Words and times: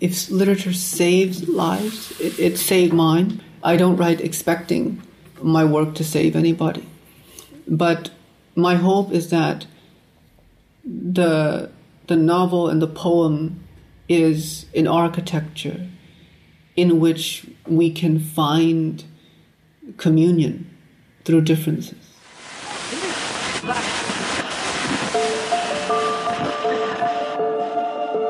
if 0.00 0.30
literature 0.30 0.72
saves 0.72 1.48
lives, 1.48 2.18
it, 2.20 2.38
it 2.38 2.58
saved 2.58 2.92
mine. 2.92 3.42
I 3.62 3.76
don't 3.76 3.96
write 3.96 4.20
expecting 4.20 5.02
my 5.42 5.64
work 5.64 5.94
to 5.96 6.04
save 6.04 6.34
anybody. 6.34 6.86
But 7.68 8.10
my 8.56 8.76
hope 8.76 9.12
is 9.12 9.30
that 9.30 9.66
the, 10.84 11.70
the 12.06 12.16
novel 12.16 12.68
and 12.68 12.80
the 12.80 12.86
poem 12.86 13.62
is 14.08 14.66
an 14.74 14.86
architecture 14.86 15.86
in 16.76 16.98
which 16.98 17.46
we 17.66 17.90
can 17.90 18.18
find 18.18 19.04
communion 19.98 20.74
through 21.24 21.42
differences. 21.42 22.09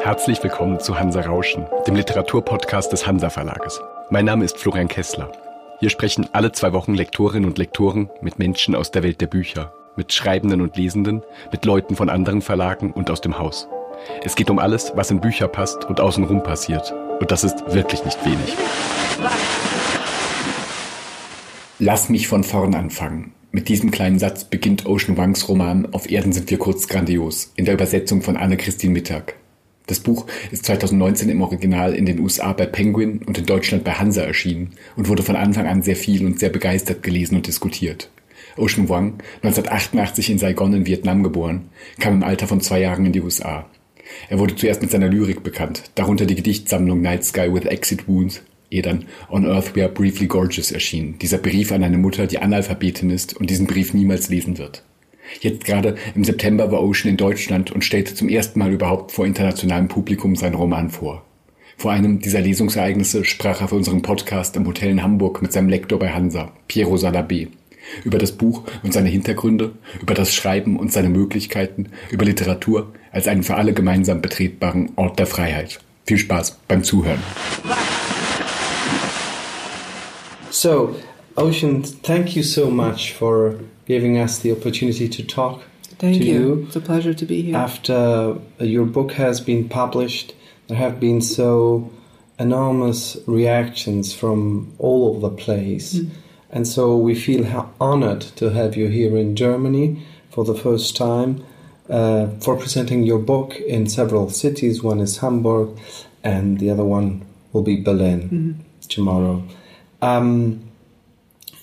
Herzlich 0.03 0.43
willkommen 0.43 0.81
zu 0.81 0.99
Hansa 0.99 1.21
Rauschen, 1.21 1.67
dem 1.87 1.95
Literaturpodcast 1.95 2.91
des 2.91 3.07
Hansa 3.07 3.29
Verlages. 3.29 3.83
Mein 4.09 4.25
Name 4.25 4.47
ist 4.47 4.57
Florian 4.57 4.89
Kessler. 4.89 5.31
Hier 5.79 5.91
sprechen 5.91 6.27
alle 6.33 6.53
zwei 6.53 6.73
Wochen 6.73 6.95
Lektorinnen 6.95 7.45
und 7.45 7.59
Lektoren 7.59 8.09
mit 8.23 8.39
Menschen 8.39 8.75
aus 8.75 8.91
der 8.91 9.03
Welt 9.03 9.21
der 9.21 9.27
Bücher, 9.27 9.75
mit 9.97 10.15
Schreibenden 10.15 10.63
und 10.63 10.79
Lesenden, 10.79 11.23
mit 11.53 11.67
Leuten 11.67 11.97
von 11.97 12.09
anderen 12.09 12.41
Verlagen 12.41 12.93
und 12.93 13.11
aus 13.11 13.21
dem 13.21 13.39
Haus. 13.39 13.69
Es 14.25 14.37
geht 14.37 14.49
um 14.49 14.59
alles, 14.59 14.93
was 14.95 15.11
in 15.11 15.21
Bücher 15.21 15.49
passt 15.49 15.85
und 15.85 16.01
außenrum 16.01 16.43
passiert. 16.43 16.95
Und 17.21 17.31
das 17.31 17.45
ist 17.45 17.63
wirklich 17.75 18.03
nicht 18.03 18.25
wenig. 18.25 18.57
Lass 21.79 22.09
mich 22.09 22.27
von 22.27 22.43
vorn 22.43 22.75
anfangen. 22.75 23.35
Mit 23.53 23.69
diesem 23.69 23.91
kleinen 23.91 24.19
Satz 24.19 24.45
beginnt 24.45 24.87
Ocean 24.87 25.19
Wangs 25.19 25.47
Roman 25.49 25.93
Auf 25.93 26.11
Erden 26.11 26.33
sind 26.33 26.51
wir 26.51 26.59
kurz 26.59 26.89
grandios 26.89 27.53
in 27.57 27.67
der 27.67 27.75
Übersetzung 27.75 28.23
von 28.23 28.39
Anne-Christine 28.39 28.95
Mittag. 28.95 29.35
Das 29.91 29.99
Buch 29.99 30.27
ist 30.53 30.67
2019 30.67 31.29
im 31.31 31.43
Original 31.43 31.95
in 31.95 32.07
den 32.07 32.21
USA 32.21 32.53
bei 32.53 32.65
Penguin 32.65 33.23
und 33.27 33.39
in 33.39 33.45
Deutschland 33.45 33.83
bei 33.83 33.91
Hansa 33.91 34.23
erschienen 34.23 34.71
und 34.95 35.09
wurde 35.09 35.25
von 35.25 35.35
Anfang 35.35 35.67
an 35.67 35.83
sehr 35.83 35.97
viel 35.97 36.25
und 36.25 36.39
sehr 36.39 36.51
begeistert 36.51 37.03
gelesen 37.03 37.35
und 37.35 37.49
diskutiert. 37.49 38.09
Ocean 38.57 38.89
Wang, 38.89 39.15
1988 39.43 40.31
in 40.31 40.39
Saigon 40.39 40.75
in 40.75 40.87
Vietnam 40.87 41.25
geboren, 41.25 41.71
kam 41.99 42.15
im 42.15 42.23
Alter 42.23 42.47
von 42.47 42.61
zwei 42.61 42.81
Jahren 42.81 43.05
in 43.05 43.11
die 43.11 43.21
USA. 43.21 43.67
Er 44.29 44.39
wurde 44.39 44.55
zuerst 44.55 44.81
mit 44.81 44.93
seiner 44.93 45.09
Lyrik 45.09 45.43
bekannt, 45.43 45.91
darunter 45.97 46.25
die 46.25 46.37
Gedichtsammlung 46.37 47.03
Night 47.03 47.25
Sky 47.25 47.53
with 47.53 47.65
Exit 47.65 48.07
Wounds, 48.07 48.43
ehe 48.71 48.83
dann 48.83 49.07
On 49.29 49.45
Earth 49.45 49.75
We 49.75 49.83
Are 49.83 49.93
Briefly 49.93 50.29
Gorgeous 50.29 50.71
erschien, 50.71 51.19
dieser 51.19 51.39
Brief 51.39 51.73
an 51.73 51.83
eine 51.83 51.99
Mutter, 51.99 52.29
die 52.29 52.39
Analphabetin 52.39 53.11
ist 53.11 53.37
und 53.37 53.51
diesen 53.51 53.67
Brief 53.67 53.93
niemals 53.93 54.29
lesen 54.29 54.57
wird. 54.57 54.85
Jetzt 55.41 55.65
gerade 55.65 55.95
im 56.15 56.25
September 56.25 56.73
war 56.73 56.83
Ocean 56.83 57.11
in 57.11 57.17
Deutschland 57.17 57.71
und 57.71 57.85
stellte 57.85 58.15
zum 58.15 58.29
ersten 58.29 58.59
Mal 58.59 58.73
überhaupt 58.73 59.13
vor 59.13 59.27
internationalem 59.27 59.89
Publikum 59.89 60.35
seinen 60.35 60.55
Roman 60.55 60.91
vor. 60.91 61.25
Vor 61.77 61.93
einem 61.93 62.19
dieser 62.19 62.41
Lesungsereignisse 62.41 63.25
sprach 63.25 63.63
er 63.63 63.69
für 63.69 63.77
unseren 63.77 64.03
Podcast 64.03 64.57
im 64.57 64.67
Hotel 64.67 64.91
in 64.91 65.03
Hamburg 65.03 65.41
mit 65.41 65.53
seinem 65.53 65.71
Lektor 65.71 65.99
bei 65.99 66.11
Hansa, 66.11 66.53
Piero 66.69 66.97
Salabé, 66.97 67.49
über 68.05 68.19
das 68.19 68.33
Buch 68.33 68.65
und 68.83 68.93
seine 68.93 69.09
Hintergründe, 69.09 69.73
über 70.03 70.13
das 70.13 70.35
Schreiben 70.35 70.79
und 70.79 70.93
seine 70.93 71.09
Möglichkeiten, 71.09 71.87
über 72.11 72.27
Literatur 72.27 72.93
als 73.13 73.29
einen 73.29 73.43
für 73.43 73.55
alle 73.55 73.73
gemeinsam 73.73 74.21
betretbaren 74.21 74.91
Ort 74.97 75.19
der 75.19 75.27
Freiheit. 75.27 75.81
Viel 76.05 76.19
Spaß 76.19 76.59
beim 76.69 76.85
Zuhören. 76.85 77.21
So, 80.51 80.97
Ocean, 81.37 81.85
thank 82.03 82.37
you 82.37 82.43
so 82.43 82.69
much 82.69 83.15
for 83.15 83.55
giving 83.91 84.17
us 84.25 84.39
the 84.39 84.53
opportunity 84.57 85.09
to 85.17 85.23
talk 85.25 85.57
Thank 85.99 86.19
to 86.19 86.25
you. 86.25 86.41
you. 86.41 86.65
It's 86.67 86.77
a 86.77 86.81
pleasure 86.81 87.13
to 87.23 87.27
be 87.27 87.43
here. 87.43 87.57
After 87.57 87.99
uh, 88.61 88.65
your 88.77 88.87
book 88.87 89.11
has 89.25 89.41
been 89.51 89.69
published, 89.69 90.29
there 90.69 90.79
have 90.79 90.97
been 91.01 91.21
so 91.21 91.91
enormous 92.39 93.17
reactions 93.27 94.15
from 94.21 94.41
all 94.79 95.01
over 95.09 95.21
the 95.29 95.37
place. 95.47 95.89
Mm. 95.95 96.11
And 96.55 96.65
so 96.75 96.83
we 96.97 97.15
feel 97.27 97.43
honored 97.81 98.23
to 98.41 98.51
have 98.51 98.73
you 98.81 98.87
here 98.99 99.17
in 99.17 99.35
Germany 99.35 99.87
for 100.35 100.45
the 100.45 100.55
first 100.55 100.97
time 100.97 101.45
uh, 101.89 102.29
for 102.45 102.55
presenting 102.57 103.01
your 103.11 103.19
book 103.33 103.51
in 103.77 103.89
several 103.89 104.31
cities. 104.31 104.83
One 104.93 105.01
is 105.01 105.19
Hamburg, 105.19 105.69
and 106.23 106.59
the 106.61 106.71
other 106.71 106.85
one 106.99 107.09
will 107.53 107.63
be 107.73 107.77
Berlin 107.89 108.21
Mhm. 108.31 108.89
tomorrow. 108.97 109.43
Um, 110.01 110.61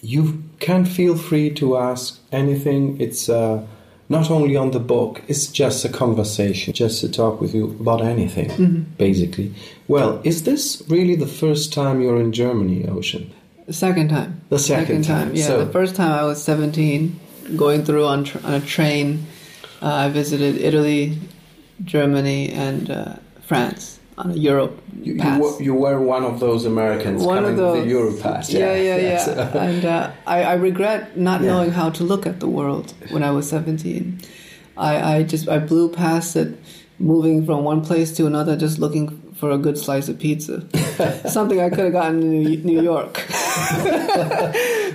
you 0.02 0.24
can 0.60 0.86
feel 0.86 1.16
free 1.18 1.50
to 1.52 1.78
ask 1.78 2.20
anything. 2.32 3.00
It's 3.00 3.30
uh, 3.30 3.62
not 4.10 4.32
only 4.32 4.56
on 4.56 4.72
the 4.72 4.80
book, 4.80 5.22
it's 5.28 5.48
just 5.48 5.86
a 5.86 5.90
conversation, 5.90 6.74
just 6.74 7.02
to 7.02 7.10
talk 7.10 7.42
with 7.42 7.54
you 7.54 7.76
about 7.80 8.02
anything, 8.02 8.50
Mhm. 8.50 8.84
basically. 8.98 9.52
Well, 9.88 10.20
is 10.24 10.44
this 10.44 10.82
really 10.88 11.16
the 11.16 11.28
first 11.28 11.74
time 11.74 12.02
you're 12.02 12.20
in 12.22 12.32
Germany, 12.32 12.88
Ocean? 12.88 13.30
The 13.66 13.74
second 13.74 14.10
time. 14.10 14.40
The 14.50 14.60
second, 14.60 15.04
time. 15.04 15.36
Yeah, 15.36 15.48
So, 15.48 15.66
the 15.66 15.72
first 15.72 15.96
time 15.96 16.12
I 16.12 16.24
was 16.24 16.42
17, 16.42 17.20
going 17.58 17.84
through 17.84 18.06
on, 18.06 18.24
tr- 18.24 18.38
on 18.46 18.54
a 18.54 18.62
train. 18.62 19.26
Uh, 19.82 19.94
I 20.06 20.10
visited 20.10 20.58
Italy, 20.62 21.18
Germany, 21.84 22.50
and 22.50 22.90
uh, 22.90 23.16
France 23.46 23.97
on 24.18 24.32
a 24.32 24.34
Europe 24.34 24.74
you, 25.02 25.14
you, 25.14 25.40
were, 25.40 25.62
you 25.62 25.74
were 25.76 26.02
one 26.02 26.24
of 26.24 26.40
those 26.40 26.66
Americans 26.66 27.24
One 27.24 27.38
coming 27.44 27.52
of 27.52 27.58
those. 27.58 27.86
the 27.86 27.92
Europass. 27.92 28.52
Yeah, 28.52 28.74
yeah, 28.76 28.98
yes. 28.98 29.28
yeah. 29.28 29.58
and 29.70 29.86
uh, 29.86 30.12
I, 30.26 30.44
I 30.44 30.54
regret 30.56 31.18
not 31.18 31.42
Yeah. 31.42 31.48
knowing 31.52 31.72
how 31.72 31.90
to 31.92 32.04
look 32.04 32.26
at 32.26 32.40
the 32.40 32.48
world 32.48 32.94
when 33.12 33.22
I 33.24 33.32
was 33.32 33.48
17. 33.50 34.20
I, 34.76 35.18
I 35.18 35.24
just 35.24 35.48
I 35.48 35.60
blew 35.60 35.90
past 35.92 36.36
it, 36.36 36.58
moving 37.00 37.46
from 37.46 37.64
one 37.64 37.82
place 37.86 38.12
to 38.18 38.26
another, 38.26 38.56
just 38.58 38.80
looking 38.80 39.22
for 39.36 39.52
a 39.52 39.58
good 39.58 39.78
slice 39.78 40.10
of 40.10 40.18
pizza. 40.20 40.66
Something 41.30 41.62
I 41.62 41.70
could 41.70 41.80
have 41.86 41.94
gotten 41.94 42.24
in 42.24 42.64
New 42.64 42.82
York. 42.82 43.18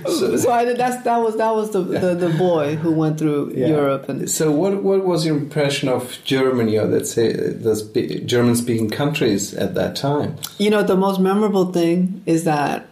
so, 0.07 0.51
I 0.51 0.65
did. 0.65 0.77
That's 0.77 1.03
that 1.03 1.17
was 1.17 1.37
that 1.37 1.51
was 1.53 1.71
the, 1.71 1.81
the, 1.81 2.15
the 2.15 2.29
boy 2.37 2.75
who 2.75 2.91
went 2.91 3.17
through 3.19 3.53
Yeah. 3.55 3.67
Europe 3.67 4.09
and 4.09 4.29
So, 4.29 4.51
what 4.51 4.83
what 4.83 5.05
was 5.05 5.25
your 5.25 5.37
impression 5.37 5.89
of 5.89 6.17
Germany, 6.23 6.77
or 6.77 6.85
let's 6.85 7.11
say 7.11 7.33
the 7.33 7.75
spe- 7.75 8.25
German-speaking 8.25 8.89
countries 8.89 9.53
at 9.53 9.73
that 9.75 9.95
time? 9.95 10.35
You 10.57 10.69
know, 10.69 10.83
the 10.83 10.95
most 10.97 11.19
memorable 11.19 11.71
thing 11.71 12.21
is 12.25 12.43
that 12.43 12.87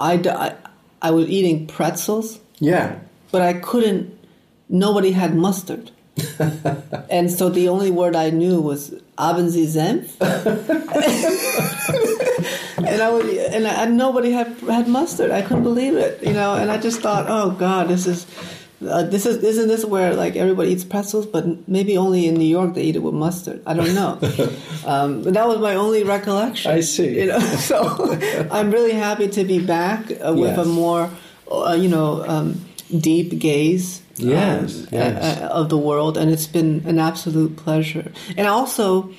I 0.00 0.54
I 1.00 1.10
was 1.10 1.28
eating 1.28 1.66
pretzels, 1.66 2.38
Yeah, 2.60 2.96
but 3.32 3.42
I 3.42 3.54
couldn't, 3.54 4.16
nobody 4.68 5.12
had 5.12 5.34
mustard. 5.34 5.90
and 7.10 7.30
so 7.30 7.48
the 7.48 7.68
only 7.68 7.90
word 7.90 8.14
I 8.14 8.30
knew 8.30 8.60
was 8.60 8.94
Haben 9.18 9.46
Senf? 9.48 10.10
and 12.92 13.02
I 13.02 13.10
would, 13.10 13.26
and, 13.26 13.66
I, 13.66 13.84
and 13.84 13.96
nobody 13.96 14.30
had 14.32 14.48
had 14.68 14.86
mustard. 14.88 15.30
I 15.30 15.42
couldn't 15.42 15.62
believe 15.64 15.94
it, 15.96 16.22
you 16.22 16.32
know. 16.32 16.54
And 16.54 16.70
I 16.70 16.76
just 16.78 17.00
thought, 17.00 17.26
oh 17.28 17.50
God, 17.50 17.88
this 17.88 18.06
is 18.06 18.26
uh, 18.86 19.02
this 19.04 19.26
is 19.26 19.42
isn't 19.44 19.68
this 19.68 19.84
where 19.84 20.14
like 20.14 20.34
everybody 20.36 20.70
eats 20.72 20.84
pretzels, 20.84 21.26
but 21.26 21.44
maybe 21.68 21.96
only 21.96 22.26
in 22.26 22.34
New 22.34 22.46
York 22.58 22.74
they 22.74 22.82
eat 22.82 22.96
it 22.96 23.02
with 23.02 23.14
mustard. 23.14 23.62
I 23.66 23.74
don't 23.74 23.94
know. 23.94 24.18
um, 24.86 25.22
but 25.22 25.34
that 25.34 25.46
was 25.46 25.58
my 25.58 25.74
only 25.74 26.02
recollection. 26.04 26.70
I 26.72 26.80
see. 26.80 27.20
You 27.20 27.26
know, 27.26 27.38
so 27.70 27.78
I'm 28.50 28.70
really 28.70 28.92
happy 28.92 29.28
to 29.28 29.44
be 29.44 29.58
back 29.64 30.10
uh, 30.10 30.32
with 30.34 30.56
Yes. 30.56 30.58
a 30.58 30.64
more, 30.64 31.10
uh, 31.50 31.76
you 31.78 31.88
know, 31.88 32.24
um, 32.26 32.60
deep 32.90 33.38
gaze. 33.38 34.00
um, 34.20 34.28
Yes, 34.28 34.86
yes. 34.92 35.40
uh, 35.40 35.46
of 35.60 35.68
the 35.68 35.78
world, 35.78 36.16
and 36.18 36.30
it's 36.30 36.46
been 36.46 36.82
an 36.86 36.98
absolute 36.98 37.56
pleasure. 37.56 38.12
And 38.36 38.46
also, 38.46 39.10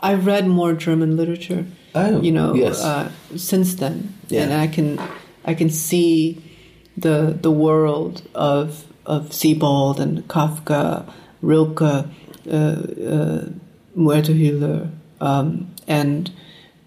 I've 0.00 0.24
read 0.26 0.46
more 0.46 0.72
German 0.74 1.16
literature. 1.16 1.64
Oh, 1.96 2.20
you 2.22 2.30
know, 2.32 2.54
yes. 2.54 2.82
uh, 2.84 3.10
since 3.36 3.74
then, 3.76 4.12
Yeah. 4.28 4.42
and 4.44 4.52
I 4.52 4.66
can, 4.74 4.98
I 5.44 5.54
can 5.54 5.70
see 5.70 6.36
the 6.96 7.36
the 7.42 7.50
world 7.50 8.22
of 8.34 8.84
of 9.06 9.32
Sebald 9.32 10.00
and 10.00 10.26
Kafka, 10.28 11.04
Rilke, 11.42 11.82
uh, 11.82 12.52
uh, 12.52 13.44
Muertehüller, 13.96 14.88
um, 15.20 15.66
and 15.88 16.30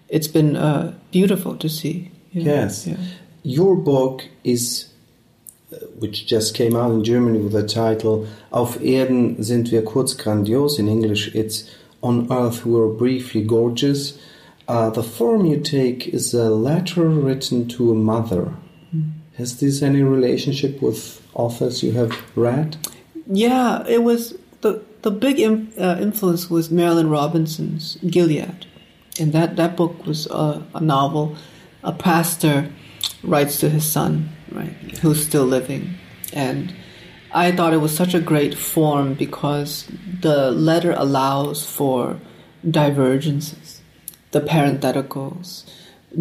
it's 0.08 0.28
been 0.28 0.56
uh, 0.56 0.92
beautiful 1.12 1.56
to 1.56 1.68
see. 1.68 2.10
you 2.32 2.44
know. 2.44 2.54
Yes. 2.54 2.86
Yeah. 2.86 2.96
Your 3.42 3.74
book 3.74 4.22
is, 4.44 4.86
uh, 5.72 5.76
which 5.98 6.26
just 6.26 6.54
came 6.54 6.76
out 6.76 6.92
in 6.92 7.02
Germany 7.02 7.38
with 7.38 7.52
the 7.52 7.66
title 7.66 8.26
Auf 8.52 8.78
Erden 8.82 9.42
sind 9.42 9.70
wir 9.72 9.82
kurz 9.82 10.14
grandios. 10.16 10.78
In 10.78 10.88
English, 10.88 11.34
it's 11.34 11.64
On 12.02 12.30
Earth 12.30 12.64
We're 12.66 12.88
Briefly 12.96 13.42
Gorgeous. 13.42 14.18
Uh, 14.70 14.88
the 14.88 15.02
form 15.02 15.46
you 15.46 15.58
take 15.58 16.06
is 16.06 16.32
a 16.32 16.48
letter 16.48 17.08
written 17.08 17.66
to 17.66 17.90
a 17.90 17.94
mother. 17.94 18.54
Has 19.36 19.58
this 19.58 19.82
any 19.82 20.00
relationship 20.00 20.80
with 20.80 21.20
authors 21.34 21.82
you 21.82 21.90
have 21.92 22.12
read? 22.36 22.76
Yeah, 23.26 23.84
it 23.88 24.04
was 24.04 24.38
the 24.60 24.80
the 25.02 25.10
big 25.10 25.40
im, 25.40 25.72
uh, 25.76 25.96
influence 26.00 26.48
was 26.48 26.68
Marilynne 26.68 27.10
Robinson's 27.10 27.96
Gilead, 28.14 28.66
and 29.18 29.32
that 29.32 29.56
that 29.56 29.76
book 29.76 30.06
was 30.06 30.28
a, 30.28 30.64
a 30.72 30.80
novel. 30.80 31.34
A 31.82 31.92
pastor 31.92 32.70
writes 33.24 33.58
to 33.60 33.68
his 33.68 33.84
son, 33.84 34.28
right, 34.52 34.76
who's 35.02 35.26
still 35.26 35.46
living, 35.46 35.94
and 36.32 36.72
I 37.32 37.50
thought 37.50 37.72
it 37.72 37.82
was 37.86 37.96
such 38.02 38.14
a 38.14 38.20
great 38.20 38.54
form 38.54 39.14
because 39.14 39.90
the 40.20 40.52
letter 40.52 40.94
allows 40.96 41.66
for 41.66 42.20
divergences, 42.78 43.69
the 44.32 44.40
parentheticals, 44.40 45.64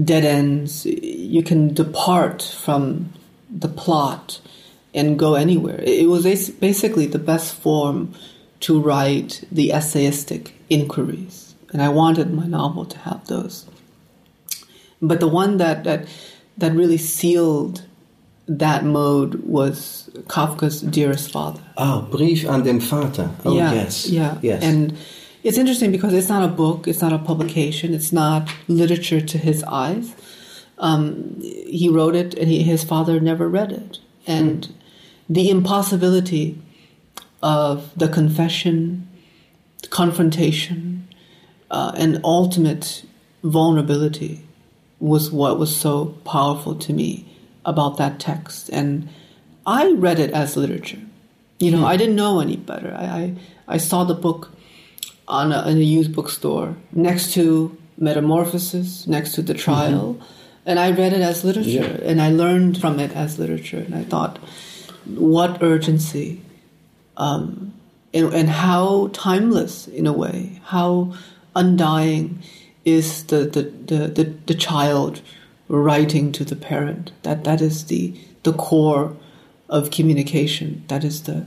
dead 0.04 0.26
ends. 0.26 0.86
You 0.86 1.44
can 1.44 1.74
depart 1.74 2.42
from 2.42 3.14
the 3.50 3.68
plot 3.68 4.42
and 4.94 5.20
go 5.20 5.36
anywhere. 5.36 5.82
It 5.84 6.08
was 6.10 6.24
basically 6.50 7.06
the 7.06 7.20
best 7.20 7.54
form 7.54 8.14
to 8.62 8.82
write 8.82 9.44
the 9.52 9.70
essayistic 9.70 10.52
inquiries, 10.70 11.56
and 11.72 11.82
I 11.82 11.90
wanted 11.90 12.34
my 12.34 12.46
novel 12.46 12.86
to 12.86 12.98
have 13.00 13.26
those. 13.28 13.66
But 15.02 15.20
the 15.20 15.28
one 15.28 15.58
that 15.58 15.84
that 15.86 16.08
that 16.58 16.74
really 16.74 16.98
sealed 16.98 17.84
that 18.50 18.84
mode 18.84 19.36
was 19.46 20.10
Kafka's 20.28 20.82
Dearest 20.82 21.32
Father. 21.32 21.62
Oh, 21.78 22.02
Brief 22.02 22.44
an 22.46 22.64
den 22.64 22.80
Vater. 22.80 23.30
Oh, 23.46 23.56
yeah, 23.56 23.74
yes. 23.74 24.10
Yeah. 24.10 24.40
Yes. 24.42 24.64
And 24.64 24.98
it's 25.50 25.58
interesting 25.58 25.92
because 25.92 26.14
it's 26.14 26.30
not 26.30 26.44
a 26.44 26.48
book, 26.48 26.88
it's 26.88 27.02
not 27.02 27.12
a 27.12 27.18
publication, 27.18 27.92
it's 27.96 28.12
not 28.12 28.54
literature 28.68 29.20
to 29.20 29.40
his 29.40 29.64
eyes. 29.64 30.14
Um, 30.78 31.42
he 31.42 31.90
wrote 31.90 32.14
it 32.14 32.36
and 32.36 32.48
he, 32.48 32.62
his 32.62 32.84
father 32.84 33.20
never 33.20 33.50
read 33.50 33.72
it. 33.72 33.98
And 34.28 34.72
the 35.28 35.50
impossibility 35.50 36.62
of 37.42 37.92
the 37.98 38.08
confession, 38.08 39.10
confrontation, 39.90 41.08
uh, 41.72 41.94
and 41.98 42.22
ultimate 42.24 43.04
vulnerability 43.44 44.46
was 45.00 45.32
what 45.32 45.58
was 45.58 45.76
so 45.76 46.10
powerful 46.26 46.76
to 46.76 46.94
me 46.94 47.26
about 47.66 47.98
that 47.98 48.20
text. 48.20 48.70
And 48.70 49.10
I 49.66 49.94
read 49.94 50.20
it 50.20 50.30
as 50.30 50.56
literature. 50.56 51.02
You 51.58 51.72
know, 51.72 51.80
hmm. 51.80 51.86
I 51.86 51.98
didn't 51.98 52.16
know 52.16 52.40
any 52.40 52.56
better. 52.56 52.96
I, 52.96 53.04
I, 53.04 53.36
I 53.68 53.78
saw 53.78 54.04
the 54.04 54.14
book 54.14 54.52
on 55.30 55.52
a, 55.52 55.68
in 55.70 55.78
a 55.78 55.82
used 55.82 56.14
bookstore 56.14 56.76
next 56.92 57.34
to 57.34 57.78
Metamorphosis, 57.98 59.08
next 59.08 59.34
to 59.34 59.42
the 59.42 59.54
trial. 59.54 60.16
Mm-hmm. 60.16 60.24
And 60.66 60.80
I 60.80 60.92
read 60.92 61.14
it 61.14 61.22
as 61.22 61.44
literature 61.44 61.70
yeah. 62.02 62.10
and 62.10 62.22
I 62.22 62.30
learned 62.30 62.80
from 62.80 63.00
it 63.00 63.16
as 63.16 63.40
literature. 63.40 63.80
And 63.80 63.96
I 63.96 64.04
thought, 64.04 64.38
what 65.06 65.64
urgency 65.64 66.42
um, 67.18 67.74
and, 68.14 68.34
and 68.34 68.50
how 68.50 69.10
timeless 69.14 69.88
in 69.88 70.06
a 70.08 70.14
way, 70.14 70.62
how 70.66 71.14
undying 71.56 72.42
is 72.86 73.24
the, 73.26 73.46
the, 73.46 73.64
the, 73.64 74.08
the, 74.08 74.24
the 74.46 74.56
child 74.56 75.22
writing 75.70 76.32
to 76.34 76.44
the 76.44 76.56
parent. 76.56 77.12
That 77.24 77.44
that 77.46 77.62
is 77.62 77.86
the 77.86 78.20
the 78.44 78.54
core 78.54 79.16
of 79.70 79.92
communication. 79.92 80.84
That 80.88 81.04
is 81.04 81.24
the 81.24 81.46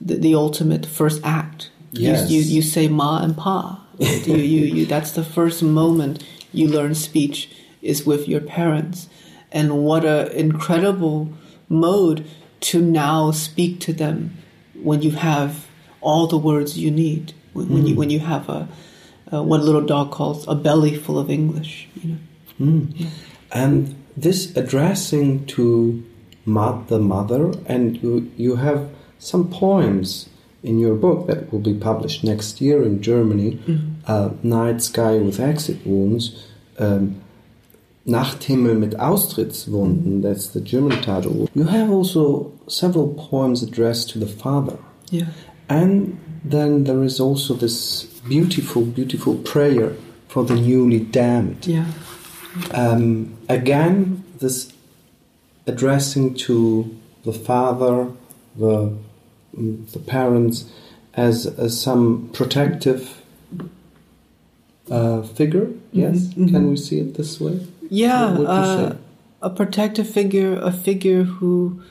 the, 0.00 0.16
the 0.16 0.34
ultimate 0.34 0.84
first 0.84 1.20
act. 1.24 1.70
Yes. 1.92 2.30
You, 2.30 2.40
you, 2.40 2.56
you 2.56 2.62
say 2.62 2.88
ma 2.88 3.22
and 3.22 3.36
pa. 3.36 3.84
you, 3.98 4.36
you, 4.36 4.60
you, 4.64 4.86
that's 4.86 5.12
the 5.12 5.24
first 5.24 5.62
moment 5.62 6.24
you 6.52 6.66
learn 6.66 6.94
speech 6.94 7.50
is 7.82 8.06
with 8.06 8.26
your 8.28 8.40
parents. 8.40 9.08
And 9.50 9.84
what 9.84 10.04
an 10.04 10.28
incredible 10.32 11.32
mode 11.68 12.26
to 12.60 12.80
now 12.80 13.30
speak 13.30 13.80
to 13.80 13.92
them 13.92 14.38
when 14.74 15.02
you 15.02 15.10
have 15.12 15.66
all 16.00 16.26
the 16.26 16.38
words 16.38 16.78
you 16.78 16.90
need. 16.90 17.34
When, 17.52 17.66
mm. 17.66 17.70
when 17.74 17.86
you 17.86 17.94
when 17.96 18.10
you 18.10 18.20
have 18.20 18.48
a, 18.48 18.68
a, 19.30 19.42
what 19.42 19.60
little 19.60 19.82
dog 19.84 20.10
calls 20.10 20.48
a 20.48 20.54
belly 20.54 20.96
full 20.96 21.18
of 21.18 21.30
English. 21.30 21.88
You 21.96 22.10
know. 22.10 22.18
Mm. 22.60 22.92
Yeah. 22.94 23.10
And 23.52 24.02
this 24.16 24.56
addressing 24.56 25.46
to 25.46 26.02
the 26.44 26.98
mother, 26.98 27.52
and 27.66 28.02
you, 28.02 28.30
you 28.36 28.56
have 28.56 28.90
some 29.18 29.50
poems 29.50 30.28
in 30.62 30.78
your 30.78 30.94
book 30.94 31.26
that 31.26 31.52
will 31.52 31.60
be 31.60 31.74
published 31.74 32.22
next 32.24 32.60
year 32.60 32.82
in 32.82 33.02
Germany 33.02 33.52
mm-hmm. 33.52 33.92
uh, 34.06 34.30
Night 34.42 34.82
Sky 34.82 35.16
with 35.16 35.40
Exit 35.40 35.86
Wounds. 35.86 36.46
Um, 36.78 37.20
Nachthimmel 38.04 38.78
mit 38.78 38.94
Austrittswunden, 38.98 40.22
that's 40.22 40.48
the 40.48 40.60
German 40.60 41.00
title. 41.02 41.48
You 41.54 41.64
have 41.64 41.90
also 41.90 42.52
several 42.66 43.14
poems 43.14 43.62
addressed 43.62 44.10
to 44.10 44.18
the 44.18 44.26
father. 44.26 44.76
Yeah. 45.10 45.26
And 45.68 46.18
then 46.44 46.84
there 46.84 47.04
is 47.04 47.20
also 47.20 47.54
this 47.54 48.04
beautiful, 48.28 48.84
beautiful 48.84 49.36
prayer 49.36 49.94
for 50.28 50.44
the 50.44 50.54
newly 50.54 50.98
damned. 50.98 51.66
Yeah. 51.66 51.86
Um, 52.72 53.36
again, 53.48 54.24
this 54.40 54.72
addressing 55.66 56.34
to 56.34 56.98
the 57.24 57.32
father, 57.32 58.08
the, 58.56 58.96
the 59.54 59.98
parents, 59.98 60.70
as, 61.14 61.46
as 61.46 61.80
some 61.80 62.30
protective 62.32 63.22
uh, 64.90 65.22
figure. 65.22 65.66
Mm-hmm, 65.66 65.98
yes, 65.98 66.18
mm-hmm. 66.28 66.48
can 66.48 66.70
we 66.70 66.76
see 66.76 67.00
it 67.00 67.14
this 67.14 67.40
way? 67.40 67.66
Yeah, 67.90 68.24
uh, 68.24 68.96
a 69.42 69.50
protective 69.50 70.08
figure, 70.08 70.58
a 70.58 70.72
figure 70.72 71.24
who 71.24 71.82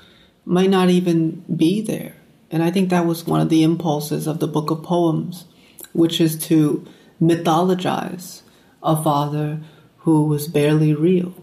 might 0.45 0.69
not 0.69 0.89
even 0.89 1.43
be 1.55 1.81
there. 1.81 2.15
And 2.49 2.63
I 2.63 2.71
think 2.71 2.89
that 2.89 3.05
was 3.05 3.25
one 3.25 3.39
of 3.39 3.49
the 3.49 3.63
impulses 3.63 4.27
of 4.27 4.39
the 4.39 4.47
book 4.47 4.71
of 4.71 4.83
poems, 4.83 5.45
which 5.93 6.19
is 6.19 6.37
to 6.47 6.85
mythologize 7.21 8.41
a 8.83 9.01
father 9.01 9.59
who 9.99 10.25
was 10.25 10.47
barely 10.47 10.93
real, 10.93 11.33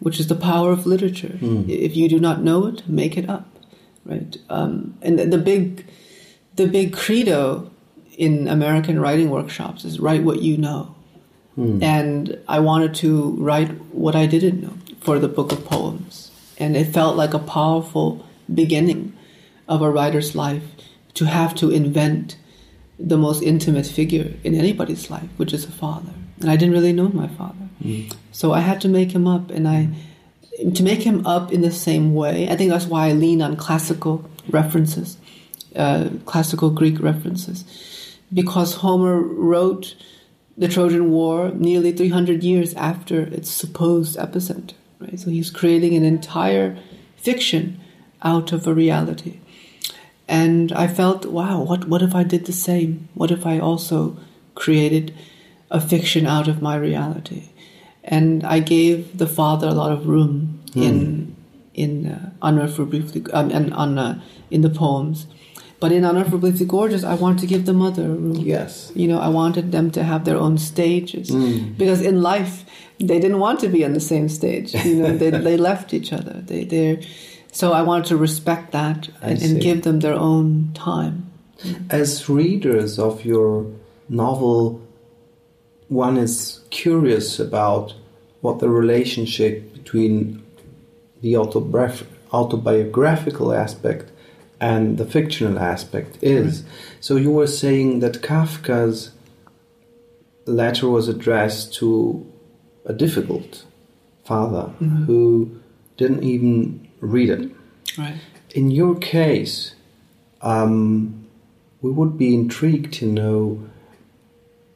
which 0.00 0.18
is 0.18 0.26
the 0.26 0.34
power 0.34 0.72
of 0.72 0.84
literature. 0.84 1.38
Mm. 1.40 1.68
If 1.68 1.96
you 1.96 2.08
do 2.08 2.18
not 2.18 2.42
know 2.42 2.66
it, 2.66 2.86
make 2.88 3.16
it 3.16 3.30
up, 3.30 3.46
right? 4.06 4.36
Um, 4.48 4.96
and 5.02 5.18
the 5.18 5.38
big, 5.38 5.86
the 6.54 6.66
big 6.66 6.92
credo 6.92 7.70
in 8.16 8.48
American 8.48 8.98
writing 8.98 9.30
workshops 9.30 9.84
is 9.84 10.00
write 10.00 10.22
what 10.22 10.42
you 10.42 10.56
know. 10.56 10.94
Mm. 11.58 11.82
And 11.82 12.38
I 12.48 12.60
wanted 12.60 12.94
to 12.96 13.32
write 13.32 13.70
what 13.92 14.14
I 14.14 14.26
didn't 14.26 14.62
know 14.62 14.74
for 15.00 15.18
the 15.18 15.28
book 15.28 15.52
of 15.52 15.64
poems. 15.64 16.30
And 16.58 16.76
it 16.76 16.92
felt 16.92 17.16
like 17.16 17.34
a 17.34 17.38
powerful 17.38 18.24
beginning 18.52 19.12
of 19.68 19.82
a 19.82 19.90
writer's 19.90 20.34
life 20.34 20.62
to 21.14 21.24
have 21.24 21.54
to 21.56 21.70
invent 21.70 22.36
the 22.98 23.16
most 23.16 23.42
intimate 23.42 23.86
figure 23.86 24.32
in 24.44 24.54
anybody's 24.54 25.10
life, 25.10 25.28
which 25.36 25.52
is 25.52 25.64
a 25.64 25.70
father. 25.70 26.12
And 26.40 26.50
I 26.50 26.56
didn't 26.56 26.74
really 26.74 26.92
know 26.92 27.08
my 27.08 27.28
father. 27.28 27.68
Mm. 27.82 28.14
So 28.32 28.52
I 28.52 28.60
had 28.60 28.80
to 28.82 28.88
make 28.88 29.12
him 29.12 29.26
up, 29.26 29.50
and 29.50 29.66
I 29.68 29.88
to 30.74 30.82
make 30.82 31.02
him 31.02 31.26
up 31.26 31.52
in 31.52 31.60
the 31.60 31.70
same 31.70 32.14
way. 32.14 32.48
I 32.48 32.56
think 32.56 32.70
that's 32.70 32.86
why 32.86 33.08
I 33.08 33.12
lean 33.12 33.42
on 33.42 33.56
classical 33.56 34.28
references, 34.48 35.18
uh, 35.74 36.08
classical 36.24 36.70
Greek 36.70 37.00
references, 37.00 37.64
because 38.32 38.74
Homer 38.76 39.20
wrote 39.20 39.94
the 40.56 40.68
Trojan 40.68 41.10
War 41.10 41.50
nearly 41.50 41.92
300 41.92 42.42
years 42.42 42.74
after 42.74 43.20
its 43.20 43.50
supposed 43.50 44.16
epicenter. 44.16 44.72
Right, 44.98 45.20
so 45.20 45.28
he's 45.28 45.50
creating 45.50 45.94
an 45.94 46.04
entire 46.04 46.78
fiction 47.16 47.78
out 48.22 48.52
of 48.52 48.66
a 48.66 48.72
reality. 48.72 49.40
And 50.26 50.72
I 50.72 50.88
felt, 50.88 51.26
wow, 51.26 51.62
what, 51.62 51.86
what 51.86 52.02
if 52.02 52.14
I 52.14 52.24
did 52.24 52.46
the 52.46 52.52
same? 52.52 53.08
What 53.14 53.30
if 53.30 53.46
I 53.46 53.58
also 53.58 54.16
created 54.54 55.14
a 55.70 55.80
fiction 55.80 56.26
out 56.26 56.48
of 56.48 56.62
my 56.62 56.76
reality? 56.76 57.50
And 58.06 58.44
I 58.44 58.60
gave 58.60 59.18
the 59.18 59.26
father 59.26 59.68
a 59.68 59.72
lot 59.74 59.92
of 59.92 60.06
room 60.06 60.60
mm. 60.70 60.82
in 60.82 61.36
in 61.74 62.06
uh, 62.06 62.30
briefly 62.86 63.24
um, 63.32 63.50
and 63.50 63.74
on 63.74 63.98
uh, 63.98 64.20
in 64.50 64.62
the 64.62 64.70
poems. 64.70 65.26
But 65.78 65.92
in 65.92 66.04
briefly 66.38 66.64
gorgeous, 66.64 67.04
I 67.04 67.14
wanted 67.14 67.40
to 67.40 67.46
give 67.46 67.66
the 67.66 67.74
mother 67.74 68.04
room. 68.04 68.36
Yes, 68.36 68.90
you 68.94 69.06
know, 69.06 69.18
I 69.18 69.28
wanted 69.28 69.72
them 69.72 69.90
to 69.90 70.02
have 70.02 70.24
their 70.24 70.38
own 70.38 70.56
stages 70.56 71.30
mm. 71.30 71.76
because 71.76 72.00
in 72.00 72.22
life 72.22 72.64
they 72.98 73.20
didn't 73.20 73.40
want 73.40 73.60
to 73.60 73.68
be 73.68 73.84
on 73.84 73.92
the 73.92 74.00
same 74.00 74.28
stage. 74.28 74.72
You 74.72 74.96
know, 74.96 75.16
they 75.16 75.30
they 75.48 75.56
left 75.56 75.92
each 75.92 76.12
other. 76.12 76.40
They 76.40 76.64
they're, 76.64 77.00
so 77.52 77.72
I 77.72 77.82
wanted 77.82 78.06
to 78.06 78.16
respect 78.16 78.72
that 78.72 79.08
and, 79.20 79.42
and 79.42 79.60
give 79.60 79.82
them 79.82 80.00
their 80.00 80.14
own 80.14 80.72
time. 80.74 81.30
As 81.90 82.28
readers 82.28 82.98
of 82.98 83.24
your 83.24 83.66
novel 84.08 84.85
one 85.88 86.16
is 86.16 86.60
curious 86.70 87.38
about 87.38 87.94
what 88.40 88.58
the 88.58 88.68
relationship 88.68 89.72
between 89.72 90.42
the 91.20 91.36
autobiographical 91.36 93.52
aspect 93.52 94.10
and 94.60 94.98
the 94.98 95.04
fictional 95.04 95.58
aspect 95.58 96.18
is. 96.22 96.64
So 97.00 97.16
you 97.16 97.30
were 97.30 97.46
saying 97.46 98.00
that 98.00 98.22
Kafka's 98.22 99.12
letter 100.46 100.88
was 100.88 101.08
addressed 101.08 101.74
to 101.74 102.26
a 102.84 102.92
difficult 102.92 103.64
father 104.24 104.72
mm-hmm. 104.80 105.04
who 105.04 105.60
didn't 105.96 106.22
even 106.22 106.88
read 107.00 107.30
it. 107.30 107.50
Right. 107.98 108.16
In 108.54 108.70
your 108.70 108.94
case, 108.96 109.74
um, 110.42 111.26
we 111.82 111.90
would 111.90 112.16
be 112.16 112.34
intrigued 112.34 112.92
to 112.94 113.06
know 113.06 113.68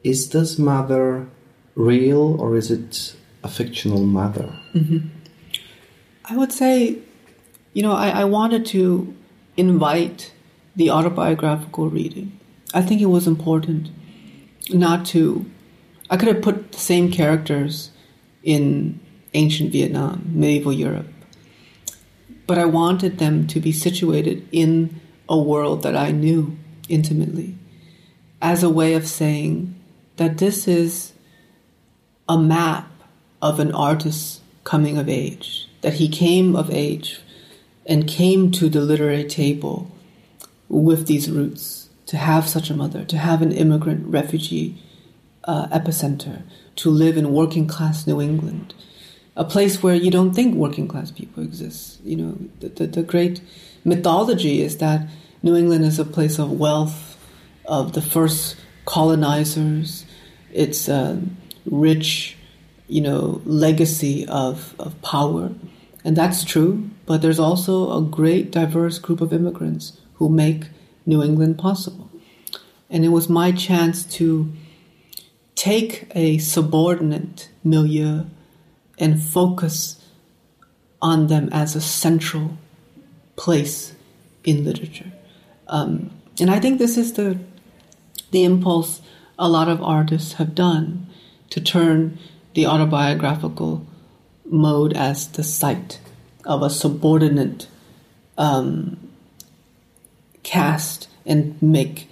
is 0.02 0.30
this 0.30 0.58
mother 0.58 1.28
real 1.74 2.40
or 2.40 2.56
is 2.56 2.70
it 2.70 3.14
a 3.42 3.48
fictional 3.48 4.04
mother? 4.04 4.58
Mm-hmm. 4.74 5.08
I 6.24 6.36
would 6.36 6.52
say, 6.52 6.98
you 7.72 7.82
know, 7.82 7.92
I, 7.92 8.10
I 8.10 8.24
wanted 8.24 8.66
to 8.66 9.14
invite 9.56 10.32
the 10.76 10.90
autobiographical 10.90 11.90
reading. 11.90 12.38
I 12.72 12.82
think 12.82 13.00
it 13.00 13.06
was 13.06 13.26
important 13.26 13.90
not 14.70 15.04
to 15.06 15.50
I 16.08 16.16
could 16.16 16.28
have 16.28 16.42
put 16.42 16.72
the 16.72 16.78
same 16.78 17.12
characters 17.12 17.90
in 18.42 18.98
ancient 19.32 19.70
Vietnam, 19.70 20.28
medieval 20.32 20.72
Europe, 20.72 21.06
but 22.48 22.58
I 22.58 22.64
wanted 22.64 23.18
them 23.18 23.46
to 23.46 23.60
be 23.60 23.70
situated 23.70 24.48
in 24.50 25.00
a 25.28 25.38
world 25.38 25.84
that 25.84 25.96
I 25.96 26.10
knew 26.10 26.58
intimately 26.88 27.56
as 28.42 28.64
a 28.64 28.70
way 28.70 28.94
of 28.94 29.06
saying 29.06 29.79
that 30.20 30.36
this 30.36 30.68
is 30.68 31.14
a 32.28 32.36
map 32.36 32.86
of 33.40 33.58
an 33.58 33.72
artist's 33.72 34.42
coming 34.64 34.98
of 34.98 35.08
age, 35.08 35.66
that 35.80 35.94
he 35.94 36.10
came 36.10 36.54
of 36.54 36.70
age 36.70 37.22
and 37.86 38.06
came 38.06 38.50
to 38.50 38.68
the 38.68 38.82
literary 38.82 39.24
table 39.24 39.90
with 40.68 41.06
these 41.06 41.30
roots, 41.30 41.88
to 42.04 42.18
have 42.18 42.46
such 42.46 42.68
a 42.68 42.74
mother, 42.74 43.02
to 43.02 43.16
have 43.16 43.40
an 43.40 43.50
immigrant 43.50 44.06
refugee 44.06 44.76
uh, 45.44 45.66
epicenter, 45.68 46.42
to 46.76 46.90
live 46.90 47.16
in 47.16 47.32
working 47.32 47.66
class 47.66 48.06
New 48.06 48.20
England, 48.20 48.74
a 49.36 49.44
place 49.44 49.82
where 49.82 49.94
you 49.94 50.10
don't 50.10 50.34
think 50.34 50.54
working 50.54 50.86
class 50.86 51.10
people 51.10 51.42
exist. 51.42 51.98
You 52.04 52.16
know, 52.16 52.38
the, 52.60 52.68
the, 52.68 52.86
the 52.86 53.02
great 53.02 53.40
mythology 53.86 54.60
is 54.60 54.76
that 54.78 55.08
New 55.42 55.56
England 55.56 55.86
is 55.86 55.98
a 55.98 56.04
place 56.04 56.38
of 56.38 56.52
wealth, 56.52 57.16
of 57.64 57.94
the 57.94 58.02
first 58.02 58.56
colonizers. 58.84 60.04
It's 60.52 60.88
a 60.88 61.22
rich, 61.66 62.36
you 62.88 63.00
know, 63.00 63.40
legacy 63.44 64.26
of, 64.26 64.74
of 64.78 65.00
power. 65.02 65.52
And 66.04 66.16
that's 66.16 66.44
true, 66.44 66.90
but 67.06 67.22
there's 67.22 67.38
also 67.38 67.96
a 67.96 68.02
great 68.02 68.50
diverse 68.50 68.98
group 68.98 69.20
of 69.20 69.32
immigrants 69.32 69.98
who 70.14 70.28
make 70.28 70.68
New 71.06 71.22
England 71.22 71.58
possible. 71.58 72.10
And 72.88 73.04
it 73.04 73.08
was 73.08 73.28
my 73.28 73.52
chance 73.52 74.04
to 74.16 74.52
take 75.54 76.10
a 76.14 76.38
subordinate 76.38 77.50
milieu 77.62 78.24
and 78.98 79.22
focus 79.22 80.02
on 81.02 81.26
them 81.26 81.48
as 81.52 81.74
a 81.74 81.80
central 81.80 82.58
place 83.36 83.94
in 84.44 84.64
literature. 84.64 85.12
Um, 85.68 86.10
and 86.40 86.50
I 86.50 86.60
think 86.60 86.78
this 86.78 86.96
is 86.96 87.14
the 87.14 87.38
the 88.30 88.44
impulse 88.44 89.00
a 89.40 89.48
lot 89.48 89.68
of 89.68 89.82
artists 89.82 90.34
have 90.34 90.54
done 90.54 91.06
to 91.48 91.60
turn 91.60 92.18
the 92.54 92.66
autobiographical 92.66 93.86
mode 94.44 94.92
as 94.92 95.28
the 95.28 95.42
site 95.42 95.98
of 96.44 96.62
a 96.62 96.68
subordinate 96.68 97.66
um, 98.36 98.98
cast 100.42 101.08
and 101.24 101.60
make 101.62 102.08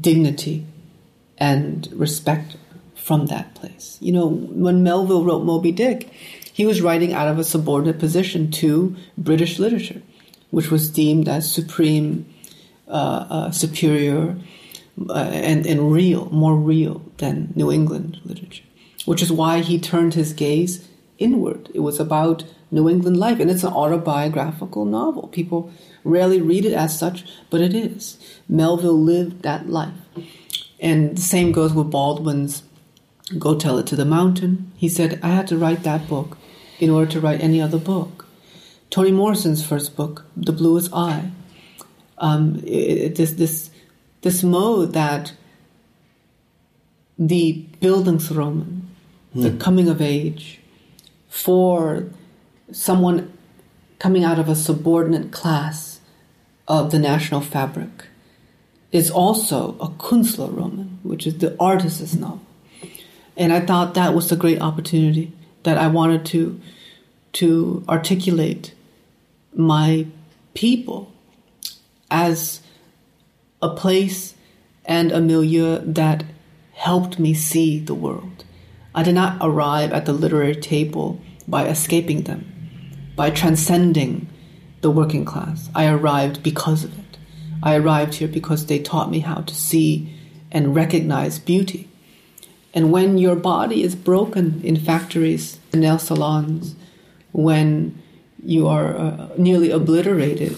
dignity 0.00 0.66
and 1.38 1.88
respect 1.92 2.56
from 2.96 3.26
that 3.26 3.54
place. 3.54 3.96
You 4.00 4.12
know, 4.12 4.26
when 4.26 4.82
Melville 4.82 5.24
wrote 5.24 5.44
Moby 5.44 5.70
Dick, 5.70 6.10
he 6.52 6.66
was 6.66 6.82
writing 6.82 7.12
out 7.12 7.28
of 7.28 7.38
a 7.38 7.44
subordinate 7.44 8.00
position 8.00 8.50
to 8.52 8.96
British 9.16 9.60
literature, 9.60 10.02
which 10.50 10.72
was 10.72 10.90
deemed 10.90 11.28
as 11.28 11.50
supreme, 11.50 12.26
uh, 12.88 13.26
uh, 13.30 13.50
superior, 13.52 14.36
and, 15.14 15.66
and 15.66 15.92
real, 15.92 16.26
more 16.30 16.56
real 16.56 17.02
than 17.18 17.52
New 17.54 17.70
England 17.70 18.20
literature, 18.24 18.64
which 19.04 19.22
is 19.22 19.32
why 19.32 19.60
he 19.60 19.78
turned 19.78 20.14
his 20.14 20.32
gaze 20.32 20.88
inward. 21.18 21.70
It 21.74 21.80
was 21.80 22.00
about 22.00 22.44
New 22.70 22.88
England 22.88 23.16
life, 23.16 23.40
and 23.40 23.50
it's 23.50 23.64
an 23.64 23.72
autobiographical 23.72 24.84
novel. 24.84 25.28
People 25.28 25.70
rarely 26.04 26.40
read 26.40 26.64
it 26.64 26.72
as 26.72 26.98
such, 26.98 27.24
but 27.50 27.60
it 27.60 27.74
is. 27.74 28.18
Melville 28.48 29.00
lived 29.00 29.42
that 29.42 29.68
life. 29.68 29.94
And 30.80 31.16
the 31.16 31.22
same 31.22 31.52
goes 31.52 31.72
with 31.72 31.90
Baldwin's 31.90 32.62
Go 33.38 33.58
Tell 33.58 33.78
It 33.78 33.86
to 33.88 33.96
the 33.96 34.04
Mountain. 34.04 34.72
He 34.76 34.88
said, 34.88 35.18
I 35.22 35.28
had 35.28 35.46
to 35.48 35.58
write 35.58 35.82
that 35.82 36.08
book 36.08 36.38
in 36.78 36.90
order 36.90 37.10
to 37.12 37.20
write 37.20 37.42
any 37.42 37.60
other 37.60 37.78
book. 37.78 38.26
Toni 38.90 39.10
Morrison's 39.10 39.66
first 39.66 39.96
book, 39.96 40.24
The 40.36 40.52
Bluest 40.52 40.90
Eye, 40.94 41.30
um, 42.18 42.62
it, 42.64 43.16
this, 43.16 43.32
this, 43.32 43.70
this 44.22 44.42
mode 44.42 44.92
that 44.92 45.32
the 47.18 47.64
Bildungsroman, 47.80 48.82
mm. 49.34 49.42
the 49.42 49.52
coming 49.62 49.88
of 49.88 50.00
age, 50.00 50.60
for 51.28 52.06
someone 52.72 53.32
coming 53.98 54.24
out 54.24 54.38
of 54.38 54.48
a 54.48 54.54
subordinate 54.54 55.32
class 55.32 56.00
of 56.66 56.90
the 56.90 56.98
national 56.98 57.40
fabric, 57.40 58.06
is 58.92 59.10
also 59.10 59.76
a 59.80 59.88
Künstlerroman, 59.88 60.98
which 61.02 61.26
is 61.26 61.38
the 61.38 61.56
artist's 61.60 62.14
novel. 62.14 62.40
And 63.36 63.52
I 63.52 63.60
thought 63.60 63.94
that 63.94 64.14
was 64.14 64.32
a 64.32 64.36
great 64.36 64.60
opportunity 64.60 65.32
that 65.62 65.78
I 65.78 65.88
wanted 65.88 66.24
to 66.26 66.60
to 67.34 67.84
articulate 67.88 68.74
my 69.54 70.06
people 70.54 71.12
as 72.10 72.60
a 73.60 73.68
place 73.70 74.34
and 74.84 75.12
a 75.12 75.20
milieu 75.20 75.78
that 75.84 76.24
helped 76.72 77.18
me 77.18 77.34
see 77.34 77.78
the 77.78 77.94
world. 77.94 78.44
I 78.94 79.02
did 79.02 79.14
not 79.14 79.38
arrive 79.40 79.92
at 79.92 80.06
the 80.06 80.12
literary 80.12 80.54
table 80.54 81.20
by 81.46 81.66
escaping 81.66 82.22
them, 82.22 82.52
by 83.16 83.30
transcending 83.30 84.28
the 84.80 84.90
working 84.90 85.24
class. 85.24 85.68
I 85.74 85.86
arrived 85.86 86.42
because 86.42 86.84
of 86.84 86.98
it. 86.98 87.18
I 87.62 87.74
arrived 87.76 88.14
here 88.14 88.28
because 88.28 88.66
they 88.66 88.78
taught 88.78 89.10
me 89.10 89.20
how 89.20 89.40
to 89.40 89.54
see 89.54 90.14
and 90.50 90.74
recognize 90.74 91.38
beauty. 91.38 91.88
And 92.72 92.92
when 92.92 93.18
your 93.18 93.34
body 93.34 93.82
is 93.82 93.96
broken 93.96 94.60
in 94.62 94.76
factories, 94.76 95.58
nail 95.74 95.98
salons, 95.98 96.76
when 97.32 98.00
you 98.42 98.68
are 98.68 98.96
uh, 98.96 99.28
nearly 99.36 99.70
obliterated 99.70 100.56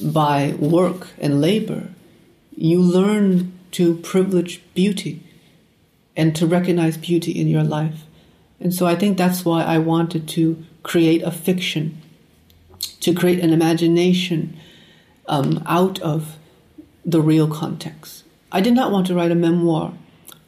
by 0.00 0.54
work 0.58 1.08
and 1.18 1.40
labor, 1.40 1.88
you 2.62 2.80
learn 2.80 3.52
to 3.72 3.96
privilege 3.96 4.62
beauty 4.72 5.20
and 6.14 6.36
to 6.36 6.46
recognize 6.46 6.96
beauty 6.96 7.32
in 7.32 7.48
your 7.48 7.64
life. 7.64 8.04
And 8.60 8.72
so 8.72 8.86
I 8.86 8.94
think 8.94 9.18
that's 9.18 9.44
why 9.44 9.64
I 9.64 9.78
wanted 9.78 10.28
to 10.28 10.64
create 10.84 11.22
a 11.22 11.32
fiction, 11.32 12.00
to 13.00 13.12
create 13.12 13.40
an 13.40 13.52
imagination 13.52 14.56
um, 15.26 15.60
out 15.66 15.98
of 16.02 16.36
the 17.04 17.20
real 17.20 17.48
context. 17.48 18.22
I 18.52 18.60
did 18.60 18.74
not 18.74 18.92
want 18.92 19.08
to 19.08 19.14
write 19.16 19.32
a 19.32 19.34
memoir 19.34 19.94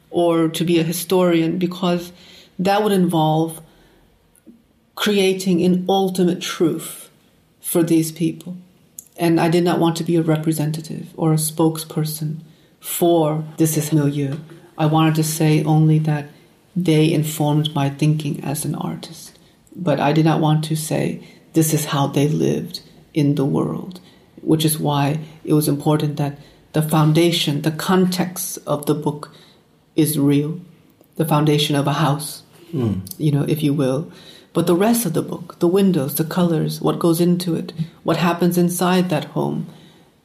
or 0.09 0.47
to 0.47 0.63
be 0.63 0.79
a 0.79 0.83
historian 0.83 1.57
because 1.57 2.13
that 2.57 2.81
would 2.81 2.93
involve 2.93 3.61
creating 4.95 5.65
an 5.65 5.85
ultimate 5.89 6.41
truth 6.41 7.09
for 7.59 7.83
these 7.83 8.13
people. 8.13 8.55
And 9.17 9.39
I 9.39 9.49
did 9.49 9.63
not 9.63 9.79
want 9.79 9.95
to 9.97 10.03
be 10.03 10.15
a 10.17 10.21
representative 10.21 11.13
or 11.15 11.31
a 11.31 11.37
spokesperson 11.37 12.41
for 12.79 13.43
this 13.57 13.77
is 13.77 13.91
milieu. 13.91 14.37
I 14.77 14.85
wanted 14.85 15.15
to 15.15 15.23
say 15.23 15.63
only 15.63 15.99
that 15.99 16.29
they 16.75 17.11
informed 17.11 17.73
my 17.73 17.89
thinking 17.89 18.43
as 18.43 18.65
an 18.65 18.75
artist. 18.75 19.39
But 19.75 19.99
I 19.99 20.11
did 20.13 20.25
not 20.25 20.41
want 20.41 20.63
to 20.65 20.75
say 20.75 21.25
this 21.53 21.73
is 21.73 21.85
how 21.85 22.07
they 22.07 22.27
lived 22.27 22.81
in 23.13 23.35
the 23.35 23.45
world, 23.45 24.01
which 24.41 24.65
is 24.65 24.77
why 24.77 25.19
it 25.43 25.53
was 25.53 25.67
important 25.67 26.17
that 26.17 26.37
the 26.73 26.81
foundation, 26.81 27.61
the 27.61 27.71
context 27.71 28.59
of 28.67 28.85
the 28.85 28.93
book 28.93 29.33
is 29.95 30.19
real, 30.19 30.59
the 31.15 31.25
foundation 31.25 31.75
of 31.75 31.87
a 31.87 31.93
house, 31.93 32.43
mm. 32.73 33.01
you 33.17 33.31
know, 33.31 33.43
if 33.43 33.63
you 33.63 33.73
will. 33.73 34.11
But 34.55 34.67
the 34.67 34.75
rest 34.75 35.05
of 35.05 35.11
the 35.11 35.21
book, 35.21 35.59
the 35.59 35.67
windows, 35.67 36.15
the 36.15 36.23
colors, 36.23 36.79
what 36.79 36.97
goes 36.97 37.19
into 37.19 37.55
it, 37.55 37.73
what 38.03 38.15
happens 38.15 38.57
inside 38.57 39.09
that 39.09 39.25
home, 39.25 39.67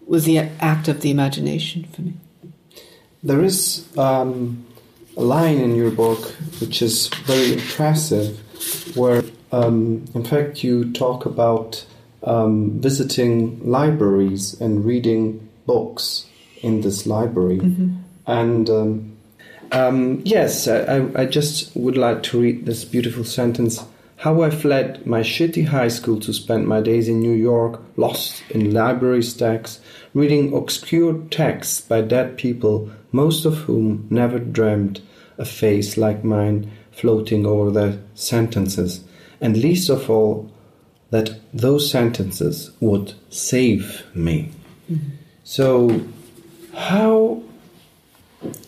was 0.06 0.24
the 0.24 0.38
act 0.38 0.86
of 0.86 1.00
the 1.00 1.10
imagination 1.10 1.88
for 1.92 2.02
me. 2.02 2.14
There 3.24 3.42
is 3.42 3.84
um, 3.98 4.64
a 5.16 5.22
line 5.22 5.58
in 5.58 5.74
your 5.74 5.90
book 5.90 6.30
which 6.60 6.80
is 6.80 7.08
very 7.26 7.54
impressive, 7.54 8.38
where, 8.96 9.24
um, 9.50 10.04
in 10.14 10.24
fact, 10.24 10.62
you 10.62 10.92
talk 10.92 11.26
about 11.26 11.84
um, 12.22 12.80
visiting 12.80 13.68
libraries 13.68 14.60
and 14.60 14.84
reading 14.84 15.48
books 15.66 16.26
in 16.62 16.82
this 16.82 17.04
library. 17.04 17.58
Mm-hmm. 17.58 17.96
And 18.28 18.70
um, 18.70 19.16
um, 19.72 20.22
yes, 20.24 20.68
I, 20.68 21.08
I 21.16 21.26
just 21.26 21.74
would 21.74 21.96
like 21.96 22.22
to 22.24 22.40
read 22.40 22.66
this 22.66 22.84
beautiful 22.84 23.24
sentence. 23.24 23.84
How 24.20 24.42
I 24.42 24.50
fled 24.50 25.06
my 25.06 25.20
shitty 25.20 25.68
high 25.68 25.88
school 25.88 26.20
to 26.20 26.34
spend 26.34 26.68
my 26.68 26.82
days 26.82 27.08
in 27.08 27.20
New 27.20 27.32
York, 27.32 27.80
lost 27.96 28.42
in 28.50 28.70
library 28.70 29.22
stacks, 29.22 29.80
reading 30.12 30.52
obscure 30.52 31.22
texts 31.30 31.80
by 31.80 32.02
dead 32.02 32.36
people, 32.36 32.90
most 33.12 33.46
of 33.46 33.60
whom 33.60 34.06
never 34.10 34.38
dreamed 34.38 35.00
a 35.38 35.46
face 35.46 35.96
like 35.96 36.22
mine 36.22 36.70
floating 36.92 37.46
over 37.46 37.70
their 37.70 37.98
sentences, 38.14 39.02
and 39.40 39.56
least 39.56 39.88
of 39.88 40.10
all, 40.10 40.52
that 41.08 41.40
those 41.54 41.90
sentences 41.90 42.72
would 42.78 43.14
save 43.30 44.04
me. 44.14 44.50
Mm-hmm. 44.92 45.12
So, 45.44 46.04
how 46.74 47.42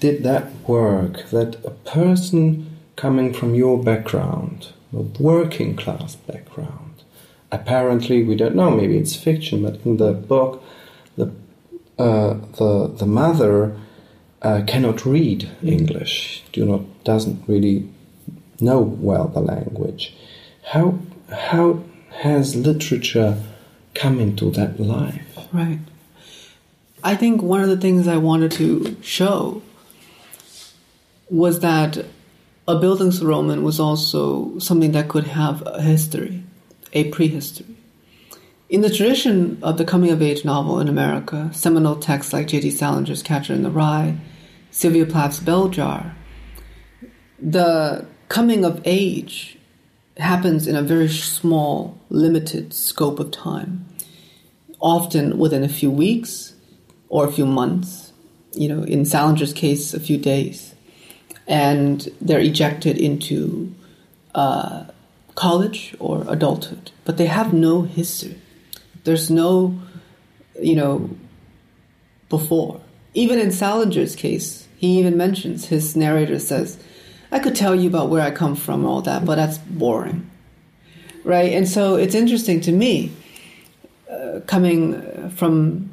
did 0.01 0.25
that 0.25 0.51
work 0.67 1.29
that 1.29 1.63
a 1.63 1.73
person 1.73 2.79
coming 2.97 3.35
from 3.35 3.55
your 3.55 3.83
background, 3.83 4.69
working 4.93 5.77
class 5.77 6.17
background, 6.17 7.03
apparently 7.51 8.23
we 8.23 8.37
don't 8.37 8.55
know, 8.55 8.71
maybe 8.71 8.97
it's 8.97 9.17
fiction, 9.17 9.63
but 9.63 9.81
in 9.85 9.97
the 9.97 10.13
book, 10.13 10.63
the 11.17 11.33
uh, 11.99 12.35
the 12.59 12.93
the 12.99 13.07
mother 13.07 13.77
uh, 14.43 14.63
cannot 14.67 15.05
read 15.07 15.49
English, 15.63 16.43
do 16.53 16.65
not 16.65 17.05
doesn't 17.05 17.43
really 17.49 17.89
know 18.61 18.81
well 18.81 19.29
the 19.29 19.41
language. 19.41 20.15
How 20.73 20.99
how 21.31 21.83
has 22.23 22.55
literature 22.55 23.43
come 23.95 24.21
into 24.21 24.51
that 24.53 24.79
life? 24.79 25.39
Right. 25.53 25.81
I 27.05 27.17
think 27.17 27.43
one 27.43 27.61
of 27.61 27.69
the 27.69 27.77
things 27.77 28.07
I 28.07 28.17
wanted 28.17 28.53
to 28.53 28.97
show 29.03 29.63
was 31.29 31.61
that 31.61 32.05
a 32.73 32.81
building's 32.81 33.21
Bildungsroman 33.21 33.63
was 33.63 33.79
also 33.79 34.59
something 34.59 34.93
that 34.93 35.09
could 35.09 35.27
have 35.27 35.63
a 35.67 35.83
history, 35.83 36.43
a 36.95 37.11
prehistory. 37.11 37.67
In 38.71 38.81
the 38.81 38.89
tradition 38.89 39.59
of 39.63 39.77
the 39.77 39.85
coming 39.85 40.11
of 40.11 40.23
age 40.23 40.43
novel 40.43 40.81
in 40.81 40.89
America, 40.89 41.51
seminal 41.53 41.97
texts 41.97 42.33
like 42.33 42.47
J.D. 42.49 42.71
Salinger's 42.71 43.23
Catcher 43.23 43.53
in 43.53 43.63
the 43.63 43.71
Rye, 43.71 44.17
Sylvia 44.71 45.05
Plath's 45.05 45.39
Bell 45.39 45.69
Jar, 45.69 46.17
the 47.39 48.07
coming 48.29 48.65
of 48.65 48.81
age 48.87 49.59
happens 50.17 50.67
in 50.67 50.75
a 50.75 50.83
very 50.83 51.09
small, 51.09 52.01
limited 52.09 52.73
scope 52.73 53.21
of 53.21 53.33
time, 53.33 53.87
often 54.81 55.37
within 55.37 55.63
a 55.63 55.69
few 55.69 55.91
weeks 55.91 56.55
or 57.11 57.29
a 57.29 57.33
few 57.33 57.45
months, 57.45 58.15
you 58.55 58.69
know, 58.69 58.83
in 58.83 59.03
Salinger's 59.03 59.53
case, 59.53 59.93
a 59.93 60.01
few 60.01 60.17
days. 60.17 60.72
And 61.47 62.09
they're 62.21 62.41
ejected 62.41 62.99
into 62.99 63.75
uh, 64.35 64.85
college 65.35 65.95
or 65.99 66.25
adulthood, 66.29 66.91
but 67.05 67.17
they 67.17 67.27
have 67.27 67.53
no 67.53 67.83
history. 67.83 68.39
There's 69.05 69.31
no, 69.31 69.79
you 70.61 70.77
know, 70.77 71.11
before. 72.29 72.81
Even 73.15 73.39
in 73.39 73.49
Salinger's 73.49 74.17
case, 74.17 74.69
he 74.77 74.99
even 74.99 75.17
mentions 75.17 75.67
his 75.67 75.97
narrator 75.97 76.39
says, 76.39 76.79
I 77.31 77.39
could 77.39 77.55
tell 77.55 77.75
you 77.75 77.89
about 77.89 78.11
where 78.11 78.23
I 78.23 78.31
come 78.31 78.55
from 78.55 78.85
all 78.85 79.03
that, 79.03 79.25
but 79.25 79.37
that's 79.37 79.59
boring. 79.59 80.31
Right? 81.25 81.53
And 81.53 81.69
so 81.69 81.97
it's 81.97 82.15
interesting 82.15 82.61
to 82.63 82.73
me, 82.73 83.13
uh, 84.11 84.41
coming 84.47 85.31
from 85.31 85.91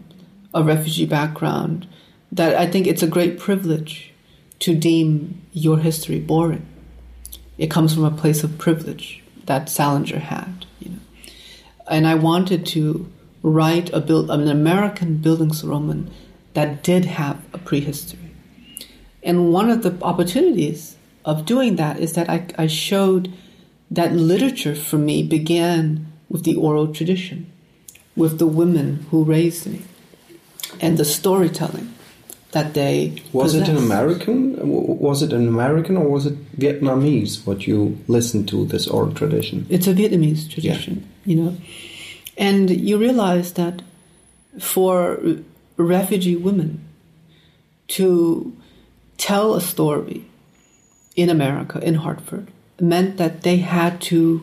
a 0.53 0.63
refugee 0.63 1.05
background, 1.05 1.87
that 2.31 2.55
I 2.55 2.67
think 2.67 2.87
it's 2.87 3.03
a 3.03 3.07
great 3.07 3.39
privilege 3.39 4.11
to 4.59 4.75
deem 4.75 5.41
your 5.53 5.79
history 5.79 6.19
boring. 6.19 6.65
It 7.57 7.71
comes 7.71 7.93
from 7.93 8.03
a 8.03 8.11
place 8.11 8.43
of 8.43 8.57
privilege 8.57 9.23
that 9.45 9.69
Salinger 9.69 10.19
had, 10.19 10.65
you 10.79 10.91
know. 10.91 10.99
And 11.89 12.05
I 12.05 12.15
wanted 12.15 12.65
to 12.67 13.11
write 13.41 13.91
a 13.93 13.99
build, 13.99 14.29
an 14.29 14.47
American 14.47 15.17
Bildungsroman 15.17 16.09
that 16.53 16.83
did 16.83 17.05
have 17.05 17.41
a 17.53 17.57
prehistory. 17.57 18.31
And 19.23 19.51
one 19.51 19.69
of 19.69 19.83
the 19.83 19.97
opportunities 20.03 20.95
of 21.25 21.45
doing 21.45 21.75
that 21.77 21.99
is 21.99 22.13
that 22.13 22.29
I, 22.29 22.47
I 22.57 22.67
showed 22.67 23.33
that 23.91 24.13
literature 24.13 24.75
for 24.75 24.97
me 24.97 25.23
began 25.23 26.11
with 26.29 26.43
the 26.43 26.55
oral 26.55 26.93
tradition, 26.93 27.51
with 28.15 28.39
the 28.39 28.47
women 28.47 29.07
who 29.09 29.23
raised 29.23 29.67
me, 29.67 29.81
and 30.79 30.97
the 30.97 31.05
storytelling 31.05 31.93
that 32.51 32.73
they 32.73 33.21
was 33.31 33.53
possessed. 33.53 33.69
it 33.69 33.77
an 33.77 33.77
American? 33.77 34.69
Was 34.99 35.21
it 35.21 35.33
an 35.33 35.47
American 35.47 35.97
or 35.97 36.07
was 36.09 36.25
it 36.25 36.59
Vietnamese? 36.59 37.45
What 37.45 37.67
you 37.67 37.97
listened 38.07 38.47
to 38.49 38.65
this 38.65 38.87
oral 38.87 39.13
tradition? 39.13 39.65
It's 39.69 39.87
a 39.87 39.93
Vietnamese 39.93 40.49
tradition, 40.49 41.07
you 41.25 41.35
know, 41.35 41.57
and 42.37 42.69
you 42.69 42.97
realize 42.97 43.53
that 43.53 43.81
for 44.59 45.19
refugee 45.77 46.35
women 46.35 46.85
to 47.89 48.55
tell 49.17 49.55
a 49.55 49.61
story 49.61 50.25
in 51.15 51.29
America, 51.29 51.79
in 51.79 51.95
Hartford, 51.95 52.47
meant 52.79 53.17
that 53.17 53.41
they 53.41 53.57
had 53.57 53.99
to 54.01 54.41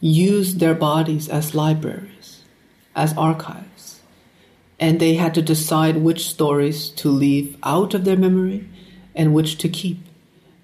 use 0.00 0.56
their 0.56 0.74
bodies 0.74 1.28
as 1.28 1.54
libraries, 1.54 2.42
as 2.94 3.16
archives. 3.16 3.63
And 4.78 4.98
they 4.98 5.14
had 5.14 5.34
to 5.34 5.42
decide 5.42 5.98
which 5.98 6.28
stories 6.28 6.88
to 6.90 7.08
leave 7.08 7.56
out 7.62 7.94
of 7.94 8.04
their 8.04 8.16
memory 8.16 8.68
and 9.14 9.32
which 9.32 9.58
to 9.58 9.68
keep. 9.68 9.98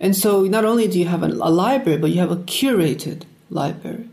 And 0.00 0.16
so 0.16 0.44
not 0.44 0.64
only 0.64 0.88
do 0.88 0.98
you 0.98 1.06
have 1.06 1.22
a, 1.22 1.28
library, 1.28 1.98
but 1.98 2.10
you 2.10 2.20
have 2.20 2.32
a 2.32 2.36
curated 2.36 3.22
library 3.50 4.08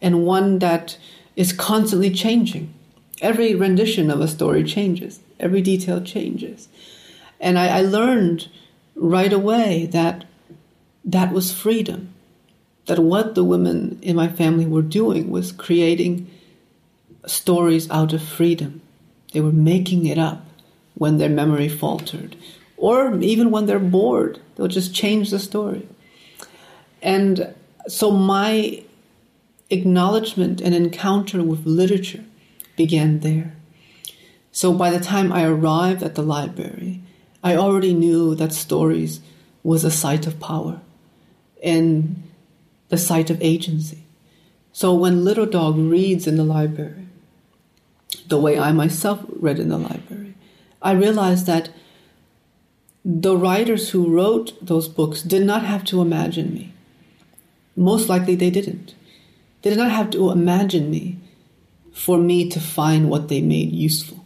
and 0.00 0.26
one 0.26 0.58
that 0.58 0.98
is 1.36 1.52
constantly 1.52 2.10
changing. 2.10 2.74
Every 3.20 3.54
rendition 3.54 4.10
of 4.10 4.20
a 4.20 4.28
story 4.28 4.64
changes, 4.64 5.20
every 5.38 5.62
detail 5.62 6.02
changes. 6.02 6.68
And 7.40 7.58
I, 7.58 7.78
I 7.78 7.82
learned 7.82 8.48
right 8.94 9.32
away 9.32 9.86
that 9.86 10.24
that 11.04 11.32
was 11.32 11.52
freedom. 11.52 12.12
That 12.86 12.98
what 12.98 13.36
the 13.36 13.44
women 13.44 14.00
in 14.02 14.16
my 14.16 14.28
family 14.28 14.66
were 14.66 14.82
doing 14.82 15.30
was 15.30 15.52
creating 15.52 16.28
stories 17.26 17.88
out 17.90 18.12
of 18.12 18.22
freedom. 18.22 18.81
They 19.32 19.40
were 19.40 19.52
making 19.52 20.06
it 20.06 20.18
up 20.18 20.44
when 20.94 21.18
their 21.18 21.28
memory 21.28 21.68
faltered, 21.68 22.36
or 22.76 23.18
even 23.20 23.50
when 23.50 23.66
they're 23.66 23.78
bored, 23.78 24.40
they'll 24.54 24.68
just 24.68 24.94
change 24.94 25.30
the 25.30 25.38
story. 25.38 25.88
And 27.00 27.54
so 27.88 28.10
my 28.10 28.82
acknowledgement 29.70 30.60
and 30.60 30.74
encounter 30.74 31.42
with 31.42 31.66
literature 31.66 32.24
began 32.76 33.20
there. 33.20 33.56
So 34.52 34.72
by 34.72 34.90
the 34.90 35.00
time 35.00 35.32
I 35.32 35.44
arrived 35.44 36.02
at 36.02 36.14
the 36.14 36.22
library, 36.22 37.00
I 37.42 37.56
already 37.56 37.94
knew 37.94 38.34
that 38.34 38.52
stories 38.52 39.20
was 39.62 39.84
a 39.84 39.90
site 39.90 40.26
of 40.26 40.38
power 40.38 40.80
and 41.62 42.22
the 42.88 42.98
site 42.98 43.30
of 43.30 43.40
agency. 43.40 44.04
So 44.72 44.94
when 44.94 45.24
Little 45.24 45.46
Dog 45.46 45.76
reads 45.76 46.26
in 46.26 46.36
the 46.36 46.44
library, 46.44 47.01
the 48.26 48.38
way 48.38 48.58
I 48.58 48.72
myself 48.72 49.24
read 49.28 49.58
in 49.58 49.68
the 49.68 49.78
library, 49.78 50.34
I 50.80 50.92
realized 50.92 51.46
that 51.46 51.70
the 53.04 53.36
writers 53.36 53.90
who 53.90 54.14
wrote 54.14 54.64
those 54.64 54.88
books 54.88 55.22
did 55.22 55.44
not 55.44 55.64
have 55.64 55.84
to 55.86 56.00
imagine 56.00 56.54
me. 56.54 56.72
Most 57.76 58.08
likely 58.08 58.34
they 58.34 58.50
didn't. 58.50 58.94
They 59.62 59.70
did 59.70 59.78
not 59.78 59.90
have 59.90 60.10
to 60.10 60.30
imagine 60.30 60.90
me 60.90 61.18
for 61.92 62.18
me 62.18 62.48
to 62.48 62.60
find 62.60 63.10
what 63.10 63.28
they 63.28 63.40
made 63.40 63.72
useful. 63.72 64.24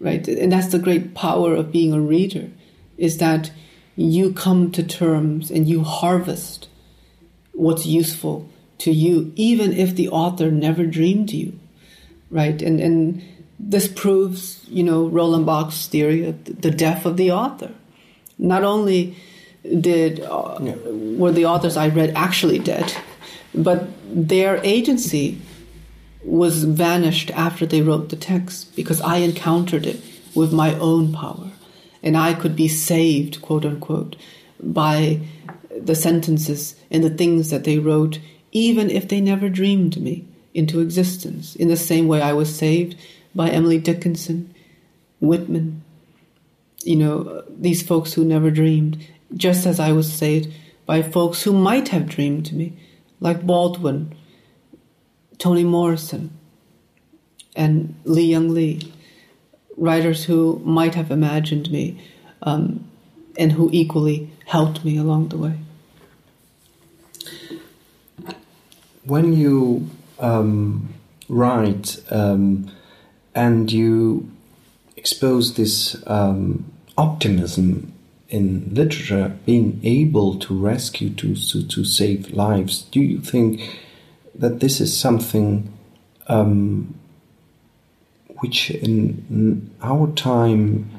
Right? 0.00 0.26
And 0.28 0.52
that's 0.52 0.68
the 0.68 0.78
great 0.78 1.14
power 1.14 1.54
of 1.54 1.72
being 1.72 1.92
a 1.92 2.00
reader, 2.00 2.50
is 2.96 3.18
that 3.18 3.50
you 3.96 4.32
come 4.32 4.70
to 4.72 4.82
terms 4.82 5.50
and 5.50 5.68
you 5.68 5.82
harvest 5.82 6.68
what's 7.52 7.84
useful 7.84 8.48
to 8.78 8.92
you, 8.92 9.32
even 9.34 9.72
if 9.72 9.96
the 9.96 10.08
author 10.08 10.52
never 10.52 10.86
dreamed 10.86 11.32
you, 11.32 11.58
right? 12.30 12.60
And 12.62 12.80
and 12.80 13.22
this 13.58 13.88
proves, 13.88 14.64
you 14.68 14.82
know, 14.82 15.06
Roland 15.08 15.46
Barthes' 15.46 15.86
theory 15.86 16.24
of 16.26 16.44
the 16.44 16.70
death 16.70 17.04
of 17.06 17.16
the 17.16 17.32
author. 17.32 17.72
Not 18.38 18.62
only 18.62 19.16
did 19.80 20.20
uh, 20.20 20.58
Yeah. 20.62 20.76
were 21.18 21.32
the 21.32 21.46
authors 21.46 21.76
I 21.76 21.88
read 21.88 22.12
actually 22.14 22.60
dead, 22.60 22.92
but 23.54 23.88
their 24.08 24.60
agency 24.62 25.38
was 26.24 26.64
vanished 26.64 27.30
after 27.32 27.66
they 27.66 27.82
wrote 27.82 28.08
the 28.10 28.16
text 28.16 28.76
because 28.76 29.00
I 29.00 29.18
encountered 29.18 29.86
it 29.86 30.00
with 30.34 30.52
my 30.52 30.74
own 30.78 31.12
power. 31.12 31.50
And 32.02 32.16
I 32.16 32.34
could 32.34 32.54
be 32.54 32.68
saved, 32.68 33.42
quote 33.42 33.64
unquote, 33.64 34.14
by 34.62 35.20
the 35.76 35.94
sentences 35.94 36.76
and 36.90 37.02
the 37.02 37.10
things 37.10 37.50
that 37.50 37.64
they 37.64 37.78
wrote, 37.78 38.20
even 38.52 38.90
if 38.90 39.08
they 39.08 39.20
never 39.20 39.48
dreamed 39.48 40.00
me 40.00 40.24
into 40.54 40.80
existence. 40.80 41.56
In 41.56 41.68
the 41.68 41.76
same 41.76 42.08
way 42.08 42.20
I 42.20 42.32
was 42.32 42.54
saved 42.54 42.96
by 43.34 43.50
Emily 43.50 43.78
Dickinson, 43.78 44.54
Whitman, 45.20 45.82
you 46.82 46.96
know, 46.96 47.42
these 47.48 47.82
folks 47.82 48.12
who 48.12 48.24
never 48.24 48.50
dreamed, 48.50 49.04
just 49.36 49.66
as 49.66 49.78
I 49.78 49.92
was 49.92 50.12
saved 50.12 50.52
by 50.86 51.02
folks 51.02 51.42
who 51.42 51.52
might 51.52 51.88
have 51.88 52.08
dreamed 52.08 52.46
to 52.46 52.54
me, 52.54 52.72
like 53.20 53.46
Baldwin, 53.46 54.14
Toni 55.38 55.64
Morrison, 55.64 56.30
and 57.54 57.94
Li-Young 58.04 58.48
Lee, 58.48 58.92
writers 59.76 60.24
who 60.24 60.60
might 60.64 60.94
have 60.94 61.10
imagined 61.10 61.70
me 61.70 62.00
um, 62.42 62.88
and 63.36 63.52
who 63.52 63.68
equally 63.72 64.30
helped 64.46 64.84
me 64.84 64.96
along 64.96 65.28
the 65.28 65.36
way. 65.36 65.58
when 69.08 69.32
you 69.32 69.88
um, 70.18 70.94
write 71.28 72.02
um, 72.10 72.70
and 73.34 73.70
you 73.70 74.30
expose 74.96 75.54
this 75.54 75.96
um, 76.06 76.70
optimism 76.96 77.92
in 78.28 78.68
literature 78.74 79.36
being 79.46 79.80
able 79.82 80.38
to 80.38 80.58
rescue, 80.58 81.10
to, 81.10 81.34
to, 81.34 81.66
to 81.66 81.84
save 81.84 82.30
lives. 82.30 82.82
Do 82.82 83.00
you 83.00 83.20
think 83.20 83.80
that 84.34 84.60
this 84.60 84.80
is 84.80 84.98
something 84.98 85.72
um, 86.26 86.94
which 88.40 88.70
in, 88.70 89.24
in, 89.30 89.70
our 89.82 90.08
time 90.08 90.90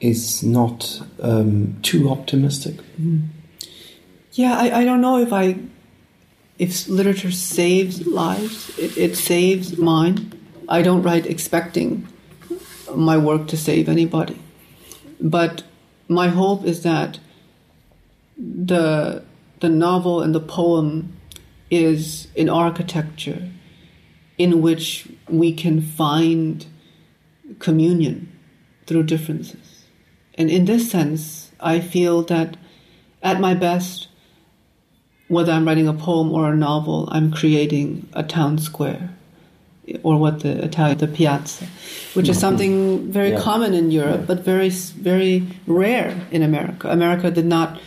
is 0.00 0.42
not 0.42 1.00
um, 1.20 1.78
too 1.82 2.10
optimistic? 2.10 2.76
Mm. 3.00 3.28
Yeah, 4.32 4.56
I, 4.58 4.80
I 4.80 4.84
don't 4.84 5.00
know 5.00 5.18
if 5.18 5.32
I 5.32 5.58
if 6.58 6.88
literature 6.88 7.30
saves 7.30 8.06
lives, 8.06 8.78
it, 8.78 8.96
it 8.96 9.16
saves 9.16 9.78
mine. 9.78 10.32
I 10.68 10.82
don't 10.82 11.02
write 11.02 11.26
expecting 11.26 12.06
my 12.94 13.16
work 13.16 13.48
to 13.48 13.56
save 13.56 13.88
anybody. 13.88 14.38
But 15.20 15.62
my 16.08 16.28
hope 16.28 16.64
is 16.64 16.82
that 16.82 17.18
the 18.36 19.22
the 19.60 19.68
novel 19.68 20.20
and 20.20 20.34
the 20.34 20.40
poem 20.40 21.16
is 21.70 22.28
an 22.36 22.48
architecture 22.48 23.48
in 24.36 24.60
which 24.60 25.08
we 25.28 25.52
can 25.52 25.80
find 25.80 26.66
communion 27.60 28.30
through 28.86 29.04
differences. 29.04 29.84
And 30.34 30.50
in 30.50 30.64
this 30.64 30.90
sense, 30.90 31.52
I 31.60 31.78
feel 31.78 32.22
that 32.24 32.56
at 33.22 33.40
my 33.40 33.54
best, 33.54 34.08
whether 35.32 35.50
I'm 35.50 35.66
writing 35.66 35.88
a 35.88 35.94
poem 35.94 36.30
or 36.30 36.52
a 36.52 36.56
novel, 36.56 37.08
I'm 37.10 37.32
creating 37.32 38.06
a 38.12 38.22
town 38.22 38.58
square 38.58 39.10
or 40.02 40.18
what 40.18 40.40
the 40.40 40.62
Italian 40.62 40.98
the 40.98 41.08
piazza, 41.08 41.66
which 42.14 42.28
is 42.28 42.36
mm-hmm. 42.36 42.40
something 42.40 43.10
very 43.10 43.30
yeah. 43.30 43.40
common 43.40 43.72
in 43.72 43.90
Europe, 43.90 44.20
yeah. 44.20 44.26
but 44.26 44.40
very 44.44 44.68
very 44.68 45.46
rare 45.66 46.14
in 46.30 46.42
America. 46.42 46.88
America 46.90 47.30
did 47.30 47.46
not 47.46 47.80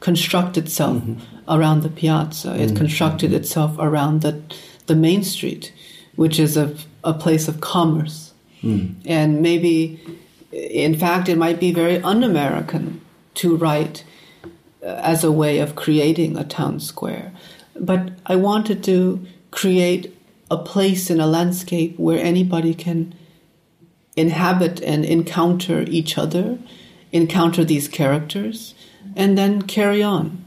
construct 0.00 0.58
itself 0.58 0.96
mm-hmm. 0.96 1.22
around 1.48 1.82
the 1.82 1.88
piazza; 1.88 2.54
it 2.54 2.66
mm-hmm. 2.66 2.76
constructed 2.76 3.32
itself 3.32 3.76
around 3.78 4.22
the 4.22 4.42
the 4.86 4.96
main 4.96 5.22
street, 5.22 5.72
which 6.16 6.38
is 6.38 6.56
a 6.56 6.74
a 7.04 7.14
place 7.14 7.46
of 7.46 7.60
commerce, 7.60 8.32
mm. 8.60 8.92
and 9.06 9.40
maybe, 9.40 10.00
in 10.52 10.98
fact, 10.98 11.28
it 11.28 11.38
might 11.38 11.60
be 11.60 11.72
very 11.72 12.02
un-American 12.02 13.00
to 13.34 13.56
write 13.56 14.02
as 14.82 15.24
a 15.24 15.32
way 15.32 15.58
of 15.58 15.76
creating 15.76 16.36
a 16.36 16.44
town 16.44 16.80
square. 16.80 17.32
But 17.78 18.12
I 18.26 18.36
wanted 18.36 18.82
to 18.84 19.24
create 19.50 20.14
a 20.50 20.58
place 20.58 21.10
in 21.10 21.20
a 21.20 21.26
landscape 21.26 21.98
where 21.98 22.18
anybody 22.18 22.74
can 22.74 23.14
inhabit 24.16 24.80
and 24.82 25.04
encounter 25.04 25.84
each 25.88 26.18
other, 26.18 26.58
encounter 27.12 27.64
these 27.64 27.88
characters, 27.88 28.74
and 29.14 29.36
then 29.36 29.62
carry 29.62 30.02
on. 30.02 30.44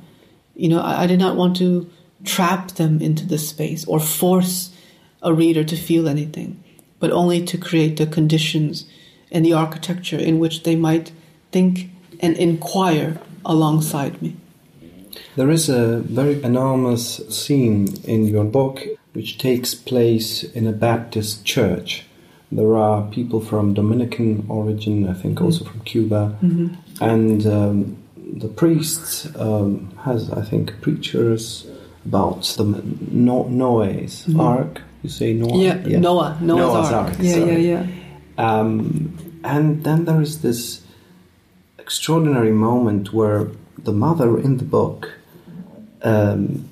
You 0.56 0.70
know, 0.70 0.82
I, 0.82 1.04
I 1.04 1.08
did 1.08 1.20
not 1.20 1.36
want 1.36 1.56
to 1.58 1.90
trap 2.24 2.72
them 2.72 3.02
into 3.02 3.26
the 3.26 3.38
space 3.38 3.86
or 3.86 4.00
force 4.00 4.76
a 5.22 5.34
reader 5.34 5.64
to 5.64 5.76
feel 5.76 6.08
anything, 6.08 6.64
but 7.00 7.12
only 7.12 7.44
to 7.46 7.58
create 7.58 7.98
the 7.98 8.08
conditions 8.08 8.86
and 9.32 9.46
the 9.46 9.54
architecture 9.54 10.18
in 10.18 10.40
which 10.40 10.64
they 10.64 10.76
might 10.76 11.12
think 11.52 11.90
and 12.20 12.36
inquire 12.38 13.20
alongside 13.46 14.22
me. 14.22 14.36
There 15.36 15.50
is 15.50 15.70
a 15.70 16.00
very 16.00 16.42
enormous 16.44 17.18
scene 17.30 17.88
in 18.04 18.26
your 18.26 18.44
book 18.44 18.82
which 19.14 19.38
takes 19.38 19.76
place 19.76 20.44
in 20.44 20.68
a 20.68 20.72
Baptist 20.72 21.46
church. 21.46 22.06
There 22.52 22.76
are 22.76 23.04
people 23.10 23.40
from 23.40 23.74
Dominican 23.74 24.46
origin, 24.50 25.08
I 25.08 25.14
think, 25.14 25.36
mm-hmm. 25.36 25.46
also 25.46 25.66
from 25.66 25.80
Cuba, 25.82 26.38
mm-hmm. 26.42 27.04
and 27.04 27.48
um, 27.48 27.98
the 28.18 28.50
priest 28.50 29.34
um, 29.38 29.92
has, 30.04 30.30
I 30.32 30.44
think, 30.44 30.82
preachers 30.82 31.66
about 32.06 32.44
the 32.58 32.66
no- 33.12 33.48
Noah's 33.48 34.26
mm-hmm. 34.26 34.40
Ark. 34.40 34.82
You 35.04 35.10
say 35.10 35.34
Noah? 35.34 35.58
Yeah, 35.58 35.78
yeah. 35.86 36.00
Noah, 36.00 36.38
Noah's, 36.42 36.74
Noah's 36.74 36.92
Ark. 36.92 37.08
Ark. 37.08 37.18
Yeah, 37.20 37.34
sorry. 37.36 37.68
yeah, 37.68 37.88
yeah. 38.38 38.60
Um, 38.60 39.40
and 39.44 39.84
then 39.84 40.06
there 40.06 40.22
is 40.22 40.42
this 40.42 40.86
extraordinary 41.82 42.52
moment 42.52 43.12
where 43.12 43.48
the 43.78 43.92
mother 43.92 44.40
in 44.40 44.58
the 44.58 44.64
book 44.64 45.12
um, 46.04 46.70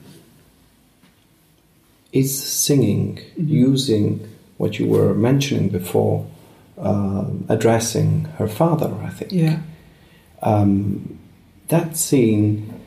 is 2.12 2.32
singing 2.42 3.16
mm-hmm. 3.16 3.48
using 3.48 4.30
what 4.58 4.80
you 4.80 4.88
were 4.88 5.14
mentioning 5.14 5.70
before, 5.70 6.28
uh, 6.78 7.26
addressing 7.48 8.26
her 8.38 8.48
father, 8.48 8.94
I 9.04 9.10
think. 9.10 9.32
Yeah. 9.32 9.60
Um, 10.42 11.20
that 11.70 11.98
scene, 11.98 12.80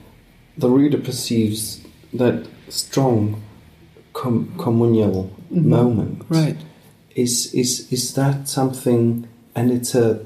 the 0.57 0.69
reader 0.69 0.99
perceives 0.99 1.85
that 2.13 2.47
strong 2.69 3.43
com- 4.13 4.55
communal 4.59 5.25
mm-hmm. 5.53 5.71
moment. 5.71 6.25
Right. 6.29 6.59
Is 7.15 7.53
is 7.55 7.93
is 7.93 8.15
that 8.15 8.49
something? 8.49 9.29
And 9.55 9.71
it's 9.71 9.95
a, 9.95 10.25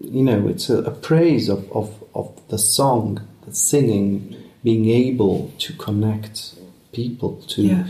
you 0.00 0.22
know, 0.22 0.48
it's 0.48 0.68
a, 0.70 0.78
a 0.82 0.90
praise 0.90 1.48
of, 1.48 1.70
of 1.72 2.02
of 2.14 2.40
the 2.48 2.58
song, 2.58 3.26
the 3.46 3.54
singing, 3.54 4.36
being 4.62 4.88
able 4.88 5.52
to 5.58 5.72
connect 5.74 6.54
people 6.92 7.42
to. 7.48 7.62
Yeah 7.62 7.86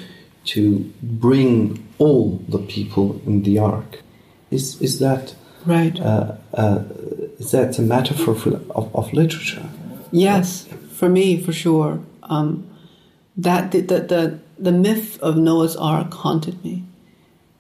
to 0.47 0.93
bring 1.03 1.87
all 1.99 2.41
the 2.49 2.59
people 2.59 3.21
in 3.27 3.43
the 3.43 3.59
ark. 3.59 4.01
Is 4.51 4.81
is 4.81 4.99
that 5.01 5.35
right? 5.67 5.99
Uh, 6.01 6.37
uh, 6.55 6.85
is 7.39 7.51
that 7.51 7.79
a 7.79 7.83
metaphor 7.83 8.35
for, 8.35 8.51
of, 8.71 8.95
of 8.95 9.13
literature? 9.13 9.69
Yes, 10.13 10.67
for 10.93 11.09
me, 11.09 11.41
for 11.43 11.53
sure. 11.53 12.01
Um, 12.23 12.69
that 13.37 13.73
the, 13.73 13.81
the, 13.81 14.01
the 14.01 14.39
the 14.59 14.73
myth 14.73 15.21
of 15.21 15.37
Noah's 15.37 15.77
Ark 15.77 16.15
haunted 16.15 16.65
me, 16.65 16.85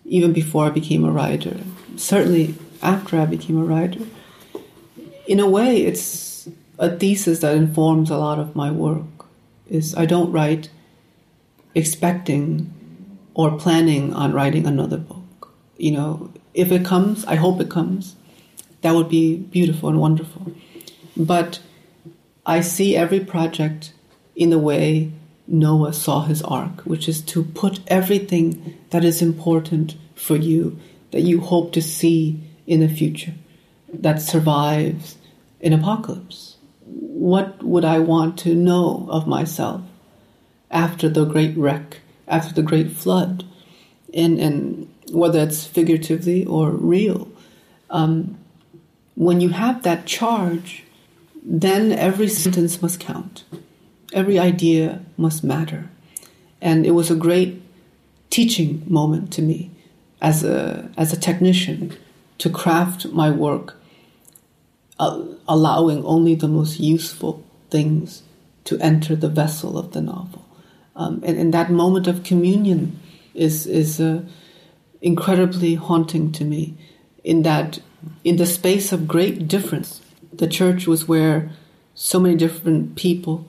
even 0.04 0.32
before 0.32 0.66
I 0.66 0.70
became 0.70 1.04
a 1.04 1.10
writer. 1.10 1.56
Certainly 1.96 2.54
after 2.82 3.18
I 3.18 3.26
became 3.26 3.60
a 3.60 3.64
writer. 3.64 4.00
In 5.26 5.40
a 5.40 5.48
way, 5.48 5.82
it's 5.82 6.48
a 6.78 6.96
thesis 6.96 7.40
that 7.40 7.54
informs 7.54 8.10
a 8.10 8.18
lot 8.18 8.38
of 8.38 8.54
my 8.54 8.70
work. 8.70 9.04
Is 9.68 9.94
I 9.94 10.06
don't 10.06 10.30
write 10.30 10.70
expecting 11.74 12.72
or 13.34 13.58
planning 13.58 14.14
on 14.14 14.32
writing 14.32 14.66
another 14.66 14.96
book. 14.96 15.52
You 15.76 15.90
know, 15.92 16.32
if 16.54 16.70
it 16.70 16.84
comes, 16.84 17.24
I 17.24 17.34
hope 17.34 17.60
it 17.60 17.68
comes. 17.68 18.16
That 18.82 18.94
would 18.94 19.08
be 19.08 19.36
beautiful 19.36 19.88
and 19.88 20.00
wonderful. 20.00 20.52
But 21.16 21.58
I 22.46 22.60
see 22.60 22.96
every 22.96 23.20
project 23.20 23.92
in 24.36 24.50
the 24.50 24.58
way 24.58 25.10
Noah 25.48 25.92
saw 25.92 26.22
his 26.22 26.42
ark, 26.42 26.82
which 26.82 27.08
is 27.08 27.20
to 27.22 27.42
put 27.42 27.80
everything 27.88 28.78
that 28.90 29.04
is 29.04 29.20
important 29.20 29.96
for 30.14 30.36
you, 30.36 30.78
that 31.10 31.22
you 31.22 31.40
hope 31.40 31.72
to 31.72 31.82
see 31.82 32.40
in 32.66 32.80
the 32.80 32.88
future, 32.88 33.34
that 34.02 34.20
survives 34.20 35.16
an 35.60 35.72
apocalypse. 35.72 36.56
What 36.84 37.62
would 37.62 37.84
I 37.84 37.98
want 37.98 38.38
to 38.40 38.54
know 38.54 39.06
of 39.10 39.26
myself 39.26 39.82
after 40.70 41.08
the 41.08 41.24
great 41.24 41.56
wreck 41.56 42.00
after 42.28 42.54
the 42.54 42.62
great 42.62 42.90
flood, 42.90 43.44
and 44.12 44.38
and 44.38 44.92
whether 45.12 45.40
it's 45.40 45.64
figuratively 45.64 46.44
or 46.44 46.70
real. 46.70 47.28
Um, 47.90 48.38
when 49.14 49.40
you 49.40 49.50
have 49.50 49.82
that 49.82 50.06
charge, 50.06 50.82
then 51.42 51.92
every 51.92 52.28
sentence 52.28 52.82
must 52.82 53.00
count, 53.00 53.44
every 54.12 54.38
idea 54.38 55.02
must 55.16 55.44
matter, 55.44 55.88
and 56.60 56.84
it 56.84 56.92
was 56.92 57.10
a 57.10 57.16
great 57.16 57.62
teaching 58.30 58.82
moment 58.86 59.32
to 59.34 59.42
me 59.42 59.70
as 60.20 60.42
a 60.44 60.90
as 60.96 61.12
a 61.12 61.20
technician 61.20 61.96
to 62.38 62.50
craft 62.50 63.06
my 63.12 63.30
work, 63.30 63.76
allowing 64.98 66.04
only 66.04 66.34
the 66.34 66.48
most 66.48 66.80
useful 66.80 67.44
things 67.70 68.22
to 68.64 68.78
enter 68.78 69.14
the 69.14 69.28
vessel 69.28 69.78
of 69.78 69.92
the 69.92 70.00
novel. 70.00 70.44
Um, 70.94 71.22
and, 71.24 71.38
and, 71.38 71.52
that 71.52 71.70
moment 71.70 72.06
of 72.06 72.24
communion 72.24 72.98
is 73.34 73.66
is 73.66 74.00
uh, 74.00 74.22
incredibly 75.02 75.74
haunting 75.74 76.32
to 76.32 76.44
me. 76.44 76.74
In 77.22 77.42
that, 77.42 77.80
in 78.24 78.36
the 78.36 78.46
space 78.46 78.92
of 78.92 79.06
great 79.06 79.46
difference, 79.46 80.00
the 80.32 80.46
church 80.46 80.86
was 80.86 81.06
where 81.06 81.50
so 81.94 82.18
many 82.18 82.34
different 82.34 82.96
people 82.96 83.46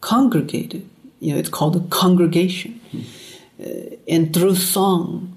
congregated. 0.00 0.88
You 1.18 1.32
know, 1.32 1.38
it's 1.40 1.48
called 1.48 1.74
a 1.74 1.80
congregation, 1.88 2.80
uh, 3.58 3.96
and 4.06 4.32
through 4.32 4.54
song, 4.54 5.36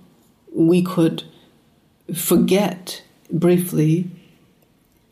we 0.54 0.84
could 0.84 1.24
forget 2.14 3.02
briefly 3.32 4.12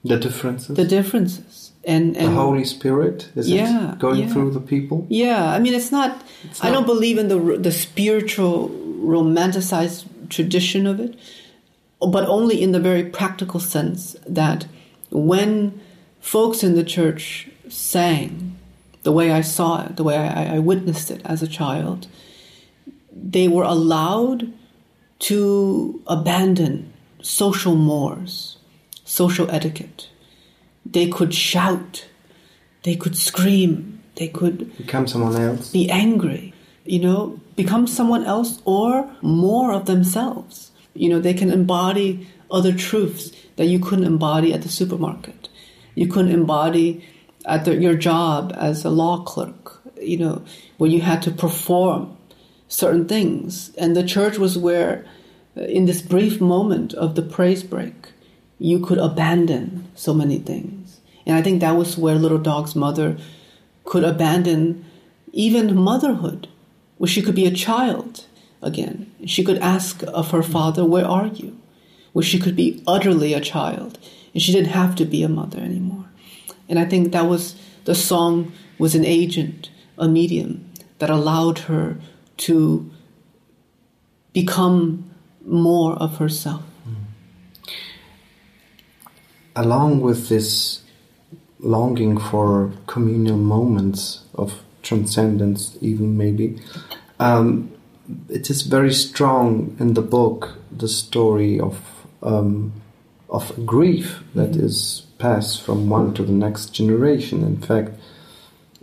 the 0.08 0.20
differences. 0.20 0.76
The 0.76 0.86
differences 0.86 1.72
and, 1.88 2.17
and 2.17 2.28
the 2.28 2.32
Holy 2.32 2.65
Spirit 2.65 3.32
is 3.36 3.50
yeah, 3.50 3.93
it 3.93 4.00
going 4.00 4.22
yeah. 4.22 4.34
through 4.34 4.52
the 4.52 4.60
people? 4.60 5.06
Yeah, 5.10 5.52
I 5.52 5.60
mean, 5.60 5.74
it's 5.74 5.91
not. 5.91 6.22
It's 6.43 6.63
I 6.63 6.70
don't 6.70 6.86
believe 6.86 7.17
in 7.17 7.30
the 7.30 7.58
the 7.58 7.72
spiritual 7.72 8.70
romanticized 8.70 10.06
tradition 10.30 10.86
of 10.86 11.00
it, 11.00 11.17
but 12.00 12.28
only 12.28 12.62
in 12.62 12.74
the 12.74 12.80
very 12.80 13.06
practical 13.06 13.60
sense 13.60 14.15
that 14.28 14.67
when 15.10 15.80
folks 16.20 16.63
in 16.63 16.76
the 16.76 16.84
church 16.84 17.50
sang 17.70 18.58
the 19.04 19.12
way 19.13 19.32
I 19.32 19.41
saw 19.41 19.86
it, 19.86 19.96
the 19.96 20.04
way 20.04 20.17
I, 20.17 20.56
I 20.56 20.60
witnessed 20.60 21.10
it 21.10 21.22
as 21.24 21.41
a 21.41 21.48
child, 21.48 22.08
they 23.13 23.48
were 23.48 23.63
allowed 23.63 24.52
to 25.20 26.02
abandon 26.08 26.91
social 27.22 27.76
mores, 27.76 28.57
social 29.08 29.50
etiquette. 29.50 30.10
They 30.86 31.08
could 31.08 31.34
shout, 31.34 32.06
they 32.84 32.96
could 32.96 33.17
scream, 33.17 34.02
they 34.15 34.28
could 34.28 34.76
Become 34.78 35.08
someone 35.08 35.36
else. 35.36 35.72
be 35.72 35.89
angry, 35.89 36.54
you 36.86 37.00
know, 37.00 37.39
become 37.56 37.88
someone 37.88 38.26
else 38.26 38.62
or 38.65 39.10
more 39.22 39.72
of 39.74 39.86
themselves. 39.86 40.72
You 40.93 41.10
know, 41.10 41.20
they 41.20 41.34
can 41.34 41.52
embody 41.52 42.28
other 42.50 42.74
truths 42.74 43.32
that 43.58 43.65
you 43.67 43.80
couldn't 43.80 44.06
embody 44.06 44.54
at 44.54 44.62
the 44.62 44.70
supermarket. 44.70 45.50
You 45.96 46.08
couldn't 46.08 46.32
embody 46.32 47.04
at 47.46 47.65
the, 47.65 47.76
your 47.76 47.96
job 47.96 48.54
as 48.58 48.86
a 48.86 48.89
law 48.89 49.24
clerk, 49.24 49.82
you 50.02 50.17
know, 50.17 50.43
where 50.78 50.89
you 50.89 51.02
had 51.02 51.22
to 51.24 51.32
perform 51.32 52.15
certain 52.67 53.08
things. 53.08 53.72
And 53.78 53.96
the 53.96 54.04
church 54.04 54.38
was 54.38 54.58
where, 54.58 55.06
uh, 55.56 55.62
in 55.62 55.86
this 55.86 56.02
brief 56.02 56.39
moment 56.41 56.93
of 56.93 57.15
the 57.15 57.22
praise 57.22 57.63
break, 57.63 57.96
you 58.60 58.80
could 58.80 58.98
abandon 58.98 59.88
so 59.96 60.13
many 60.13 60.39
things. 60.39 61.00
And 61.26 61.36
I 61.36 61.41
think 61.41 61.62
that 61.62 61.76
was 61.76 61.98
where 61.98 62.15
Little 62.15 62.38
Dog's 62.38 62.76
mother 62.76 63.17
could 63.84 64.04
abandon 64.04 64.86
even 65.32 65.76
motherhood, 65.76 66.48
where 66.98 67.08
she 67.08 67.22
could 67.22 67.36
be 67.36 67.46
a 67.46 67.52
child 67.52 68.26
again. 68.62 69.12
She 69.26 69.43
could 69.43 69.60
ask 69.60 70.04
of 70.08 70.32
her 70.32 70.43
father, 70.43 70.86
Where 70.86 71.06
are 71.06 71.28
you? 71.28 71.58
Where 72.13 72.24
she 72.24 72.39
could 72.39 72.56
be 72.56 72.82
utterly 72.88 73.34
a 73.34 73.41
child, 73.41 74.00
and 74.34 74.41
she 74.41 74.52
didn't 74.52 74.72
have 74.72 74.96
to 74.96 75.06
be 75.06 75.22
a 75.24 75.30
mother 75.30 75.60
anymore. 75.60 76.06
And 76.70 76.80
I 76.80 76.86
think 76.86 77.12
that 77.12 77.28
was 77.28 77.56
the 77.86 77.96
song 77.96 78.52
was 78.78 78.96
an 78.96 79.06
agent, 79.06 79.70
a 79.98 80.08
medium 80.08 80.70
that 81.00 81.10
allowed 81.10 81.60
her 81.60 81.98
to 82.38 82.89
become 84.34 85.10
more 85.46 85.93
of 85.93 86.17
herself. 86.17 86.63
Along 89.58 90.02
with 90.02 90.30
this 90.30 90.84
longing 91.60 92.17
for 92.17 92.72
communal 92.86 93.38
moments 93.38 94.24
of 94.36 94.62
transcendence, 94.84 95.76
even 95.82 96.15
maybe, 96.15 96.62
um, 97.20 97.72
it 98.30 98.50
is 98.50 98.62
very 98.62 98.93
strong 98.93 99.76
in 99.80 99.96
the 99.96 100.02
book 100.02 100.58
the 100.72 100.88
story 100.88 101.60
of 101.60 101.76
um, 102.22 102.72
of 103.30 103.65
grief 103.65 104.24
that 104.36 104.56
is 104.56 105.06
passed 105.17 105.62
from 105.62 105.89
one 105.89 106.13
to 106.13 106.24
the 106.24 106.32
next 106.32 106.67
generation. 106.67 107.43
In 107.43 107.58
fact, 107.60 107.91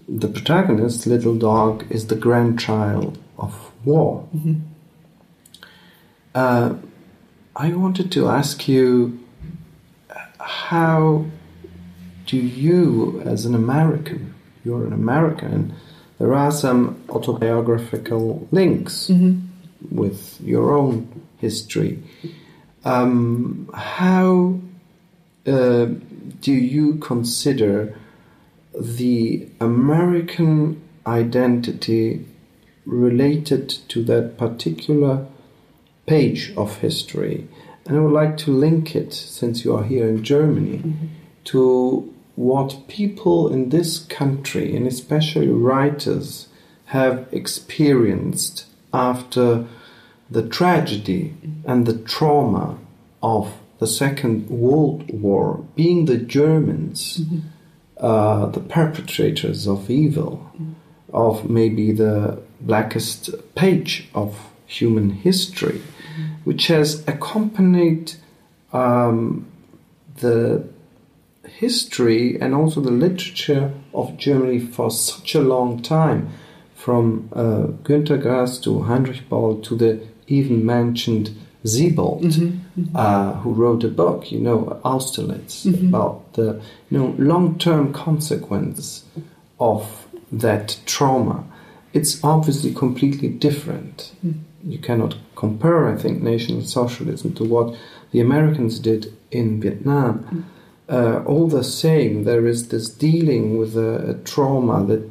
the 0.06 0.28
protagonist, 0.28 1.06
Little 1.06 1.36
Dog, 1.36 1.86
is 1.90 2.08
the 2.08 2.16
grandchild 2.16 3.16
of 3.38 3.72
war. 3.84 4.28
Uh, 6.34 6.74
I 7.56 7.72
wanted 7.72 8.12
to 8.12 8.28
ask 8.28 8.68
you 8.68 9.23
how 10.44 11.24
do 12.26 12.36
you, 12.36 13.22
as 13.24 13.46
an 13.46 13.54
American, 13.54 14.34
you're 14.64 14.86
an 14.86 14.92
American, 14.92 15.74
there 16.18 16.34
are 16.34 16.52
some 16.52 17.02
autobiographical 17.08 18.46
links 18.50 19.10
with 19.90 20.40
your 20.40 20.76
own 20.76 21.22
history. 21.38 22.02
Um, 22.84 23.70
how 23.74 24.60
uh, 25.46 25.86
do 26.40 26.52
you 26.52 26.96
consider 26.96 27.98
the 28.78 29.48
American 29.60 30.82
identity 31.06 32.26
related 32.84 33.68
to 33.88 34.04
that 34.04 34.36
particular 34.36 35.26
page 36.06 36.52
of 36.56 36.78
history? 36.78 37.48
And 37.86 37.96
I 37.96 38.00
would 38.00 38.12
like 38.12 38.36
to 38.38 38.50
link 38.50 38.96
it, 38.96 39.12
since 39.12 39.64
you 39.64 39.76
are 39.76 39.84
here 39.84 40.08
in 40.08 40.24
Germany, 40.24 40.78
mm-hmm. 40.78 41.06
to 41.44 42.12
what 42.36 42.88
people 42.88 43.52
in 43.52 43.68
this 43.68 43.98
country, 43.98 44.74
and 44.76 44.86
especially 44.86 45.48
writers, 45.48 46.48
have 46.86 47.26
experienced 47.32 48.66
after 48.92 49.66
the 50.30 50.46
tragedy 50.48 51.34
mm-hmm. 51.34 51.70
and 51.70 51.86
the 51.86 51.98
trauma 51.98 52.78
of 53.22 53.52
the 53.78 53.86
Second 53.86 54.48
World 54.48 55.10
War, 55.10 55.64
being 55.76 56.06
the 56.06 56.16
Germans, 56.16 57.18
mm-hmm. 57.18 57.40
uh, 57.98 58.46
the 58.46 58.60
perpetrators 58.60 59.66
of 59.66 59.90
evil, 59.90 60.50
of 61.12 61.48
maybe 61.48 61.92
the 61.92 62.40
blackest 62.60 63.30
page 63.54 64.08
of 64.14 64.36
human 64.66 65.10
history, 65.10 65.82
which 66.44 66.68
has 66.68 67.06
accompanied 67.08 68.12
um, 68.72 69.46
the 70.16 70.66
history 71.46 72.40
and 72.40 72.54
also 72.54 72.80
the 72.80 72.90
literature 72.90 73.72
of 73.92 74.16
Germany 74.16 74.58
for 74.60 74.90
such 74.90 75.34
a 75.34 75.40
long 75.40 75.82
time, 75.82 76.30
from 76.74 77.28
uh, 77.32 77.68
Günter 77.82 78.20
Grass 78.20 78.58
to 78.60 78.82
Heinrich 78.82 79.28
Böll 79.28 79.62
to 79.64 79.76
the 79.76 80.06
even 80.26 80.64
mentioned 80.64 81.30
Sebald, 81.64 82.26
uh, 82.94 83.32
who 83.34 83.52
wrote 83.54 83.84
a 83.84 83.88
book, 83.88 84.30
you 84.30 84.38
know, 84.38 84.80
Austerlitz, 84.84 85.64
about 85.88 86.34
the 86.34 86.60
you 86.90 86.98
know 86.98 87.14
long-term 87.18 87.92
consequence 87.92 89.04
of 89.58 90.06
that 90.30 90.78
trauma. 90.84 91.44
It's 91.94 92.22
obviously 92.24 92.74
completely 92.74 93.28
different. 93.28 94.12
You 94.64 94.78
cannot 94.78 95.16
compare, 95.36 95.88
I 95.88 95.96
think, 95.96 96.20
National 96.22 96.62
Socialism 96.62 97.34
to 97.34 97.44
what 97.44 97.76
the 98.10 98.20
Americans 98.20 98.80
did 98.80 99.16
in 99.30 99.60
Vietnam. 99.60 100.50
Uh, 100.88 101.22
all 101.24 101.46
the 101.48 101.64
same, 101.64 102.24
there 102.24 102.46
is 102.46 102.68
this 102.68 102.88
dealing 102.90 103.58
with 103.58 103.76
a, 103.76 104.10
a 104.10 104.14
trauma 104.24 104.84
that 104.84 105.08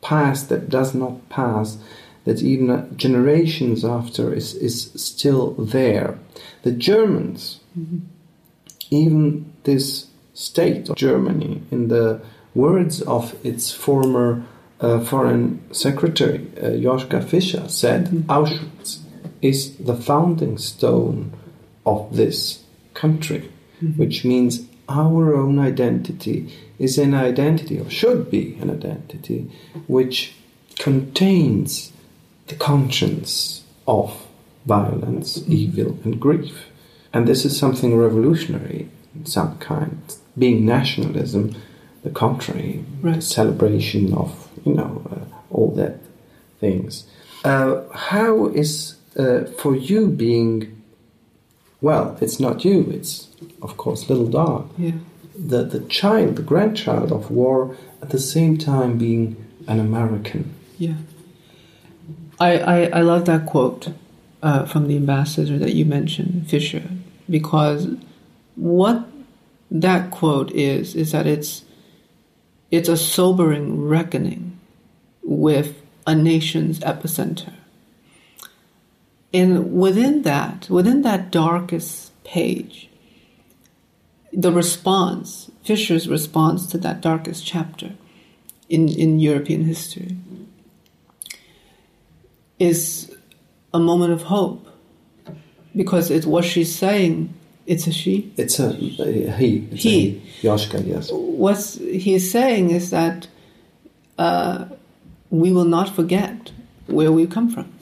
passed 0.00 0.48
that 0.48 0.70
does 0.70 0.94
not 0.94 1.28
pass, 1.28 1.78
that 2.24 2.40
even 2.40 2.70
uh, 2.70 2.88
generations 2.94 3.84
after 3.84 4.32
is, 4.32 4.54
is 4.54 4.92
still 4.94 5.52
there. 5.54 6.18
The 6.62 6.72
Germans, 6.72 7.60
even 8.90 9.52
this 9.64 10.06
state 10.34 10.88
of 10.88 10.96
Germany, 10.96 11.62
in 11.70 11.88
the 11.88 12.20
words 12.54 13.02
of 13.02 13.34
its 13.44 13.72
former 13.72 14.44
uh, 14.80 15.00
foreign 15.00 15.60
secretary, 15.72 16.46
uh, 16.58 16.70
Joschka 16.70 17.24
Fischer, 17.24 17.68
said 17.68 18.08
Auschwitz 18.28 18.98
is 19.42 19.76
the 19.76 19.96
founding 19.96 20.58
stone 20.58 21.32
of 21.84 22.16
this 22.16 22.64
country, 22.94 23.50
which 23.96 24.24
means 24.24 24.66
our 24.88 25.34
own 25.34 25.58
identity 25.58 26.52
is 26.78 26.98
an 26.98 27.14
identity, 27.14 27.78
or 27.78 27.88
should 27.90 28.30
be 28.30 28.54
an 28.60 28.70
identity, 28.70 29.50
which 29.86 30.34
contains 30.78 31.92
the 32.48 32.54
conscience 32.54 33.64
of 33.88 34.26
violence, 34.66 35.42
evil, 35.48 35.98
and 36.04 36.20
grief. 36.20 36.66
And 37.12 37.26
this 37.26 37.44
is 37.44 37.58
something 37.58 37.96
revolutionary 37.96 38.88
in 39.14 39.26
some 39.26 39.58
kind, 39.58 40.02
being 40.36 40.66
nationalism, 40.66 41.56
the 42.06 42.12
contrary, 42.12 42.84
the 43.02 43.20
celebration 43.20 44.14
of, 44.14 44.48
you 44.64 44.72
know, 44.74 45.02
uh, 45.10 45.24
all 45.50 45.70
that 45.74 45.94
things. 46.60 47.04
Uh, 47.44 47.82
how 47.92 48.46
is, 48.46 48.94
uh, 49.18 49.44
for 49.60 49.74
you 49.74 50.06
being, 50.06 50.80
well, 51.80 52.16
it's 52.20 52.38
not 52.38 52.64
you, 52.64 52.88
it's, 52.92 53.28
of 53.60 53.76
course, 53.76 54.08
Little 54.08 54.28
Dog, 54.28 54.70
Yeah. 54.78 54.92
the, 55.36 55.64
the 55.64 55.80
child, 55.88 56.36
the 56.36 56.42
grandchild 56.42 57.10
of 57.10 57.28
war, 57.30 57.76
at 58.00 58.10
the 58.10 58.20
same 58.20 58.56
time 58.56 58.98
being 58.98 59.36
an 59.66 59.80
American. 59.80 60.54
Yeah. 60.78 60.98
I, 62.38 62.58
I, 62.58 62.76
I 62.98 63.00
love 63.00 63.24
that 63.24 63.46
quote 63.46 63.88
uh, 64.44 64.64
from 64.66 64.86
the 64.86 64.96
ambassador 64.96 65.58
that 65.58 65.74
you 65.74 65.84
mentioned, 65.84 66.48
Fischer, 66.48 66.84
because 67.28 67.88
what 68.54 69.04
that 69.72 70.12
quote 70.12 70.52
is, 70.52 70.94
is 70.94 71.10
that 71.10 71.26
it's, 71.26 71.64
it's 72.70 72.88
a 72.88 72.96
sobering 72.96 73.86
reckoning 73.86 74.58
with 75.22 75.82
a 76.06 76.14
nation's 76.14 76.80
epicenter. 76.80 77.52
And 79.32 79.72
within 79.72 80.22
that, 80.22 80.68
within 80.70 81.02
that 81.02 81.30
darkest 81.30 82.12
page, 82.24 82.88
the 84.32 84.52
response, 84.52 85.50
Fischer's 85.64 86.08
response 86.08 86.66
to 86.68 86.78
that 86.78 87.00
darkest 87.00 87.44
chapter 87.46 87.92
in, 88.68 88.88
in 88.88 89.18
European 89.18 89.64
history, 89.64 90.16
is 92.58 93.14
a 93.74 93.78
moment 93.78 94.12
of 94.12 94.22
hope 94.22 94.66
because 95.74 96.10
it's 96.10 96.26
what 96.26 96.44
she's 96.44 96.74
saying 96.74 97.34
It's 97.66 97.86
a 97.86 97.92
she. 97.92 98.32
It's 98.36 98.60
a, 98.60 98.68
a 98.68 99.32
he. 99.32 99.68
It's 99.72 99.82
He. 99.82 100.22
A 100.42 100.46
Joschka, 100.46 100.86
yes. 100.86 101.10
What 101.12 101.58
he 101.58 102.14
is 102.14 102.30
saying 102.30 102.70
is 102.70 102.90
that 102.90 103.26
uh, 104.18 104.66
we 105.30 105.52
will 105.52 105.64
not 105.64 105.88
forget 105.88 106.52
where 106.86 107.10
we 107.10 107.26
come 107.26 107.50
from. 107.50 107.72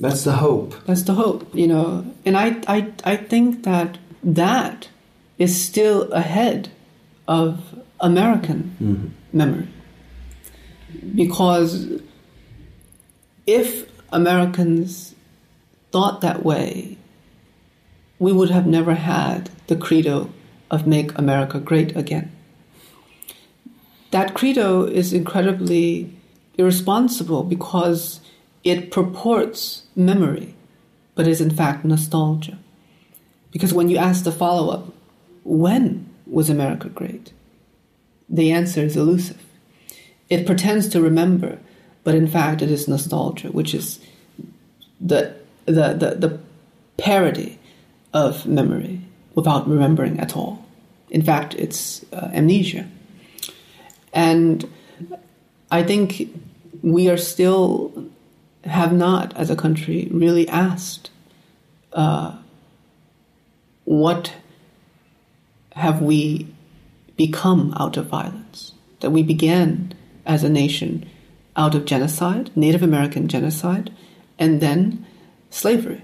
That's 0.00 0.24
the 0.24 0.32
hope. 0.32 0.74
That's 0.86 1.02
the 1.02 1.14
hope, 1.14 1.54
you 1.54 1.68
know. 1.68 2.04
And 2.26 2.36
I, 2.36 2.60
I, 2.66 2.92
I 3.04 3.16
think 3.16 3.62
that 3.62 3.98
that 4.24 4.88
is 5.38 5.64
still 5.64 6.12
ahead 6.12 6.70
of 7.28 7.78
American 8.00 9.14
memory. 9.32 9.68
Because 11.14 11.88
if 13.46 13.88
Americans 14.12 15.14
thought 15.92 16.20
that 16.22 16.44
way, 16.44 16.93
we 18.18 18.32
would 18.32 18.50
have 18.50 18.66
never 18.66 18.94
had 18.94 19.50
the 19.66 19.76
credo 19.76 20.30
of 20.70 20.86
Make 20.86 21.16
America 21.18 21.58
Great 21.58 21.96
Again. 21.96 22.30
That 24.10 24.34
credo 24.34 24.84
is 24.84 25.12
incredibly 25.12 26.14
irresponsible 26.56 27.42
because 27.42 28.20
it 28.62 28.90
purports 28.90 29.82
memory, 29.96 30.54
but 31.14 31.26
is 31.26 31.40
in 31.40 31.50
fact 31.50 31.84
nostalgia. 31.84 32.58
Because 33.50 33.72
when 33.72 33.88
you 33.88 33.96
ask 33.96 34.24
the 34.24 34.32
follow 34.32 34.72
up, 34.72 34.92
when 35.42 36.08
was 36.26 36.48
America 36.48 36.88
great? 36.88 37.32
The 38.28 38.52
answer 38.52 38.82
is 38.82 38.96
elusive. 38.96 39.42
It 40.30 40.46
pretends 40.46 40.88
to 40.88 41.02
remember, 41.02 41.58
but 42.04 42.14
in 42.14 42.26
fact 42.26 42.62
it 42.62 42.70
is 42.70 42.88
nostalgia, 42.88 43.48
which 43.48 43.74
is 43.74 44.00
the, 45.00 45.34
the, 45.66 45.92
the, 45.92 46.16
the 46.16 46.40
parody 46.96 47.58
of 48.14 48.46
memory 48.46 49.00
without 49.34 49.68
remembering 49.68 50.20
at 50.20 50.36
all. 50.36 50.64
In 51.10 51.22
fact, 51.22 51.54
it's 51.54 52.04
uh, 52.12 52.30
amnesia. 52.32 52.88
And 54.12 54.70
I 55.70 55.82
think 55.82 56.30
we 56.82 57.10
are 57.10 57.16
still 57.16 58.08
have 58.64 58.92
not, 58.92 59.36
as 59.36 59.50
a 59.50 59.56
country, 59.56 60.08
really 60.10 60.48
asked 60.48 61.10
uh, 61.92 62.36
what 63.84 64.32
have 65.72 66.00
we 66.00 66.46
become 67.16 67.74
out 67.78 67.96
of 67.96 68.06
violence? 68.06 68.72
That 69.00 69.10
we 69.10 69.22
began 69.22 69.92
as 70.24 70.44
a 70.44 70.48
nation 70.48 71.08
out 71.56 71.74
of 71.74 71.84
genocide, 71.84 72.50
Native 72.56 72.82
American 72.82 73.28
genocide, 73.28 73.92
and 74.38 74.60
then 74.60 75.04
slavery, 75.50 76.02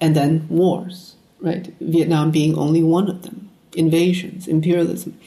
and 0.00 0.16
then 0.16 0.46
wars, 0.48 1.14
right? 1.40 1.72
Vietnam 1.80 2.30
being 2.30 2.56
only 2.56 2.82
one 2.82 3.08
of 3.08 3.22
them, 3.22 3.50
invasions, 3.74 4.46
imperialism. 4.46 5.18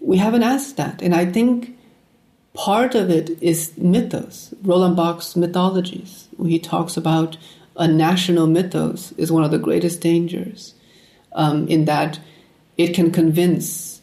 We 0.00 0.18
haven't 0.18 0.42
asked 0.42 0.76
that, 0.76 1.02
and 1.02 1.14
I 1.14 1.26
think 1.26 1.76
part 2.54 2.94
of 2.94 3.10
it 3.10 3.42
is 3.42 3.76
mythos. 3.76 4.54
Roland 4.62 4.96
Barthes' 4.96 5.36
mythologies, 5.36 6.28
he 6.42 6.58
talks 6.58 6.96
about 6.96 7.36
a 7.76 7.86
national 7.86 8.46
mythos 8.46 9.12
is 9.12 9.30
one 9.30 9.44
of 9.44 9.50
the 9.50 9.58
greatest 9.58 10.00
dangers, 10.00 10.74
um, 11.32 11.68
in 11.68 11.84
that 11.84 12.18
it 12.76 12.94
can 12.94 13.10
convince 13.10 14.00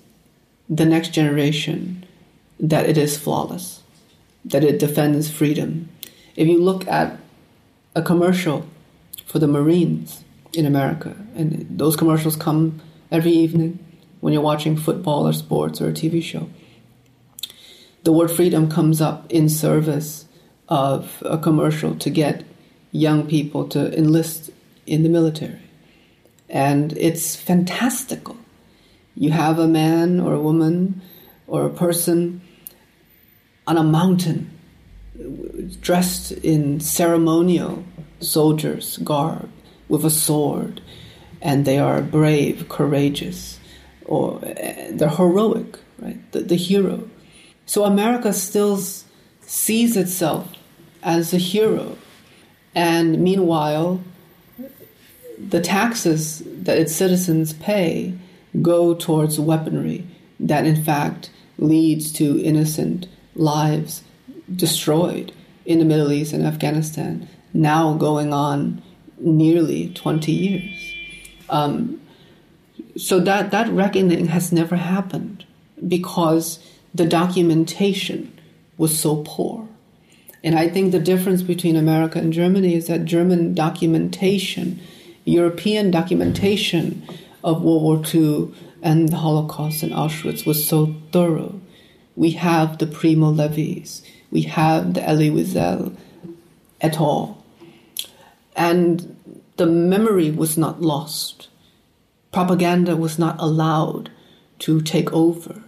the 0.69 0.85
next 0.85 1.09
generation 1.09 2.05
that 2.59 2.87
it 2.87 2.97
is 2.97 3.17
flawless, 3.17 3.81
that 4.45 4.63
it 4.63 4.79
defends 4.79 5.29
freedom. 5.29 5.89
If 6.35 6.47
you 6.47 6.61
look 6.61 6.87
at 6.87 7.17
a 7.95 8.01
commercial 8.01 8.65
for 9.33 9.39
the 9.39 9.47
Marines 9.47 10.23
in 10.53 10.67
America, 10.67 11.15
and 11.35 11.65
those 11.67 11.95
commercials 11.95 12.35
come 12.35 12.79
every 13.11 13.31
evening 13.31 13.79
when 14.19 14.31
you're 14.31 14.43
watching 14.43 14.77
football 14.77 15.27
or 15.27 15.33
sports 15.33 15.81
or 15.81 15.89
a 15.89 15.91
TV 15.91 16.21
show, 16.21 16.47
the 18.03 18.11
word 18.11 18.29
freedom 18.29 18.69
comes 18.69 19.01
up 19.01 19.25
in 19.31 19.49
service 19.49 20.27
of 20.69 21.23
a 21.25 21.39
commercial 21.39 21.95
to 21.95 22.11
get 22.11 22.43
young 22.91 23.25
people 23.25 23.67
to 23.67 23.91
enlist 23.97 24.51
in 24.85 25.01
the 25.01 25.09
military. 25.09 25.63
And 26.47 26.95
it's 26.95 27.35
fantastical. 27.35 28.37
You 29.15 29.31
have 29.31 29.57
a 29.57 29.67
man 29.67 30.19
or 30.19 30.33
a 30.33 30.39
woman 30.39 31.01
or 31.47 31.65
a 31.65 31.71
person 31.71 32.39
on 33.65 33.77
a 33.77 33.83
mountain 33.83 34.51
dressed 35.81 36.31
in 36.31 36.79
ceremonial 36.79 37.83
soldier's 38.23 38.97
garb 38.97 39.49
with 39.87 40.05
a 40.05 40.09
sword, 40.09 40.81
and 41.41 41.65
they 41.65 41.77
are 41.77 42.01
brave, 42.01 42.67
courageous, 42.69 43.59
or 44.05 44.39
they're 44.91 45.09
heroic, 45.09 45.77
right? 45.99 46.31
The, 46.31 46.41
the 46.41 46.55
hero. 46.55 47.09
So 47.65 47.83
America 47.85 48.33
still 48.33 48.77
sees 49.41 49.97
itself 49.97 50.53
as 51.03 51.33
a 51.33 51.37
hero, 51.37 51.97
and 52.73 53.19
meanwhile, 53.19 54.01
the 55.37 55.61
taxes 55.61 56.41
that 56.45 56.77
its 56.77 56.95
citizens 56.95 57.53
pay 57.53 58.13
go 58.61 58.93
towards 58.93 59.39
weaponry 59.39 60.05
that, 60.39 60.65
in 60.65 60.81
fact, 60.83 61.29
leads 61.57 62.11
to 62.13 62.39
innocent 62.41 63.07
lives 63.35 64.03
destroyed 64.53 65.31
in 65.65 65.79
the 65.79 65.85
Middle 65.85 66.11
East 66.11 66.33
and 66.33 66.45
Afghanistan, 66.45 67.27
now 67.53 67.93
going 67.93 68.33
on 68.33 68.81
nearly 69.19 69.89
20 69.89 70.31
years. 70.31 70.93
Um, 71.49 72.01
so 72.97 73.19
that, 73.19 73.51
that 73.51 73.69
reckoning 73.69 74.27
has 74.27 74.51
never 74.51 74.75
happened 74.75 75.45
because 75.87 76.59
the 76.93 77.05
documentation 77.05 78.31
was 78.77 78.97
so 78.97 79.23
poor. 79.25 79.67
And 80.43 80.55
I 80.55 80.67
think 80.67 80.91
the 80.91 80.99
difference 80.99 81.41
between 81.41 81.75
America 81.75 82.19
and 82.19 82.33
Germany 82.33 82.75
is 82.75 82.87
that 82.87 83.05
German 83.05 83.53
documentation, 83.53 84.79
European 85.25 85.89
documentation 85.89 87.03
of 87.43 87.61
World 87.61 87.81
War 87.83 88.03
II 88.13 88.53
and 88.81 89.09
the 89.09 89.17
Holocaust 89.17 89.83
and 89.83 89.93
Auschwitz 89.93 90.45
was 90.45 90.67
so 90.67 90.95
thorough. 91.11 91.59
We 92.15 92.31
have 92.31 92.77
the 92.77 92.87
Primo 92.87 93.29
Levis, 93.29 94.03
we 94.29 94.41
have 94.43 94.93
the 94.93 95.07
Elie 95.07 95.31
Wiesel 95.31 95.95
et 96.81 96.97
al. 96.99 97.42
And 98.55 99.15
the 99.57 99.65
memory 99.65 100.31
was 100.31 100.57
not 100.57 100.81
lost. 100.81 101.49
Propaganda 102.31 102.95
was 102.95 103.19
not 103.19 103.35
allowed 103.39 104.09
to 104.59 104.81
take 104.81 105.11
over 105.13 105.61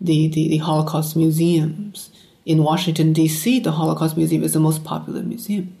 the, 0.00 0.28
the, 0.28 0.48
the 0.48 0.58
Holocaust 0.58 1.16
museums. 1.16 2.10
In 2.44 2.62
Washington, 2.62 3.12
D.C., 3.14 3.60
the 3.60 3.72
Holocaust 3.72 4.16
Museum 4.18 4.42
is 4.42 4.52
the 4.52 4.60
most 4.60 4.84
popular 4.84 5.22
museum. 5.22 5.74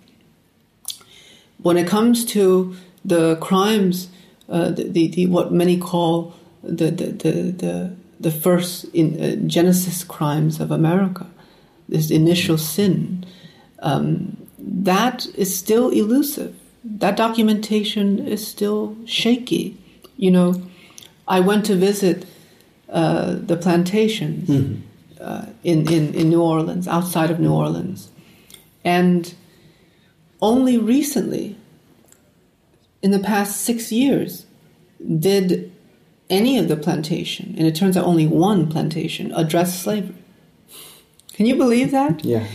When 1.58 1.76
it 1.76 1.86
comes 1.86 2.24
to 2.26 2.74
the 3.04 3.36
crimes, 3.36 4.08
uh, 4.48 4.70
the, 4.70 4.84
the, 4.84 5.08
the, 5.08 5.26
what 5.26 5.52
many 5.52 5.76
call 5.76 6.34
the, 6.62 6.90
the, 6.90 7.06
the, 7.06 7.32
the, 7.52 7.96
the 8.18 8.30
first 8.30 8.84
in, 8.94 9.20
uh, 9.20 9.46
Genesis 9.46 10.04
crimes 10.04 10.58
of 10.58 10.70
America, 10.70 11.26
this 11.88 12.10
initial 12.10 12.56
sin, 12.56 13.26
um, 13.80 14.43
that 14.66 15.26
is 15.34 15.56
still 15.56 15.90
elusive. 15.90 16.54
That 16.84 17.16
documentation 17.16 18.26
is 18.26 18.46
still 18.46 18.96
shaky. 19.06 19.76
You 20.16 20.30
know, 20.30 20.62
I 21.28 21.40
went 21.40 21.64
to 21.66 21.74
visit 21.76 22.26
uh, 22.88 23.34
the 23.34 23.56
plantations 23.56 24.48
Mm-hmm. 24.48 24.82
uh, 25.20 25.46
in, 25.62 25.90
in, 25.92 26.14
in 26.14 26.28
New 26.28 26.42
Orleans, 26.42 26.86
outside 26.88 27.30
of 27.30 27.40
New 27.40 27.52
Orleans. 27.52 28.10
And 28.84 29.34
only 30.40 30.76
recently, 30.78 31.56
in 33.02 33.10
the 33.10 33.18
past 33.18 33.62
six 33.62 33.90
years, 33.90 34.46
did 35.18 35.72
any 36.30 36.58
of 36.58 36.68
the 36.68 36.76
plantation, 36.76 37.54
and 37.56 37.66
it 37.66 37.74
turns 37.74 37.96
out 37.96 38.04
only 38.04 38.26
one 38.26 38.70
plantation, 38.70 39.32
address 39.32 39.82
slavery. 39.82 40.14
Can 41.32 41.46
you 41.46 41.56
believe 41.56 41.90
that? 41.90 42.24
Yeah. 42.24 42.46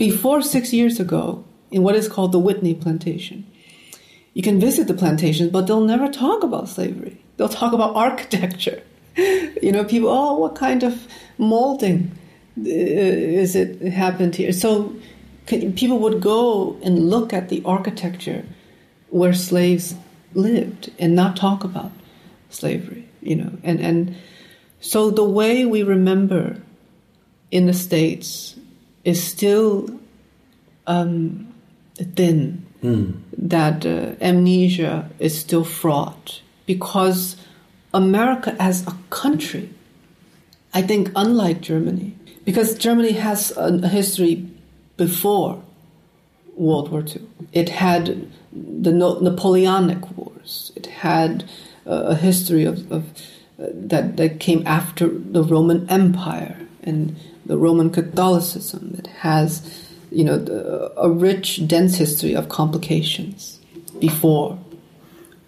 Before 0.00 0.40
six 0.40 0.72
years 0.72 0.98
ago, 0.98 1.44
in 1.70 1.82
what 1.82 1.94
is 1.94 2.08
called 2.08 2.32
the 2.32 2.38
Whitney 2.38 2.72
Plantation, 2.72 3.44
you 4.32 4.42
can 4.42 4.58
visit 4.58 4.88
the 4.88 4.94
plantations, 4.94 5.50
but 5.50 5.66
they'll 5.66 5.84
never 5.84 6.08
talk 6.08 6.42
about 6.42 6.70
slavery. 6.70 7.20
They'll 7.36 7.50
talk 7.50 7.74
about 7.74 7.94
architecture. 7.94 8.82
You 9.60 9.72
know, 9.72 9.84
people, 9.84 10.08
oh, 10.08 10.38
what 10.38 10.54
kind 10.54 10.82
of 10.82 11.06
molding 11.36 12.12
uh, 12.56 12.62
is 12.64 13.54
it 13.54 13.82
happened 13.92 14.36
here? 14.36 14.52
So 14.52 14.96
people 15.46 15.98
would 15.98 16.22
go 16.22 16.78
and 16.82 17.10
look 17.10 17.34
at 17.34 17.50
the 17.50 17.60
architecture 17.66 18.46
where 19.10 19.34
slaves 19.34 19.96
lived 20.32 20.90
and 20.98 21.14
not 21.14 21.36
talk 21.36 21.64
about 21.64 21.92
slavery, 22.48 23.06
you 23.20 23.36
know. 23.36 23.52
And, 23.62 23.80
and 23.80 24.16
so 24.80 25.10
the 25.10 25.24
way 25.24 25.66
we 25.66 25.82
remember 25.82 26.62
in 27.50 27.66
the 27.66 27.74
States 27.74 28.56
is 29.04 29.22
still 29.22 29.88
um, 30.86 31.52
thin, 32.16 32.66
that 33.36 33.84
uh, 33.84 34.14
amnesia 34.20 35.10
is 35.18 35.38
still 35.38 35.64
fraught 35.64 36.42
because 36.66 37.36
America 37.92 38.56
as 38.58 38.86
a 38.86 38.96
country, 39.10 39.70
I 40.72 40.82
think, 40.82 41.10
unlike 41.16 41.60
Germany, 41.60 42.16
because 42.44 42.78
Germany 42.78 43.12
has 43.12 43.56
a, 43.56 43.86
history 43.88 44.48
before 44.96 45.62
World 46.54 46.90
War 46.90 47.04
II. 47.06 47.22
It 47.52 47.68
had 47.70 48.30
the 48.52 48.92
no- 48.92 49.18
Napoleonic 49.18 50.16
Wars. 50.16 50.72
It 50.76 50.86
had 50.86 51.44
uh, 51.86 51.90
a 51.90 52.14
history 52.14 52.64
of, 52.64 52.90
of 52.92 53.04
uh, 53.58 53.66
that 53.72 54.16
that 54.16 54.40
came 54.40 54.62
after 54.66 55.08
the 55.08 55.42
Roman 55.42 55.88
Empire 55.90 56.56
and 56.82 57.16
the 57.50 57.58
Roman 57.58 57.90
Catholicism. 57.90 58.92
that 58.92 59.08
has, 59.08 59.50
you 60.12 60.22
know, 60.22 60.38
the, 60.38 60.92
a 60.96 61.10
rich, 61.10 61.66
dense 61.66 61.96
history 61.96 62.32
of 62.32 62.48
complications 62.48 63.58
before 63.98 64.56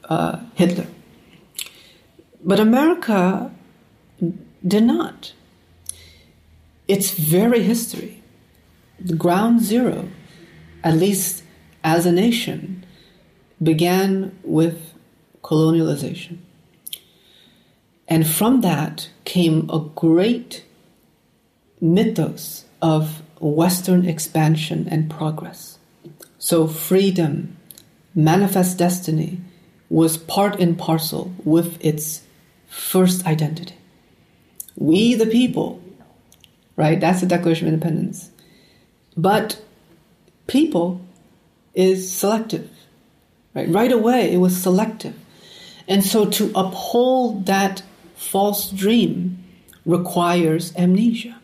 uh, 0.09 0.41
Hitler. 0.55 0.89
But 2.45 2.59
America 2.59 3.53
did 4.67 4.83
not. 4.83 5.33
Its 6.89 7.13
very 7.13 7.63
history, 7.63 8.21
the 8.99 9.15
ground 9.15 9.61
zero, 9.63 10.09
at 10.83 10.97
least 10.97 11.45
as 11.85 12.05
a 12.05 12.11
nation, 12.11 12.85
began 13.63 14.37
with 14.43 14.93
colonialization. 15.45 16.39
And 18.09 18.27
from 18.27 18.61
that 18.63 19.09
came 19.25 19.71
a 19.71 19.79
great 19.95 20.65
mythos 21.83 22.65
of 22.81 23.23
Western 23.41 24.07
expansion 24.07 24.89
and 24.89 25.11
progress. 25.11 25.79
So, 26.39 26.67
freedom, 26.67 27.57
manifest 28.15 28.79
destiny, 28.79 29.41
was 29.91 30.17
part 30.17 30.59
and 30.59 30.79
parcel 30.79 31.35
with 31.45 31.85
its 31.85 32.23
first 32.69 33.27
identity. 33.27 33.75
We, 34.77 35.15
the 35.15 35.27
people, 35.27 35.83
right? 36.77 36.99
That's 36.99 37.21
the 37.21 37.27
Declaration 37.27 37.67
of 37.67 37.75
Independence. 37.75 38.31
But 39.17 39.63
people 40.47 41.01
is 41.75 42.11
selective, 42.11 42.71
right? 43.55 43.69
Right 43.69 43.93
away, 43.93 44.33
it 44.33 44.39
was 44.39 44.57
selective. 44.57 45.15
And 45.87 46.03
so 46.03 46.27
to 46.31 46.53
uphold 46.55 47.47
that 47.47 47.83
false 48.15 48.71
dream 48.71 49.45
requires 49.85 50.75
amnesia. 50.77 51.42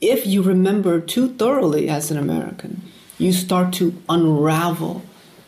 If 0.00 0.26
you 0.26 0.42
remember 0.42 1.00
too 1.00 1.28
thoroughly 1.34 1.88
as 1.88 2.10
an 2.10 2.16
American, 2.16 2.82
you 3.18 3.32
start 3.32 3.72
to 3.74 3.94
unravel 4.08 5.02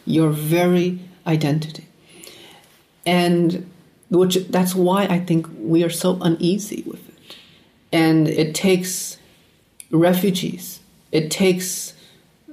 your 0.05 0.31
very 0.31 0.99
identity. 1.27 1.87
And 3.07 3.71
which 4.11 4.37
that's 4.49 4.75
why 4.75 5.05
I 5.07 5.21
think 5.21 5.47
we 5.59 5.83
are 5.83 5.91
so 5.91 6.19
uneasy 6.21 6.85
with 6.87 7.09
it. 7.09 7.37
And 7.93 8.29
it 8.29 8.55
takes 8.55 9.17
refugees, 9.91 10.81
it 11.11 11.31
takes 11.31 11.95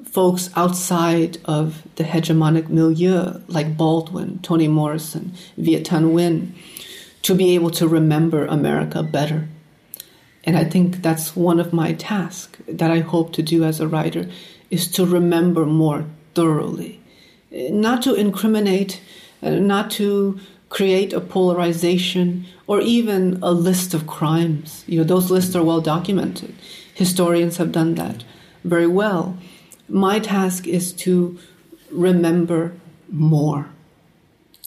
folks 0.05 0.49
outside 0.55 1.37
of 1.45 1.83
the 1.95 2.03
hegemonic 2.03 2.69
milieu, 2.69 3.39
like 3.47 3.77
Baldwin, 3.77 4.39
Toni 4.41 4.67
Morrison, 4.67 5.33
Viet 5.57 5.85
Thanh 5.85 6.11
Nguyen, 6.11 6.53
to 7.21 7.35
be 7.35 7.53
able 7.55 7.69
to 7.71 7.87
remember 7.87 8.45
America 8.45 9.03
better. 9.03 9.47
And 10.49 10.57
I 10.57 10.63
think 10.63 11.03
that's 11.03 11.35
one 11.35 11.59
of 11.59 11.73
my 11.73 11.93
tasks 11.93 12.59
that 12.67 12.89
I 12.89 13.01
hope 13.01 13.33
to 13.33 13.43
do 13.43 13.63
as 13.63 13.79
a 13.79 13.87
writer 13.87 14.27
is 14.71 14.87
to 14.93 15.05
remember 15.05 15.63
more 15.63 16.05
thoroughly, 16.33 16.99
not 17.51 18.01
to 18.01 18.15
incriminate, 18.15 18.99
uh, 19.43 19.51
not 19.51 19.91
to 19.91 20.39
create 20.69 21.13
a 21.13 21.21
polarization 21.21 22.45
or 22.65 22.81
even 22.81 23.37
a 23.43 23.51
list 23.51 23.93
of 23.93 24.07
crimes. 24.07 24.83
You 24.87 24.97
know, 24.97 25.03
those 25.03 25.29
lists 25.29 25.55
are 25.55 25.63
well 25.63 25.81
documented. 25.81 26.55
Historians 26.95 27.57
have 27.57 27.71
done 27.71 27.93
that 27.93 28.23
very 28.63 28.87
well. 28.87 29.37
My 29.87 30.17
task 30.17 30.65
is 30.65 30.91
to 30.93 31.37
remember 31.91 32.73
more. 33.11 33.69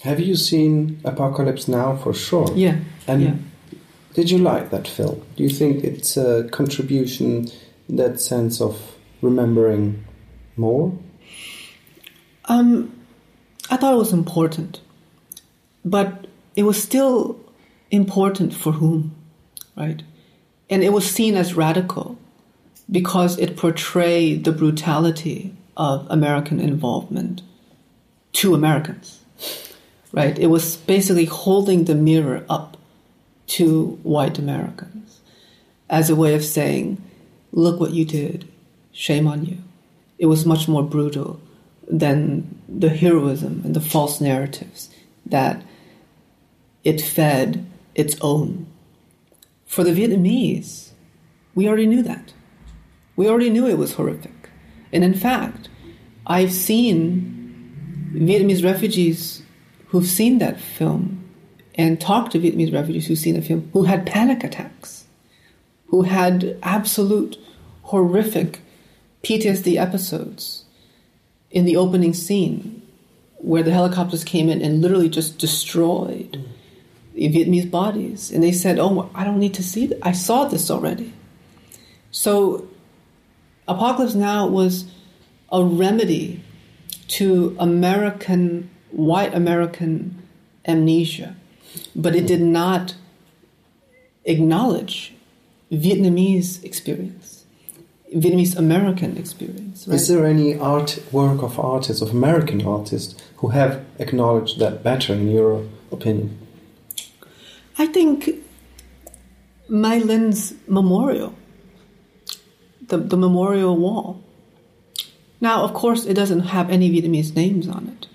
Have 0.02 0.20
you 0.20 0.36
seen 0.36 1.00
Apocalypse 1.04 1.66
Now 1.66 1.96
for 1.96 2.14
sure? 2.14 2.52
Yeah. 2.54 2.76
And 3.08 3.22
yeah. 3.22 3.34
Did 4.14 4.30
you 4.30 4.38
like 4.38 4.70
that 4.70 4.86
film? 4.86 5.24
Do 5.36 5.42
you 5.42 5.48
think 5.48 5.84
it's 5.84 6.16
a 6.16 6.48
contribution 6.50 7.48
that 7.88 8.20
sense 8.20 8.60
of 8.60 8.96
remembering 9.20 10.04
more? 10.56 10.96
Um, 12.46 12.92
I 13.70 13.76
thought 13.76 13.94
it 13.94 13.98
was 13.98 14.12
important, 14.12 14.80
but 15.84 16.26
it 16.56 16.64
was 16.64 16.82
still 16.82 17.38
important 17.90 18.52
for 18.54 18.72
whom, 18.72 19.14
right? 19.76 20.02
And 20.68 20.82
it 20.82 20.92
was 20.92 21.10
seen 21.10 21.36
as 21.36 21.54
radical 21.54 22.18
because 22.90 23.38
it 23.38 23.56
portrayed 23.56 24.44
the 24.44 24.52
brutality 24.52 25.54
of 25.76 26.06
American 26.10 26.60
involvement 26.60 27.42
to 28.32 28.54
Americans, 28.54 29.22
right? 30.12 30.38
It 30.38 30.48
was 30.48 30.76
basically 30.76 31.24
holding 31.26 31.84
the 31.84 31.94
mirror 31.94 32.44
up 32.48 32.71
to 33.46 33.98
white 34.02 34.38
Americans 34.38 35.20
as 35.90 36.08
a 36.08 36.16
way 36.16 36.34
of 36.34 36.44
saying, 36.44 37.02
look 37.52 37.78
what 37.78 37.92
you 37.92 38.04
did, 38.04 38.48
shame 38.92 39.26
on 39.26 39.44
you. 39.44 39.58
It 40.18 40.26
was 40.26 40.46
much 40.46 40.68
more 40.68 40.82
brutal 40.82 41.40
than 41.88 42.60
the 42.68 42.88
heroism 42.88 43.60
and 43.64 43.74
the 43.74 43.80
false 43.80 44.20
narratives 44.20 44.88
that 45.26 45.62
it 46.84 47.00
fed 47.00 47.66
its 47.94 48.16
own. 48.20 48.66
For 49.66 49.84
the 49.84 49.90
Vietnamese, 49.90 50.90
we 51.54 51.68
already 51.68 51.86
knew 51.86 52.02
that. 52.02 52.32
We 53.16 53.28
already 53.28 53.50
knew 53.50 53.66
it 53.66 53.78
was 53.78 53.94
horrific. 53.94 54.48
And 54.92 55.04
in 55.04 55.14
fact, 55.14 55.68
I've 56.26 56.52
seen 56.52 58.12
Vietnamese 58.14 58.64
refugees 58.64 59.42
who've 59.88 60.06
seen 60.06 60.38
that 60.38 60.60
film 60.60 61.21
and 61.74 62.00
talked 62.00 62.32
to 62.32 62.38
Vietnamese 62.38 62.72
refugees 62.72 63.06
who've 63.06 63.18
seen 63.18 63.34
the 63.34 63.42
film 63.42 63.70
who 63.72 63.84
had 63.84 64.06
panic 64.06 64.44
attacks, 64.44 65.04
who 65.86 66.02
had 66.02 66.58
absolute 66.62 67.38
horrific 67.82 68.60
PTSD 69.22 69.76
episodes 69.76 70.64
in 71.50 71.64
the 71.64 71.76
opening 71.76 72.14
scene 72.14 72.82
where 73.36 73.62
the 73.62 73.72
helicopters 73.72 74.24
came 74.24 74.48
in 74.48 74.62
and 74.62 74.80
literally 74.80 75.08
just 75.08 75.38
destroyed 75.38 76.44
the 77.14 77.28
Vietnamese 77.28 77.70
bodies. 77.70 78.30
And 78.30 78.42
they 78.42 78.52
said, 78.52 78.78
Oh, 78.78 79.10
I 79.14 79.24
don't 79.24 79.38
need 79.38 79.54
to 79.54 79.62
see 79.62 79.86
that. 79.86 79.98
I 80.02 80.12
saw 80.12 80.44
this 80.44 80.70
already. 80.70 81.12
So, 82.10 82.68
Apocalypse 83.66 84.14
Now 84.14 84.46
was 84.46 84.84
a 85.50 85.64
remedy 85.64 86.42
to 87.08 87.56
American, 87.58 88.70
white 88.90 89.34
American 89.34 90.22
amnesia, 90.66 91.36
but 91.94 92.14
it 92.14 92.26
did 92.26 92.40
not 92.40 92.94
acknowledge 94.24 95.14
Vietnamese 95.70 96.62
experience, 96.64 97.44
Vietnamese 98.14 98.56
American 98.56 99.16
experience. 99.16 99.88
Right? 99.88 99.94
Is 99.96 100.08
there 100.08 100.26
any 100.26 100.58
art 100.58 101.02
work 101.12 101.42
of 101.42 101.58
artists, 101.58 102.02
of 102.02 102.10
American 102.10 102.66
artists, 102.66 103.20
who 103.36 103.48
have 103.48 103.84
acknowledged 103.98 104.58
that 104.58 104.82
better, 104.82 105.14
in 105.14 105.30
your 105.30 105.66
opinion? 105.90 106.38
I 107.78 107.86
think 107.86 108.28
Maya 109.68 110.04
Lin's 110.04 110.54
memorial, 110.68 111.34
the, 112.86 112.98
the 112.98 113.16
memorial 113.16 113.76
wall. 113.76 114.22
Now, 115.40 115.64
of 115.64 115.72
course, 115.72 116.04
it 116.04 116.14
doesn't 116.14 116.40
have 116.40 116.70
any 116.70 116.90
Vietnamese 116.90 117.34
names 117.34 117.66
on 117.66 117.88
it. 117.88 118.06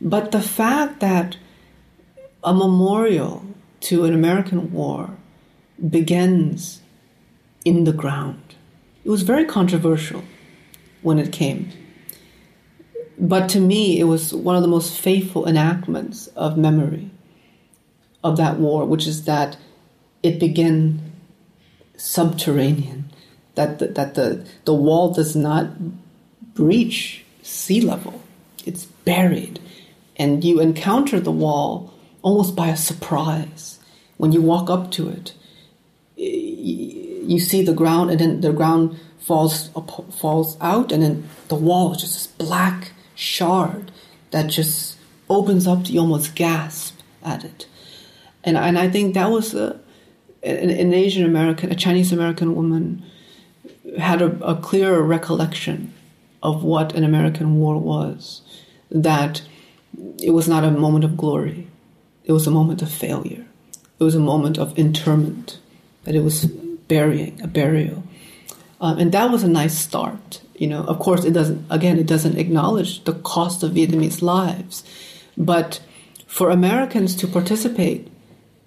But 0.00 0.32
the 0.32 0.42
fact 0.42 1.00
that 1.00 1.38
a 2.46 2.54
memorial 2.54 3.44
to 3.80 4.04
an 4.04 4.14
American 4.14 4.72
war 4.72 5.10
begins 5.90 6.80
in 7.64 7.82
the 7.84 7.92
ground, 7.92 8.54
it 9.04 9.10
was 9.10 9.22
very 9.22 9.44
controversial 9.44 10.22
when 11.02 11.18
it 11.18 11.32
came. 11.32 11.68
But 13.18 13.48
to 13.50 13.60
me, 13.60 13.98
it 13.98 14.04
was 14.04 14.32
one 14.32 14.54
of 14.54 14.62
the 14.62 14.68
most 14.68 14.98
faithful 14.98 15.46
enactments 15.46 16.28
of 16.28 16.56
memory 16.56 17.10
of 18.22 18.36
that 18.36 18.58
war, 18.58 18.84
which 18.84 19.06
is 19.06 19.24
that 19.24 19.56
it 20.22 20.38
began 20.38 21.12
subterranean, 21.96 23.10
that 23.56 23.80
the, 23.80 23.88
that 23.88 24.14
the, 24.14 24.46
the 24.64 24.74
wall 24.74 25.12
does 25.12 25.34
not 25.34 25.70
breach 26.54 27.24
sea 27.42 27.80
level, 27.80 28.22
it's 28.64 28.84
buried. 28.84 29.58
And 30.16 30.44
you 30.44 30.60
encounter 30.60 31.20
the 31.20 31.32
wall 31.32 31.92
almost 32.26 32.56
by 32.56 32.66
a 32.66 32.76
surprise. 32.76 33.78
When 34.16 34.32
you 34.32 34.42
walk 34.42 34.68
up 34.68 34.90
to 34.92 35.08
it, 35.08 35.32
you 36.16 37.38
see 37.38 37.62
the 37.62 37.72
ground, 37.72 38.10
and 38.10 38.18
then 38.18 38.40
the 38.40 38.52
ground 38.52 38.98
falls 39.20 39.68
falls 40.20 40.56
out, 40.60 40.90
and 40.90 41.02
then 41.04 41.28
the 41.48 41.54
wall 41.54 41.92
is 41.92 42.00
just 42.00 42.14
this 42.14 42.26
black 42.26 42.92
shard 43.14 43.92
that 44.32 44.48
just 44.48 44.96
opens 45.30 45.66
up 45.68 45.88
you 45.88 46.00
almost 46.00 46.34
gasp 46.34 46.98
at 47.22 47.44
it. 47.44 47.68
And 48.42 48.58
and 48.58 48.76
I 48.76 48.88
think 48.90 49.14
that 49.14 49.30
was 49.30 49.54
a, 49.54 49.78
an, 50.42 50.70
an 50.70 50.92
Asian 50.94 51.24
American, 51.24 51.70
a 51.70 51.76
Chinese 51.76 52.12
American 52.12 52.56
woman 52.56 53.04
had 53.98 54.20
a, 54.20 54.30
a 54.44 54.56
clearer 54.56 55.02
recollection 55.02 55.92
of 56.42 56.64
what 56.64 56.92
an 56.94 57.04
American 57.04 57.56
war 57.60 57.78
was. 57.78 58.42
That 58.90 59.42
it 60.20 60.30
was 60.30 60.48
not 60.48 60.64
a 60.64 60.70
moment 60.70 61.04
of 61.04 61.16
glory, 61.16 61.68
it 62.26 62.32
was 62.32 62.46
a 62.46 62.50
moment 62.50 62.82
of 62.82 62.90
failure. 62.90 63.46
It 63.98 64.04
was 64.04 64.14
a 64.14 64.20
moment 64.20 64.58
of 64.58 64.78
interment, 64.78 65.58
that 66.04 66.14
it 66.14 66.22
was 66.22 66.44
burying, 66.44 67.40
a 67.40 67.46
burial. 67.46 68.02
Um, 68.80 68.98
and 68.98 69.12
that 69.12 69.30
was 69.30 69.42
a 69.42 69.48
nice 69.48 69.78
start. 69.78 70.42
You 70.56 70.66
know, 70.66 70.84
of 70.84 70.98
course, 70.98 71.24
it 71.24 71.32
doesn't. 71.32 71.66
Again, 71.70 71.98
it 71.98 72.06
doesn't 72.06 72.38
acknowledge 72.38 73.04
the 73.04 73.14
cost 73.14 73.62
of 73.62 73.72
Vietnamese 73.72 74.22
lives, 74.22 74.84
but 75.36 75.80
for 76.26 76.50
Americans 76.50 77.14
to 77.16 77.26
participate 77.26 78.08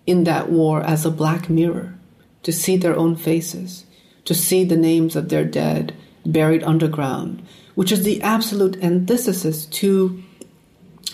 in 0.07 0.24
that 0.24 0.49
war 0.49 0.82
as 0.82 1.05
a 1.05 1.12
black 1.12 1.49
mirror, 1.49 1.95
to 2.43 2.51
see 2.51 2.78
their 2.78 2.95
own 2.95 3.16
faces, 3.16 3.86
to 4.26 4.34
see 4.34 4.64
the 4.64 4.78
names 4.78 5.16
of 5.16 5.30
their 5.30 5.45
dead 5.45 5.93
buried 6.26 6.64
underground, 6.64 7.43
which 7.76 7.91
is 7.91 8.03
the 8.03 8.22
absolute 8.22 8.82
antithesis 8.84 9.66
to 9.66 10.24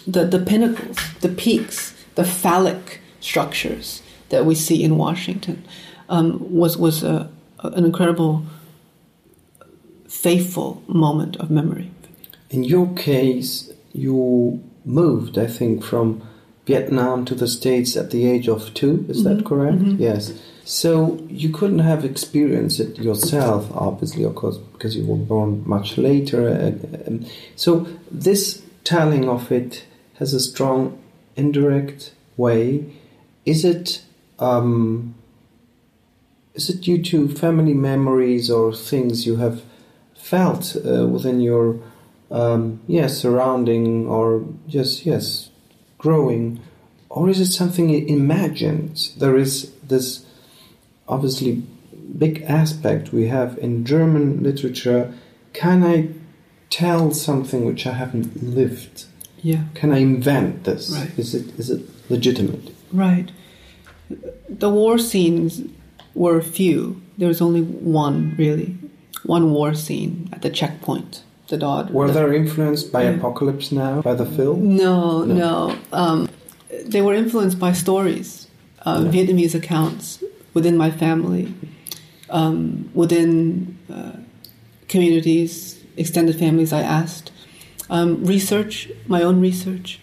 the, 0.07 0.25
the 0.25 0.39
pinnacles, 0.39 0.97
the 1.21 1.29
peaks, 1.29 1.94
the 2.15 2.23
phallic 2.23 2.99
structures 3.19 4.01
that 4.29 4.45
we 4.45 4.55
see 4.55 4.83
in 4.83 4.97
Washington, 4.97 5.63
um, 6.09 6.39
was, 6.51 6.77
was 6.77 7.03
a, 7.03 7.29
an 7.59 7.85
incredible, 7.85 8.43
faithful 10.07 10.83
moment 10.87 11.35
of 11.37 11.49
memory. 11.49 11.91
In 12.49 12.63
your 12.63 12.93
case, 12.95 13.71
you 13.93 14.63
moved, 14.83 15.37
I 15.37 15.47
think, 15.47 15.83
from 15.83 16.21
Vietnam 16.65 17.25
to 17.25 17.35
the 17.35 17.47
States 17.47 17.95
at 17.95 18.11
the 18.11 18.25
age 18.25 18.47
of 18.47 18.73
two. 18.73 19.05
Is 19.07 19.23
mm-hmm. 19.23 19.37
that 19.37 19.45
correct? 19.45 19.77
Mm-hmm. 19.77 20.01
Yes. 20.01 20.33
So 20.63 21.23
you 21.29 21.49
couldn't 21.49 21.79
have 21.79 22.03
experienced 22.03 22.79
it 22.79 22.97
yourself, 22.97 23.69
obviously, 23.71 24.23
of 24.23 24.33
course, 24.33 24.57
because 24.57 24.95
you 24.95 25.05
were 25.05 25.15
born 25.15 25.61
much 25.65 25.97
later. 25.97 26.73
So 27.55 27.87
this 28.09 28.63
telling 28.83 29.29
of 29.29 29.51
it 29.51 29.85
has 30.15 30.33
a 30.33 30.39
strong 30.39 30.99
indirect 31.35 32.13
way. 32.37 32.93
Is 33.45 33.63
it 33.63 34.01
um, 34.39 35.15
is 36.53 36.69
it 36.69 36.81
due 36.81 37.01
to 37.03 37.27
family 37.29 37.73
memories 37.73 38.49
or 38.49 38.73
things 38.73 39.25
you 39.25 39.37
have 39.37 39.61
felt 40.15 40.75
uh, 40.75 41.05
within 41.07 41.39
your 41.41 41.79
um, 42.31 42.79
yes 42.87 43.17
surrounding 43.17 44.07
or 44.07 44.45
just 44.67 45.05
yes 45.05 45.49
growing, 45.97 46.59
or 47.09 47.29
is 47.29 47.39
it 47.39 47.51
something 47.51 47.89
imagined? 47.89 49.11
There 49.17 49.37
is 49.37 49.71
this 49.83 50.25
obviously 51.07 51.63
big 52.17 52.41
aspect 52.43 53.13
we 53.13 53.27
have 53.27 53.57
in 53.57 53.85
German 53.85 54.41
literature. 54.41 55.13
Can 55.53 55.83
I 55.83 56.09
tell 56.69 57.11
something 57.11 57.65
which 57.65 57.85
I 57.85 57.93
haven't 57.93 58.43
lived? 58.43 59.05
Yeah. 59.45 59.65
Can 59.75 59.93
I 59.93 59.99
invent 59.99 60.63
this? 60.63 60.89
Right. 60.89 61.19
Is 61.19 61.35
it 61.35 61.59
is 61.59 61.69
it 61.69 61.81
legitimate? 62.09 62.73
Right. 62.91 63.29
The 64.49 64.71
war 64.71 64.97
scenes 64.97 65.61
were 66.15 66.41
few. 66.41 66.99
There 67.19 67.27
was 67.27 67.41
only 67.41 67.61
one 67.61 68.33
really, 68.39 68.75
one 69.23 69.51
war 69.51 69.75
scene 69.75 70.29
at 70.33 70.41
the 70.41 70.49
checkpoint. 70.49 71.21
The 71.49 71.57
dog. 71.57 71.91
Were 71.91 72.07
the, 72.09 72.25
they 72.25 72.37
influenced 72.37 72.91
by 72.91 73.03
yeah. 73.03 73.17
Apocalypse 73.17 73.71
Now 73.71 74.01
by 74.01 74.15
the 74.15 74.25
film? 74.25 74.75
No, 74.75 75.23
no. 75.23 75.35
no. 75.35 75.77
Um, 75.93 76.27
they 76.83 77.03
were 77.03 77.13
influenced 77.13 77.59
by 77.59 77.71
stories, 77.73 78.47
uh, 78.83 79.03
yeah. 79.05 79.11
Vietnamese 79.11 79.53
accounts 79.53 80.23
within 80.55 80.75
my 80.75 80.89
family, 80.89 81.53
um, 82.31 82.89
within 82.95 83.77
uh, 83.93 84.17
communities, 84.87 85.83
extended 85.97 86.35
families. 86.39 86.73
I 86.73 86.81
asked 86.81 87.31
um, 87.89 88.25
research, 88.25 88.89
my 89.07 89.21
own 89.21 89.41
research, 89.41 89.99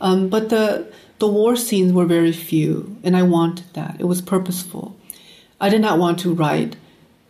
um, 0.00 0.28
but 0.28 0.50
the 0.50 0.92
the 1.18 1.28
war 1.28 1.56
scenes 1.56 1.92
were 1.92 2.04
very 2.04 2.32
few, 2.32 2.96
and 3.02 3.16
I 3.16 3.22
wanted 3.22 3.72
that. 3.74 3.96
It 3.98 4.04
was 4.04 4.20
purposeful. 4.20 4.96
I 5.60 5.68
did 5.68 5.80
not 5.80 5.98
want 5.98 6.18
to 6.20 6.34
write 6.34 6.76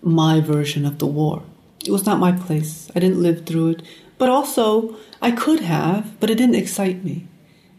my 0.02 0.40
version 0.40 0.84
of 0.86 0.98
the 0.98 1.06
war. 1.06 1.42
It 1.84 1.90
was 1.90 2.06
not 2.06 2.18
my 2.18 2.32
place. 2.32 2.90
I 2.96 3.00
didn't 3.00 3.22
live 3.22 3.44
through 3.46 3.68
it. 3.70 3.82
But 4.16 4.28
also, 4.28 4.96
I 5.20 5.30
could 5.32 5.60
have, 5.60 6.18
but 6.20 6.30
it 6.30 6.36
didn't 6.36 6.54
excite 6.54 7.04
me. 7.04 7.26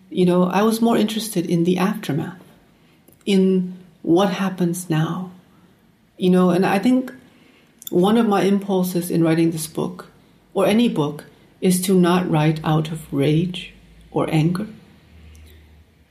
You 0.09 0.25
know, 0.25 0.43
I 0.43 0.61
was 0.61 0.81
more 0.81 0.97
interested 0.97 1.45
in 1.45 1.63
the 1.63 1.77
aftermath, 1.77 2.41
in 3.25 3.77
what 4.01 4.29
happens 4.29 4.89
now. 4.89 5.31
You 6.17 6.29
know, 6.29 6.49
and 6.51 6.65
I 6.65 6.79
think 6.79 7.11
one 7.89 8.17
of 8.17 8.27
my 8.27 8.43
impulses 8.43 9.09
in 9.09 9.23
writing 9.23 9.51
this 9.51 9.67
book, 9.67 10.11
or 10.53 10.65
any 10.65 10.87
book, 10.87 11.25
is 11.65 11.81
to 11.81 11.99
not 11.99 12.29
write 12.29 12.59
out 12.63 12.91
of 12.91 13.11
rage 13.11 13.73
or 14.11 14.29
anger. 14.29 14.67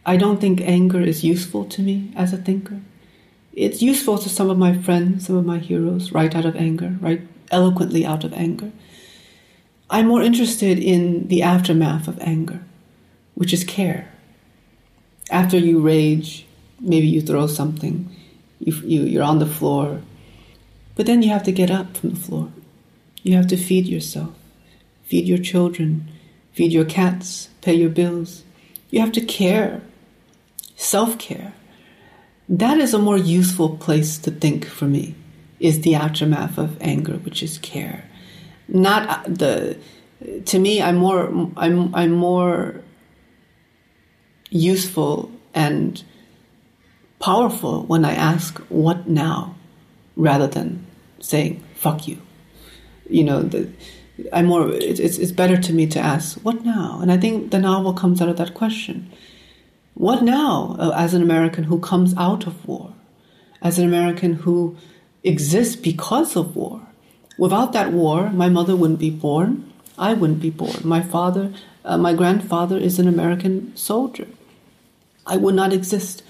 I 0.04 0.16
don't 0.16 0.40
think 0.40 0.60
anger 0.60 1.00
is 1.00 1.22
useful 1.22 1.64
to 1.66 1.80
me 1.80 2.12
as 2.16 2.32
a 2.32 2.36
thinker. 2.48 2.80
It's 3.52 3.80
useful 3.80 4.18
to 4.18 4.28
some 4.28 4.50
of 4.50 4.58
my 4.58 4.76
friends, 4.76 5.26
some 5.26 5.36
of 5.36 5.46
my 5.46 5.58
heroes, 5.58 6.10
write 6.10 6.34
out 6.34 6.44
of 6.44 6.56
anger, 6.56 6.96
write 7.00 7.22
eloquently 7.52 8.04
out 8.04 8.24
of 8.24 8.32
anger. 8.32 8.72
I'm 9.88 10.08
more 10.08 10.22
interested 10.22 10.80
in 10.80 11.28
the 11.28 11.42
aftermath 11.42 12.08
of 12.08 12.18
anger, 12.18 12.60
which 13.36 13.52
is 13.52 13.62
care. 13.62 14.10
After 15.30 15.56
you 15.56 15.78
rage, 15.78 16.46
maybe 16.80 17.06
you 17.06 17.20
throw 17.20 17.46
something, 17.46 18.10
you, 18.58 18.72
you, 18.82 19.02
you're 19.02 19.30
on 19.32 19.38
the 19.38 19.54
floor, 19.58 20.02
but 20.96 21.06
then 21.06 21.22
you 21.22 21.30
have 21.30 21.44
to 21.44 21.52
get 21.52 21.70
up 21.70 21.96
from 21.96 22.10
the 22.10 22.20
floor. 22.26 22.48
You 23.22 23.36
have 23.36 23.46
to 23.46 23.56
feed 23.56 23.86
yourself, 23.86 24.34
feed 25.14 25.28
your 25.28 25.38
children, 25.38 26.10
feed 26.54 26.72
your 26.72 26.84
cats, 26.84 27.48
pay 27.60 27.72
your 27.72 27.88
bills. 27.88 28.42
You 28.90 28.98
have 28.98 29.12
to 29.12 29.20
care, 29.20 29.80
self 30.74 31.18
care. 31.20 31.52
That 32.48 32.78
is 32.78 32.92
a 32.92 32.98
more 32.98 33.16
useful 33.16 33.76
place 33.76 34.18
to 34.18 34.32
think 34.32 34.66
for 34.66 34.86
me, 34.86 35.14
is 35.60 35.82
the 35.82 35.94
aftermath 35.94 36.58
of 36.58 36.76
anger, 36.80 37.12
which 37.18 37.44
is 37.44 37.58
care. 37.58 38.10
Not 38.66 39.08
uh, 39.08 39.22
the, 39.28 39.78
to 40.46 40.58
me, 40.58 40.82
I'm 40.82 40.96
more, 40.96 41.28
I'm, 41.56 41.94
I'm 41.94 42.10
more 42.10 42.82
useful 44.50 45.30
and 45.54 46.02
powerful 47.20 47.84
when 47.84 48.04
I 48.04 48.14
ask, 48.14 48.58
what 48.68 49.08
now? 49.08 49.54
Rather 50.16 50.48
than 50.48 50.84
saying, 51.20 51.62
fuck 51.76 52.08
you. 52.08 52.20
You 53.08 53.22
know, 53.22 53.42
the, 53.42 53.70
I'm 54.32 54.46
more, 54.46 54.70
it's, 54.70 55.00
it's 55.00 55.32
better 55.32 55.56
to 55.56 55.72
me 55.72 55.86
to 55.88 55.98
ask, 55.98 56.38
what 56.38 56.64
now? 56.64 57.00
And 57.02 57.10
I 57.10 57.16
think 57.16 57.50
the 57.50 57.58
novel 57.58 57.92
comes 57.92 58.22
out 58.22 58.28
of 58.28 58.36
that 58.36 58.54
question. 58.54 59.10
What 59.94 60.22
now, 60.22 60.76
uh, 60.78 60.92
as 60.96 61.14
an 61.14 61.22
American 61.22 61.64
who 61.64 61.80
comes 61.80 62.14
out 62.16 62.46
of 62.46 62.66
war? 62.66 62.92
As 63.62 63.78
an 63.78 63.86
American 63.86 64.34
who 64.34 64.76
exists 65.22 65.76
because 65.76 66.36
of 66.36 66.54
war? 66.54 66.80
Without 67.38 67.72
that 67.72 67.92
war, 67.92 68.30
my 68.30 68.48
mother 68.48 68.76
wouldn't 68.76 69.00
be 69.00 69.10
born. 69.10 69.72
I 69.98 70.14
wouldn't 70.14 70.40
be 70.40 70.50
born. 70.50 70.76
My 70.84 71.00
father, 71.00 71.52
uh, 71.84 71.98
my 71.98 72.14
grandfather 72.14 72.76
is 72.76 72.98
an 72.98 73.08
American 73.08 73.74
soldier. 73.76 74.28
I 75.26 75.36
would 75.36 75.54
not 75.54 75.72
exist. 75.72 76.22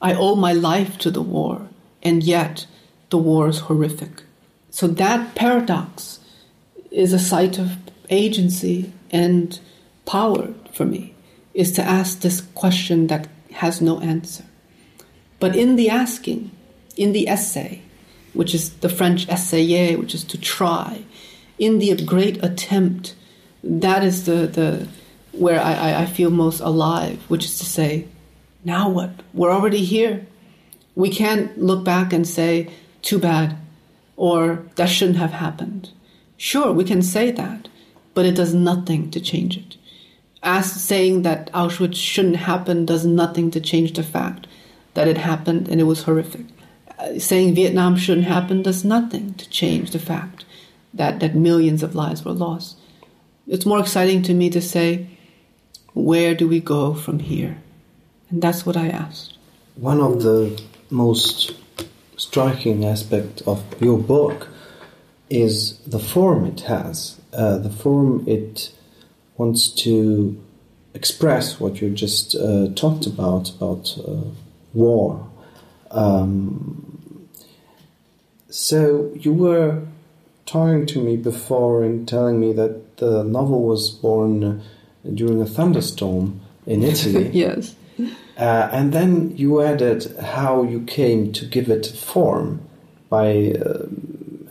I 0.00 0.14
owe 0.14 0.36
my 0.36 0.52
life 0.52 0.98
to 0.98 1.10
the 1.10 1.22
war, 1.22 1.68
and 2.02 2.22
yet 2.22 2.66
the 3.10 3.18
war 3.18 3.48
is 3.48 3.60
horrific. 3.60 4.22
So 4.70 4.86
that 4.86 5.34
paradox 5.34 6.18
is 6.92 7.12
a 7.12 7.18
site 7.18 7.58
of 7.58 7.76
agency 8.10 8.92
and 9.10 9.58
power 10.06 10.52
for 10.72 10.84
me, 10.84 11.14
is 11.54 11.72
to 11.72 11.82
ask 11.82 12.20
this 12.20 12.40
question 12.54 13.06
that 13.08 13.28
has 13.52 13.80
no 13.80 14.00
answer. 14.00 14.44
But 15.40 15.56
in 15.56 15.76
the 15.76 15.90
asking, 15.90 16.50
in 16.96 17.12
the 17.12 17.28
essay, 17.28 17.82
which 18.32 18.54
is 18.54 18.70
the 18.74 18.88
French 18.88 19.28
essayer, 19.28 19.98
which 19.98 20.14
is 20.14 20.24
to 20.24 20.38
try, 20.38 21.04
in 21.58 21.78
the 21.78 21.94
great 22.04 22.42
attempt, 22.42 23.14
that 23.62 24.02
is 24.04 24.24
the, 24.24 24.46
the 24.46 24.88
where 25.32 25.60
I, 25.60 26.02
I 26.02 26.06
feel 26.06 26.30
most 26.30 26.60
alive, 26.60 27.18
which 27.28 27.44
is 27.44 27.58
to 27.58 27.64
say, 27.64 28.06
now 28.64 28.88
what? 28.88 29.10
We're 29.32 29.50
already 29.50 29.84
here. 29.84 30.26
We 30.94 31.10
can't 31.10 31.58
look 31.58 31.84
back 31.84 32.12
and 32.12 32.26
say, 32.26 32.70
too 33.00 33.18
bad, 33.18 33.56
or 34.16 34.64
that 34.76 34.88
shouldn't 34.88 35.18
have 35.18 35.32
happened. 35.32 35.90
Sure, 36.42 36.72
we 36.72 36.82
can 36.82 37.02
say 37.02 37.30
that, 37.30 37.68
but 38.14 38.26
it 38.26 38.34
does 38.34 38.52
nothing 38.52 39.12
to 39.12 39.20
change 39.20 39.56
it. 39.56 39.76
As 40.42 40.72
saying 40.72 41.22
that 41.22 41.52
Auschwitz 41.52 41.94
shouldn't 41.94 42.34
happen 42.34 42.84
does 42.84 43.06
nothing 43.06 43.52
to 43.52 43.60
change 43.60 43.92
the 43.92 44.02
fact 44.02 44.48
that 44.94 45.06
it 45.06 45.18
happened 45.18 45.68
and 45.68 45.80
it 45.80 45.84
was 45.84 46.02
horrific 46.02 46.46
uh, 46.98 47.16
saying 47.16 47.54
Vietnam 47.54 47.94
shouldn't 47.94 48.26
happen 48.26 48.60
does 48.60 48.84
nothing 48.84 49.34
to 49.34 49.48
change 49.50 49.92
the 49.92 50.00
fact 50.00 50.44
that, 50.92 51.20
that 51.20 51.36
millions 51.36 51.84
of 51.84 51.94
lives 51.94 52.24
were 52.24 52.32
lost. 52.32 52.76
It's 53.46 53.64
more 53.64 53.78
exciting 53.78 54.22
to 54.22 54.34
me 54.34 54.50
to 54.50 54.60
say, 54.60 55.06
where 55.94 56.34
do 56.34 56.48
we 56.48 56.58
go 56.58 56.92
from 56.92 57.20
here? 57.20 57.56
And 58.30 58.42
that's 58.42 58.66
what 58.66 58.76
I 58.76 58.88
asked. 58.88 59.38
One 59.76 60.00
of 60.00 60.24
the 60.24 60.60
most 60.90 61.54
striking 62.16 62.84
aspects 62.84 63.42
of 63.42 63.62
your 63.80 64.00
book 64.00 64.48
is 65.32 65.78
the 65.86 65.98
form 65.98 66.44
it 66.44 66.60
has. 66.62 67.20
Uh, 67.32 67.58
the 67.58 67.70
form 67.70 68.24
it 68.28 68.72
wants 69.36 69.68
to 69.68 70.40
express 70.94 71.58
what 71.58 71.80
you 71.80 71.90
just 71.90 72.34
uh, 72.34 72.68
talked 72.74 73.06
about 73.06 73.50
about 73.50 73.98
uh, 74.06 74.24
war. 74.74 75.26
Um, 75.90 77.28
so 78.50 79.10
you 79.14 79.32
were 79.32 79.82
talking 80.44 80.84
to 80.86 81.02
me 81.02 81.16
before 81.16 81.82
and 81.82 82.06
telling 82.06 82.38
me 82.38 82.52
that 82.52 82.98
the 82.98 83.24
novel 83.24 83.62
was 83.62 83.90
born 83.90 84.62
during 85.14 85.40
a 85.40 85.46
thunderstorm 85.46 86.40
in 86.66 86.82
Italy. 86.92 87.30
yes. 87.32 87.74
Uh, 88.38 88.68
and 88.72 88.92
then 88.92 89.36
you 89.36 89.62
added 89.62 90.16
how 90.18 90.62
you 90.62 90.80
came 90.82 91.32
to 91.32 91.46
give 91.46 91.68
it 91.68 91.86
form 91.86 92.60
by 93.08 93.52
uh, 93.52 93.86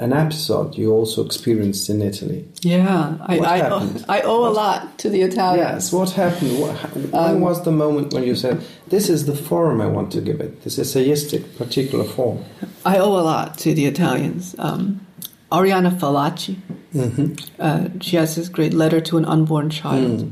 an 0.01 0.13
episode 0.13 0.75
you 0.75 0.91
also 0.91 1.23
experienced 1.23 1.87
in 1.87 2.01
Italy. 2.01 2.43
Yeah, 2.61 3.17
I, 3.21 3.37
I, 3.37 3.69
owe, 3.69 3.95
I 4.09 4.21
owe 4.21 4.47
a 4.47 4.49
lot 4.49 4.97
to 4.97 5.09
the 5.09 5.21
Italians. 5.21 5.85
Yes, 5.85 5.93
what 5.93 6.09
happened? 6.09 6.59
What, 6.59 6.75
when 6.95 7.13
um, 7.13 7.41
was 7.41 7.63
the 7.63 7.71
moment 7.71 8.11
when 8.11 8.23
you 8.23 8.35
said, 8.35 8.65
This 8.87 9.09
is 9.09 9.27
the 9.27 9.35
form 9.35 9.79
I 9.79 9.85
want 9.85 10.11
to 10.13 10.21
give 10.21 10.41
it, 10.41 10.63
this 10.63 10.79
essayistic 10.79 11.55
particular 11.55 12.03
form? 12.03 12.43
I 12.83 12.97
owe 12.97 13.13
a 13.13 13.21
lot 13.21 13.59
to 13.59 13.75
the 13.75 13.85
Italians. 13.85 14.55
Um, 14.57 15.05
Oriana 15.51 15.91
Fallaci, 15.91 16.57
mm-hmm. 16.95 17.35
uh, 17.59 17.89
she 18.01 18.15
has 18.15 18.35
this 18.35 18.49
great 18.49 18.73
letter 18.73 19.01
to 19.01 19.19
an 19.19 19.25
unborn 19.25 19.69
child. 19.69 20.19
Mm. 20.19 20.31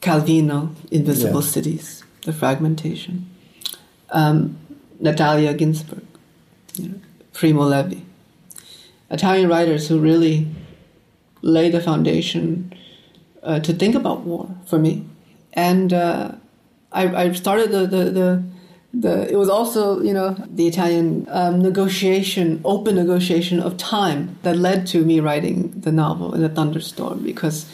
Calvino, 0.00 0.74
Invisible 0.90 1.42
yeah. 1.42 1.48
Cities, 1.48 2.02
The 2.24 2.32
Fragmentation. 2.32 3.26
Um, 4.10 4.58
Natalia 4.98 5.54
Ginzburg, 5.54 6.04
you 6.74 6.88
know, 6.88 7.00
Primo 7.32 7.62
Levi. 7.62 8.07
Italian 9.10 9.48
writers 9.48 9.88
who 9.88 9.98
really 9.98 10.46
lay 11.42 11.70
the 11.70 11.80
foundation 11.80 12.72
uh, 13.42 13.60
to 13.60 13.72
think 13.72 13.94
about 13.94 14.20
war 14.20 14.48
for 14.66 14.78
me. 14.78 15.06
And 15.52 15.92
uh, 15.92 16.32
I, 16.92 17.24
I, 17.24 17.32
started 17.32 17.70
the, 17.70 17.86
the, 17.86 18.04
the, 18.10 18.42
the, 18.92 19.30
it 19.30 19.36
was 19.36 19.48
also, 19.48 20.02
you 20.02 20.12
know, 20.12 20.36
the 20.48 20.66
Italian 20.66 21.26
um, 21.30 21.60
negotiation, 21.60 22.60
open 22.64 22.96
negotiation 22.96 23.60
of 23.60 23.76
time 23.76 24.38
that 24.42 24.56
led 24.56 24.86
to 24.88 25.04
me 25.04 25.20
writing 25.20 25.80
the 25.80 25.92
novel 25.92 26.34
in 26.34 26.44
a 26.44 26.48
thunderstorm 26.48 27.22
because 27.22 27.66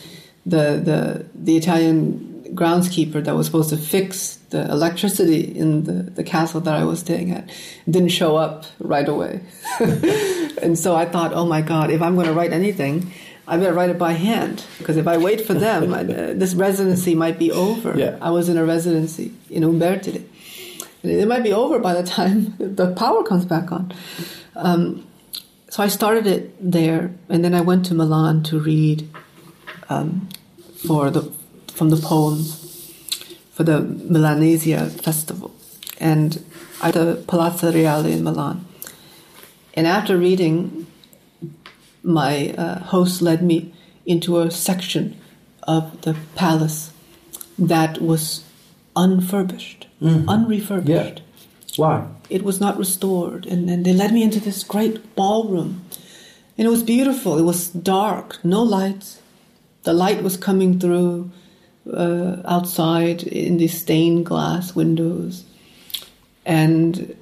the, 0.47 0.80
the, 0.85 1.26
the 1.35 1.57
Italian 1.57 2.34
groundskeeper 2.55 3.24
that 3.24 3.34
was 3.34 3.46
supposed 3.46 3.70
to 3.70 3.76
fix 3.76 4.36
the 4.50 4.62
electricity 4.70 5.40
in 5.40 5.84
the, 5.84 6.11
the 6.11 6.22
castle 6.22 6.61
that 6.61 6.74
I 6.74 6.84
was 6.84 7.00
staying 7.00 7.32
at 7.32 7.50
didn't 7.90 8.11
show 8.11 8.36
up 8.36 8.64
right 8.78 9.09
away. 9.09 9.40
and 9.80 10.78
so 10.78 10.94
I 10.94 11.07
thought, 11.07 11.32
oh 11.32 11.44
my 11.44 11.62
God, 11.62 11.90
if 11.90 12.00
I'm 12.00 12.14
going 12.14 12.26
to 12.26 12.32
write 12.32 12.52
anything, 12.52 13.12
I 13.46 13.57
better 13.59 13.74
write 13.74 13.90
it 13.90 13.98
by 13.98 14.12
hand 14.12 14.64
because 14.78 14.96
if 14.96 15.07
I 15.07 15.18
wait 15.18 15.42
for 15.46 15.55
them, 15.55 15.92
uh, 15.92 16.02
this 16.02 16.55
residency 16.55 17.14
might 17.14 17.38
be 17.38 17.50
over. 17.50 17.98
Yeah. 17.98 18.18
I 18.22 18.30
was 18.30 18.48
in 18.48 18.57
a 18.57 18.64
residency 18.64 19.32
in 19.50 19.62
Umbertide. 19.62 20.24
It 21.02 21.28
might 21.28 21.42
be 21.42 21.52
over 21.52 21.78
by 21.78 21.92
the 21.92 22.02
time 22.02 22.55
the 22.59 22.94
power 22.94 23.22
comes 23.24 23.44
back 23.44 23.70
on. 23.70 23.92
Um, 24.57 25.07
so 25.68 25.82
I 25.82 25.88
started 25.88 26.26
it 26.26 26.55
there, 26.61 27.12
and 27.28 27.44
then 27.44 27.52
I 27.52 27.61
went 27.61 27.86
to 27.86 27.94
Milan 27.94 28.44
to 28.44 28.61
read 28.61 29.11
um, 29.88 30.28
for 30.86 31.11
the 31.11 31.32
from 31.75 31.91
the 31.91 31.97
poems 31.97 32.61
for 33.53 33.64
the 33.64 33.81
Milanesiana 33.81 34.91
festival, 35.03 35.55
and 36.01 36.45
at 36.83 36.95
the 36.95 37.22
Palazzo 37.27 37.72
Reale 37.72 38.07
in 38.07 38.25
Milan. 38.25 38.64
And 39.75 39.87
after 39.87 40.16
reading, 40.16 40.87
my 42.03 42.51
uh, 42.51 42.79
host 42.81 43.22
led 43.22 43.43
me 43.43 43.72
into 44.07 44.39
a 44.39 44.51
section 44.51 45.16
of 45.62 46.03
the 46.03 46.16
palace 46.35 46.93
that 47.59 48.01
was 48.01 48.45
unfurbished, 48.95 49.87
mm-hmm. 50.01 50.29
unrefurbished. 50.29 51.18
Yeah. 51.18 51.18
Why? 51.77 52.07
It 52.31 52.43
was 52.43 52.61
not 52.61 52.79
restored. 52.79 53.47
And 53.47 53.68
then 53.68 53.83
they 53.83 53.93
led 53.93 54.12
me 54.12 54.22
into 54.22 54.41
this 54.41 54.62
great 54.62 55.14
ballroom. 55.16 55.85
And 56.57 56.66
it 56.66 56.70
was 56.70 56.83
beautiful. 56.83 57.39
It 57.39 57.43
was 57.43 57.68
dark, 57.68 58.39
no 58.45 58.62
lights. 58.62 59.20
The 59.83 59.93
light 59.93 60.22
was 60.22 60.37
coming 60.37 60.79
through 60.79 61.31
uh, 61.93 62.37
outside 62.45 63.22
in 63.24 63.59
these 63.59 63.80
stained 63.80 64.26
glass 64.26 64.74
windows. 64.74 65.45
And 66.47 67.16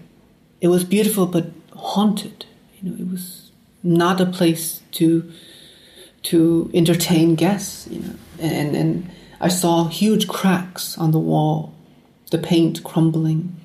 it 0.61 0.69
was 0.69 0.85
beautiful 0.85 1.27
but 1.27 1.51
haunted. 1.75 2.47
You 2.81 2.91
know, 2.91 2.97
it 2.99 3.11
was 3.11 3.51
not 3.83 4.21
a 4.21 4.27
place 4.27 4.81
to 4.93 5.31
to 6.25 6.71
entertain 6.73 7.35
guests. 7.35 7.89
You 7.89 8.01
know, 8.01 8.15
and 8.39 8.77
and 8.77 9.11
I 9.41 9.49
saw 9.49 9.89
huge 9.89 10.29
cracks 10.29 10.97
on 10.99 11.11
the 11.11 11.19
wall, 11.19 11.75
the 12.31 12.39
paint 12.39 12.85
crumbling, 12.85 13.57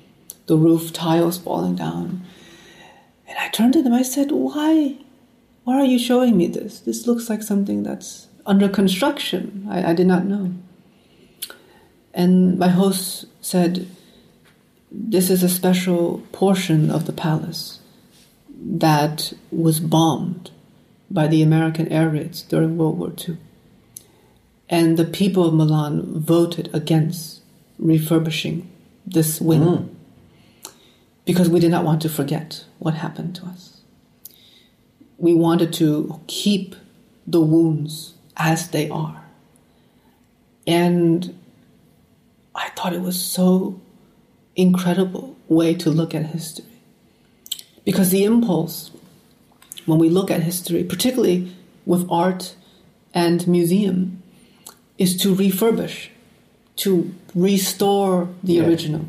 the 0.46 0.56
roof 0.56 0.92
tiles 0.92 1.38
falling 1.38 1.76
down. 1.76 2.24
And 3.28 3.38
I 3.38 3.48
turned 3.48 3.74
to 3.74 3.82
them. 3.82 3.92
I 3.92 4.02
said, 4.02 4.32
"Why, 4.32 4.96
why 5.64 5.76
are 5.76 5.84
you 5.84 5.98
showing 5.98 6.36
me 6.36 6.48
this? 6.48 6.80
This 6.80 7.06
looks 7.06 7.28
like 7.28 7.42
something 7.42 7.82
that's 7.82 8.28
under 8.46 8.68
construction. 8.68 9.66
I, 9.68 9.90
I 9.90 9.94
did 9.94 10.06
not 10.06 10.24
know." 10.24 10.54
And 12.18 12.58
my 12.58 12.66
host 12.66 13.26
said, 13.40 13.86
This 14.90 15.30
is 15.30 15.44
a 15.44 15.48
special 15.48 16.20
portion 16.32 16.90
of 16.90 17.06
the 17.06 17.12
palace 17.12 17.78
that 18.60 19.32
was 19.52 19.78
bombed 19.78 20.50
by 21.08 21.28
the 21.28 21.42
American 21.42 21.86
air 21.92 22.08
raids 22.08 22.42
during 22.42 22.76
World 22.76 22.98
War 22.98 23.12
II. 23.16 23.38
And 24.68 24.96
the 24.96 25.04
people 25.04 25.46
of 25.46 25.54
Milan 25.54 26.20
voted 26.20 26.68
against 26.74 27.40
refurbishing 27.78 28.68
this 29.06 29.40
wing 29.40 29.62
mm. 29.62 29.88
because 31.24 31.48
we 31.48 31.60
did 31.60 31.70
not 31.70 31.84
want 31.84 32.02
to 32.02 32.08
forget 32.08 32.64
what 32.80 32.94
happened 32.94 33.36
to 33.36 33.46
us. 33.46 33.80
We 35.18 35.34
wanted 35.34 35.72
to 35.74 36.20
keep 36.26 36.74
the 37.28 37.40
wounds 37.40 38.14
as 38.36 38.70
they 38.70 38.90
are. 38.90 39.22
And 40.66 41.38
I 42.58 42.70
thought 42.70 42.92
it 42.92 43.02
was 43.02 43.22
so 43.22 43.80
incredible 44.56 45.36
way 45.48 45.74
to 45.74 45.90
look 45.90 46.12
at 46.12 46.26
history. 46.26 46.64
Because 47.84 48.10
the 48.10 48.24
impulse, 48.24 48.90
when 49.86 50.00
we 50.00 50.10
look 50.10 50.28
at 50.30 50.42
history, 50.42 50.82
particularly 50.82 51.54
with 51.86 52.10
art 52.10 52.56
and 53.14 53.46
museum, 53.46 54.22
is 54.98 55.16
to 55.18 55.34
refurbish, 55.34 56.08
to 56.76 57.14
restore 57.32 58.28
the 58.42 58.54
yeah. 58.54 58.66
original, 58.66 59.06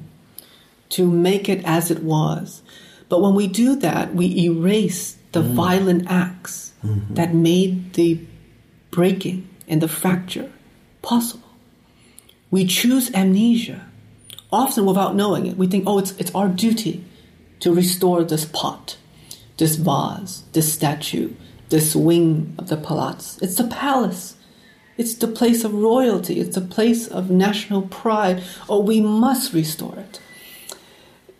to 0.89 1.09
make 1.09 1.49
it 1.49 1.63
as 1.65 1.89
it 1.89 2.03
was. 2.03 2.61
But 3.09 3.21
when 3.21 3.33
we 3.33 3.47
do 3.47 3.75
that, 3.77 4.13
we 4.13 4.43
erase 4.45 5.17
the 5.31 5.41
mm. 5.41 5.53
violent 5.53 6.05
acts 6.07 6.73
mm-hmm. 6.85 7.15
that 7.15 7.33
made 7.33 7.93
the 7.93 8.19
breaking 8.91 9.49
and 9.67 9.81
the 9.81 9.87
fracture 9.87 10.51
possible. 11.01 11.48
We 12.51 12.65
choose 12.65 13.13
amnesia, 13.13 13.85
often 14.51 14.85
without 14.85 15.15
knowing 15.15 15.45
it. 15.45 15.57
We 15.57 15.67
think, 15.67 15.83
oh, 15.87 15.99
it's, 15.99 16.11
it's 16.17 16.33
our 16.33 16.47
duty 16.47 17.05
to 17.59 17.73
restore 17.73 18.23
this 18.23 18.45
pot, 18.45 18.97
this 19.57 19.75
vase, 19.75 20.43
this 20.53 20.71
statue, 20.73 21.33
this 21.69 21.95
wing 21.95 22.55
of 22.57 22.69
the 22.69 22.77
palace. 22.77 23.37
It's 23.41 23.55
the 23.55 23.67
palace. 23.67 24.35
It's 24.97 25.13
the 25.13 25.27
place 25.27 25.63
of 25.63 25.73
royalty. 25.73 26.39
It's 26.39 26.55
the 26.55 26.61
place 26.61 27.07
of 27.07 27.29
national 27.29 27.83
pride. 27.83 28.43
Oh, 28.67 28.81
we 28.81 28.99
must 28.99 29.53
restore 29.53 29.97
it. 29.97 30.19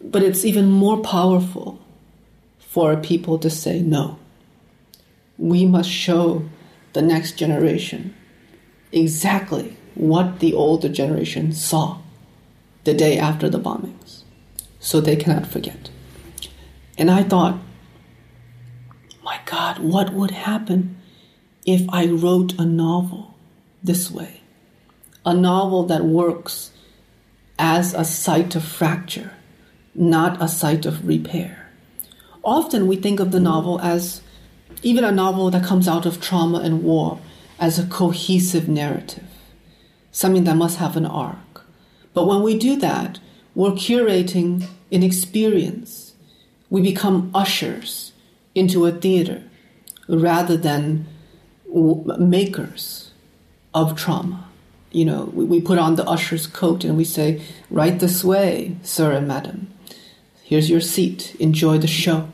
But 0.01 0.23
it's 0.23 0.45
even 0.45 0.69
more 0.69 1.01
powerful 1.01 1.79
for 2.59 2.95
people 2.95 3.39
to 3.39 3.49
say 3.49 3.81
no. 3.81 4.19
We 5.37 5.65
must 5.65 5.89
show 5.89 6.47
the 6.93 7.01
next 7.01 7.33
generation 7.33 8.15
exactly 8.91 9.77
what 9.95 10.39
the 10.39 10.53
older 10.53 10.89
generation 10.89 11.51
saw 11.53 11.99
the 12.83 12.93
day 12.93 13.17
after 13.17 13.49
the 13.49 13.59
bombings, 13.59 14.23
so 14.79 15.01
they 15.01 15.15
cannot 15.15 15.47
forget. 15.47 15.89
And 16.97 17.11
I 17.11 17.23
thought, 17.23 17.59
my 19.23 19.39
God, 19.45 19.79
what 19.79 20.13
would 20.13 20.31
happen 20.31 20.97
if 21.65 21.87
I 21.89 22.07
wrote 22.07 22.57
a 22.59 22.65
novel 22.65 23.35
this 23.83 24.09
way? 24.09 24.41
A 25.25 25.33
novel 25.33 25.83
that 25.85 26.05
works 26.05 26.71
as 27.57 27.93
a 27.93 28.05
site 28.05 28.55
of 28.55 28.63
fracture, 28.63 29.33
not 29.93 30.41
a 30.41 30.47
site 30.47 30.85
of 30.85 31.05
repair. 31.05 31.69
Often 32.43 32.87
we 32.87 32.95
think 32.95 33.19
of 33.19 33.31
the 33.31 33.39
novel 33.39 33.79
as 33.81 34.21
even 34.81 35.03
a 35.03 35.11
novel 35.11 35.51
that 35.51 35.65
comes 35.65 35.87
out 35.87 36.05
of 36.05 36.21
trauma 36.21 36.59
and 36.59 36.83
war 36.83 37.19
as 37.59 37.77
a 37.77 37.85
cohesive 37.85 38.69
narrative, 38.69 39.28
something 40.19 40.43
that 40.43 40.55
must 40.55 40.79
have 40.79 40.97
an 40.97 41.05
arc. 41.05 41.63
But 42.13 42.27
when 42.27 42.43
we 42.43 42.57
do 42.57 42.75
that, 42.75 43.19
we're 43.55 43.71
curating 43.71 44.67
an 44.91 45.01
experience. 45.01 46.13
We 46.69 46.81
become 46.81 47.31
ushers 47.33 48.11
into 48.53 48.85
a 48.85 48.91
theater 48.91 49.43
rather 50.09 50.57
than 50.57 51.07
makers 52.19 53.11
of 53.73 53.95
trauma. 53.95 54.49
You 54.91 55.05
know, 55.05 55.31
we, 55.33 55.45
we 55.45 55.61
put 55.61 55.79
on 55.79 55.95
the 55.95 56.03
usher's 56.03 56.47
coat 56.47 56.83
and 56.83 56.97
we 56.97 57.05
say, 57.05 57.41
Right 57.69 57.97
this 57.97 58.21
way, 58.21 58.75
sir 58.83 59.13
and 59.13 59.25
madam. 59.25 59.73
Here's 60.43 60.69
your 60.69 60.81
seat. 60.81 61.33
Enjoy 61.39 61.77
the 61.77 61.87
show. 61.87 62.27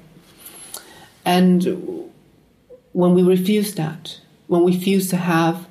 And 1.23 2.09
when 2.93 3.13
we 3.13 3.21
refuse 3.21 3.75
that, 3.75 4.19
when 4.47 4.63
we 4.63 4.73
refuse 4.75 5.07
to 5.11 5.17
have 5.17 5.67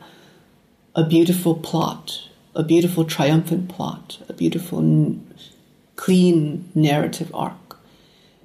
a 0.94 1.04
beautiful 1.04 1.54
plot, 1.54 2.28
a 2.54 2.62
beautiful 2.62 3.04
triumphant 3.04 3.68
plot, 3.68 4.18
a 4.28 4.32
beautiful 4.32 4.78
n- 4.78 5.26
clean 5.96 6.70
narrative 6.74 7.30
arc 7.34 7.78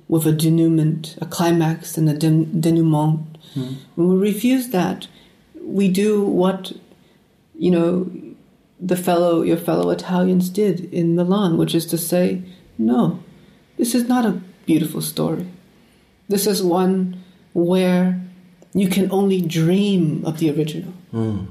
with 0.07 0.25
a 0.25 0.31
denouement, 0.31 1.17
a 1.21 1.25
climax 1.25 1.97
and 1.97 2.09
a 2.09 2.13
den- 2.13 2.59
denouement, 2.59 3.37
mm. 3.55 3.75
when 3.95 4.09
we 4.09 4.17
refuse 4.17 4.69
that, 4.69 5.07
we 5.61 5.87
do 5.87 6.23
what, 6.23 6.73
you 7.57 7.69
know, 7.69 8.11
the 8.79 8.95
fellow, 8.95 9.43
your 9.43 9.57
fellow 9.57 9.91
Italians 9.91 10.49
did 10.49 10.91
in 10.91 11.15
Milan, 11.15 11.57
which 11.57 11.75
is 11.75 11.85
to 11.85 11.97
say, 11.97 12.41
no, 12.77 13.19
this 13.77 13.93
is 13.93 14.07
not 14.07 14.25
a 14.25 14.41
beautiful 14.65 15.01
story. 15.01 15.45
This 16.27 16.47
is 16.47 16.63
one 16.63 17.23
where 17.53 18.19
you 18.73 18.87
can 18.87 19.11
only 19.11 19.41
dream 19.41 20.23
of 20.25 20.39
the 20.39 20.49
original. 20.49 20.93
Mm. 21.13 21.47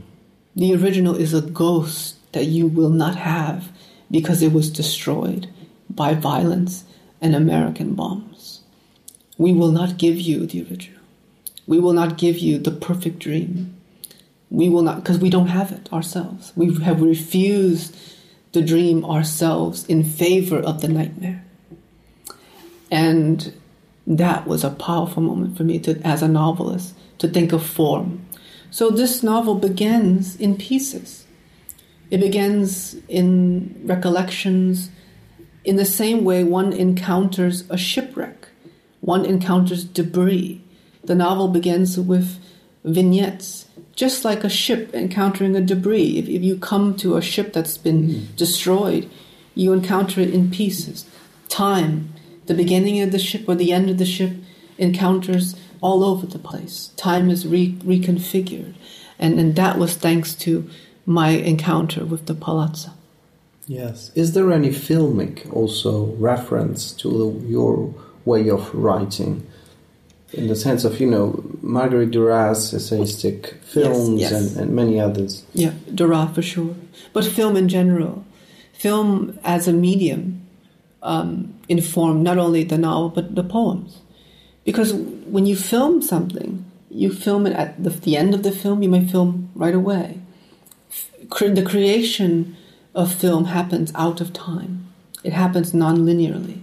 The 0.58 0.74
original 0.74 1.14
is 1.14 1.32
a 1.34 1.40
ghost 1.40 2.16
that 2.32 2.46
you 2.46 2.66
will 2.66 2.90
not 2.90 3.14
have 3.14 3.70
because 4.10 4.42
it 4.42 4.52
was 4.52 4.68
destroyed 4.70 5.48
by 5.88 6.14
violence 6.14 6.82
and 7.20 7.36
American 7.36 7.94
bombs. 7.94 8.62
We 9.36 9.52
will 9.52 9.70
not 9.70 9.98
give 9.98 10.20
you 10.20 10.46
the 10.46 10.62
original. 10.62 11.00
We 11.68 11.78
will 11.78 11.92
not 11.92 12.18
give 12.18 12.38
you 12.38 12.58
the 12.58 12.72
perfect 12.72 13.20
dream. 13.20 13.76
We 14.50 14.68
will 14.68 14.82
not, 14.82 14.96
because 14.96 15.18
we 15.18 15.30
don't 15.30 15.46
have 15.46 15.70
it 15.70 15.92
ourselves. 15.92 16.52
We 16.56 16.74
have 16.82 17.02
refused 17.02 17.96
the 18.50 18.60
dream 18.60 19.04
ourselves 19.04 19.86
in 19.86 20.02
favor 20.02 20.58
of 20.58 20.80
the 20.80 20.88
nightmare. 20.88 21.44
And 22.90 23.52
that 24.08 24.48
was 24.48 24.64
a 24.64 24.70
powerful 24.70 25.22
moment 25.22 25.56
for 25.56 25.62
me 25.62 25.78
to, 25.80 26.04
as 26.04 26.20
a 26.20 26.26
novelist 26.26 26.94
to 27.18 27.28
think 27.28 27.52
of 27.52 27.64
form. 27.64 28.26
So 28.70 28.90
this 28.90 29.22
novel 29.22 29.54
begins 29.54 30.36
in 30.36 30.56
pieces. 30.56 31.26
It 32.10 32.20
begins 32.20 32.96
in 33.08 33.80
recollections 33.84 34.90
in 35.64 35.76
the 35.76 35.84
same 35.84 36.24
way 36.24 36.44
one 36.44 36.72
encounters 36.72 37.68
a 37.70 37.76
shipwreck, 37.76 38.48
one 39.00 39.24
encounters 39.24 39.84
debris. 39.84 40.62
The 41.04 41.14
novel 41.14 41.48
begins 41.48 41.98
with 41.98 42.38
vignettes, 42.84 43.66
just 43.94 44.24
like 44.24 44.44
a 44.44 44.48
ship 44.48 44.94
encountering 44.94 45.56
a 45.56 45.60
debris. 45.60 46.18
If, 46.18 46.28
if 46.28 46.42
you 46.42 46.56
come 46.58 46.96
to 46.96 47.16
a 47.16 47.22
ship 47.22 47.52
that's 47.52 47.76
been 47.76 48.08
mm. 48.08 48.36
destroyed, 48.36 49.10
you 49.54 49.72
encounter 49.72 50.20
it 50.20 50.32
in 50.32 50.50
pieces. 50.50 51.04
Time, 51.48 52.14
the 52.46 52.54
beginning 52.54 53.00
of 53.00 53.12
the 53.12 53.18
ship 53.18 53.48
or 53.48 53.54
the 53.54 53.72
end 53.72 53.90
of 53.90 53.98
the 53.98 54.06
ship, 54.06 54.32
encounters 54.78 55.54
all 55.80 56.04
over 56.04 56.26
the 56.26 56.38
place. 56.38 56.90
Time 56.96 57.30
is 57.30 57.46
re- 57.46 57.74
reconfigured. 57.84 58.74
And, 59.18 59.38
and 59.38 59.56
that 59.56 59.78
was 59.78 59.96
thanks 59.96 60.34
to 60.36 60.68
my 61.06 61.30
encounter 61.30 62.04
with 62.04 62.26
the 62.26 62.34
palazzo. 62.34 62.90
Yes. 63.66 64.10
Is 64.14 64.32
there 64.32 64.50
any 64.52 64.70
filmic 64.70 65.52
also 65.52 66.14
reference 66.16 66.92
to 66.92 67.08
the, 67.08 67.46
your 67.46 67.94
way 68.24 68.48
of 68.48 68.74
writing? 68.74 69.46
In 70.32 70.48
the 70.48 70.56
sense 70.56 70.84
of, 70.84 71.00
you 71.00 71.06
know, 71.06 71.42
Marguerite 71.62 72.10
Duras 72.10 72.72
essayistic 72.72 73.62
films 73.62 74.20
yes, 74.20 74.30
yes. 74.30 74.52
And, 74.52 74.60
and 74.60 74.76
many 74.76 75.00
others. 75.00 75.44
Yeah, 75.54 75.72
Duras 75.94 76.34
for 76.34 76.42
sure. 76.42 76.74
But 77.12 77.24
film 77.24 77.56
in 77.56 77.68
general. 77.68 78.24
Film 78.72 79.38
as 79.42 79.66
a 79.66 79.72
medium 79.72 80.46
um, 81.02 81.54
informed 81.68 82.22
not 82.22 82.38
only 82.38 82.64
the 82.64 82.78
novel 82.78 83.08
but 83.08 83.34
the 83.34 83.42
poems. 83.44 84.00
Because 84.68 84.92
when 84.92 85.46
you 85.46 85.56
film 85.56 86.02
something, 86.02 86.62
you 86.90 87.10
film 87.10 87.46
it 87.46 87.54
at 87.54 87.82
the, 87.82 87.88
the 87.88 88.18
end 88.18 88.34
of 88.34 88.42
the 88.42 88.52
film, 88.52 88.82
you 88.82 88.90
may 88.90 89.02
film 89.02 89.50
right 89.54 89.74
away. 89.74 90.20
The 91.40 91.64
creation 91.66 92.54
of 92.94 93.10
film 93.10 93.46
happens 93.46 93.90
out 93.94 94.20
of 94.20 94.34
time, 94.34 94.92
it 95.24 95.32
happens 95.32 95.72
non 95.72 96.00
linearly. 96.00 96.60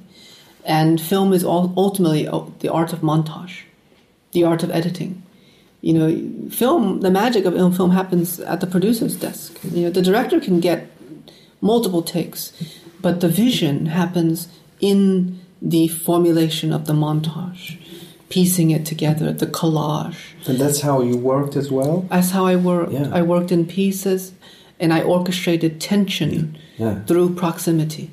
And 0.64 1.02
film 1.02 1.34
is 1.34 1.44
all, 1.44 1.74
ultimately 1.76 2.28
oh, 2.28 2.54
the 2.60 2.70
art 2.70 2.94
of 2.94 3.00
montage, 3.00 3.62
the 4.34 4.44
art 4.44 4.62
of 4.62 4.70
editing. 4.70 5.24
You 5.82 5.94
know, 5.94 6.50
film, 6.52 7.02
the 7.02 7.10
magic 7.10 7.46
of 7.46 7.56
film 7.76 7.90
happens 7.90 8.40
at 8.40 8.62
the 8.62 8.68
producer's 8.68 9.16
desk. 9.16 9.58
You 9.64 9.86
know, 9.86 9.90
the 9.90 10.04
director 10.04 10.40
can 10.40 10.60
get 10.60 10.92
multiple 11.60 12.04
takes, 12.04 12.54
but 13.02 13.22
the 13.22 13.30
vision 13.30 13.88
happens 13.88 14.48
in 14.80 15.42
the 15.60 15.88
formulation 15.88 16.72
of 16.72 16.86
the 16.86 16.94
montage 16.94 17.80
piecing 18.36 18.70
it 18.72 18.86
together, 18.86 19.32
the 19.32 19.48
collage. 19.48 20.18
And 20.46 20.60
that's 20.60 20.82
how 20.82 21.02
you 21.02 21.16
worked 21.16 21.56
as 21.56 21.72
well? 21.72 22.02
That's 22.10 22.32
how 22.32 22.46
I 22.46 22.58
worked. 22.58 22.92
Yeah. 22.92 23.10
I 23.14 23.22
worked 23.22 23.50
in 23.50 23.66
pieces 23.66 24.34
and 24.78 24.92
I 24.92 25.02
orchestrated 25.02 25.80
tension 25.80 26.58
yeah. 26.78 27.02
through 27.06 27.36
proximity. 27.36 28.12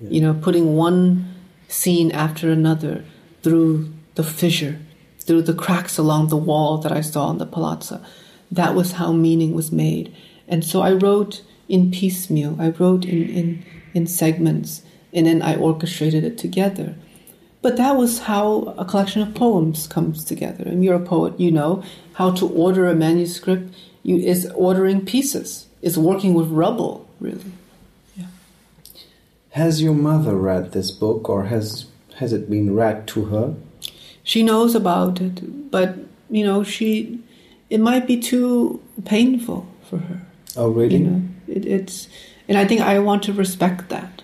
Yeah. 0.00 0.10
You 0.10 0.20
know, 0.20 0.34
putting 0.34 0.76
one 0.76 1.34
scene 1.66 2.12
after 2.12 2.52
another 2.52 3.04
through 3.42 3.92
the 4.14 4.22
fissure, 4.22 4.78
through 5.18 5.42
the 5.42 5.54
cracks 5.54 5.98
along 5.98 6.28
the 6.28 6.36
wall 6.36 6.78
that 6.78 6.92
I 6.92 7.00
saw 7.00 7.32
in 7.32 7.38
the 7.38 7.46
palazzo. 7.46 8.00
That 8.52 8.76
was 8.76 8.92
how 8.92 9.10
meaning 9.10 9.54
was 9.54 9.72
made. 9.72 10.14
And 10.46 10.64
so 10.64 10.82
I 10.82 10.92
wrote 10.92 11.42
in 11.68 11.90
piecemeal, 11.90 12.56
I 12.60 12.68
wrote 12.68 13.04
in, 13.04 13.28
in, 13.28 13.64
in 13.92 14.06
segments, 14.06 14.82
and 15.12 15.26
then 15.26 15.42
I 15.42 15.56
orchestrated 15.56 16.22
it 16.22 16.38
together. 16.38 16.94
But 17.64 17.78
that 17.78 17.96
was 17.96 18.18
how 18.18 18.74
a 18.76 18.84
collection 18.84 19.22
of 19.22 19.34
poems 19.34 19.86
comes 19.86 20.22
together. 20.22 20.64
And 20.64 20.84
you're 20.84 20.96
a 20.96 21.00
poet, 21.00 21.40
you 21.40 21.50
know 21.50 21.82
how 22.12 22.30
to 22.32 22.46
order 22.46 22.86
a 22.86 22.94
manuscript 22.94 23.74
you, 24.02 24.18
is 24.18 24.44
ordering 24.54 25.06
pieces, 25.06 25.66
is 25.80 25.96
working 25.96 26.34
with 26.34 26.48
rubble, 26.48 27.08
really. 27.20 27.52
Yeah. 28.16 28.26
Has 29.52 29.80
your 29.80 29.94
mother 29.94 30.36
read 30.36 30.72
this 30.72 30.90
book, 30.90 31.30
or 31.30 31.44
has 31.44 31.86
has 32.16 32.34
it 32.34 32.50
been 32.50 32.74
read 32.74 33.08
to 33.08 33.24
her? 33.32 33.54
She 34.22 34.42
knows 34.42 34.74
about 34.74 35.22
it, 35.22 35.70
but 35.70 35.96
you 36.28 36.44
know 36.44 36.64
she 36.64 37.18
it 37.70 37.80
might 37.80 38.06
be 38.06 38.18
too 38.20 38.82
painful 39.06 39.66
for 39.88 40.00
her. 40.00 40.20
Oh, 40.54 40.68
really? 40.68 40.98
You 40.98 41.04
know, 41.06 41.22
it, 41.48 41.64
it's 41.64 42.08
and 42.46 42.58
I 42.58 42.66
think 42.66 42.82
I 42.82 42.98
want 42.98 43.22
to 43.22 43.32
respect 43.32 43.88
that. 43.88 44.22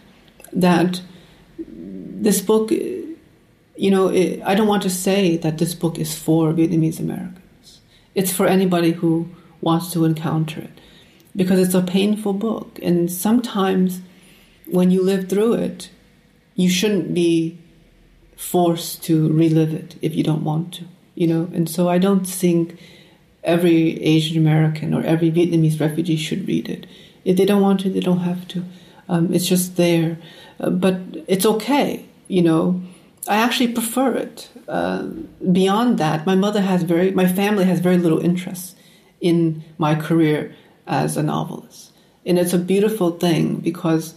That 0.53 1.01
this 1.57 2.43
book 2.43 2.70
you 3.81 3.91
know, 3.91 4.11
I 4.45 4.55
don't 4.55 4.66
want 4.66 4.83
to 4.83 4.91
say 4.91 5.39
that 5.39 5.57
this 5.57 5.74
book 5.74 5.99
is 5.99 6.14
for 6.14 6.53
Vietnamese 6.53 7.01
Americans. 7.01 7.81
It's 8.14 8.31
for 8.31 8.47
anybody 8.47 8.91
who 8.91 9.31
wants 9.62 9.91
to 9.95 10.05
encounter 10.05 10.61
it 10.61 10.78
because 11.35 11.59
it's 11.59 11.72
a 11.72 11.81
painful 11.81 12.35
book. 12.35 12.78
And 12.83 13.11
sometimes 13.11 14.03
when 14.66 14.91
you 14.91 15.03
live 15.03 15.31
through 15.31 15.55
it, 15.55 15.89
you 16.57 16.68
shouldn't 16.68 17.14
be 17.14 17.57
forced 18.37 19.03
to 19.05 19.33
relive 19.33 19.72
it 19.72 19.97
if 20.03 20.14
you 20.14 20.24
don't 20.24 20.45
want 20.45 20.74
to, 20.74 20.85
you 21.14 21.26
know. 21.26 21.49
And 21.55 21.66
so 21.66 21.89
I 21.89 21.97
don't 21.97 22.26
think 22.26 22.78
every 23.43 23.99
Asian 24.03 24.37
American 24.37 24.93
or 24.93 25.03
every 25.05 25.31
Vietnamese 25.33 25.81
refugee 25.81 26.16
should 26.18 26.47
read 26.47 26.68
it. 26.68 26.87
If 27.24 27.39
they 27.39 27.47
don't 27.47 27.62
want 27.62 27.81
to, 27.81 27.89
they 27.89 28.01
don't 28.01 28.20
have 28.20 28.47
to. 28.49 28.62
Um, 29.09 29.33
it's 29.33 29.47
just 29.47 29.76
there. 29.76 30.18
Uh, 30.59 30.68
but 30.68 31.01
it's 31.26 31.47
okay, 31.47 32.05
you 32.28 32.43
know. 32.43 32.83
I 33.28 33.36
actually 33.36 33.72
prefer 33.72 34.14
it. 34.14 34.50
Uh, 34.66 35.08
beyond 35.52 35.98
that, 35.98 36.26
my 36.26 36.34
mother 36.34 36.60
has 36.60 36.82
very, 36.82 37.10
my 37.10 37.26
family 37.26 37.64
has 37.64 37.80
very 37.80 37.98
little 37.98 38.20
interest 38.20 38.76
in 39.20 39.62
my 39.78 39.94
career 39.94 40.54
as 40.86 41.16
a 41.16 41.22
novelist. 41.22 41.92
And 42.24 42.38
it's 42.38 42.52
a 42.52 42.58
beautiful 42.58 43.12
thing 43.12 43.56
because 43.56 44.14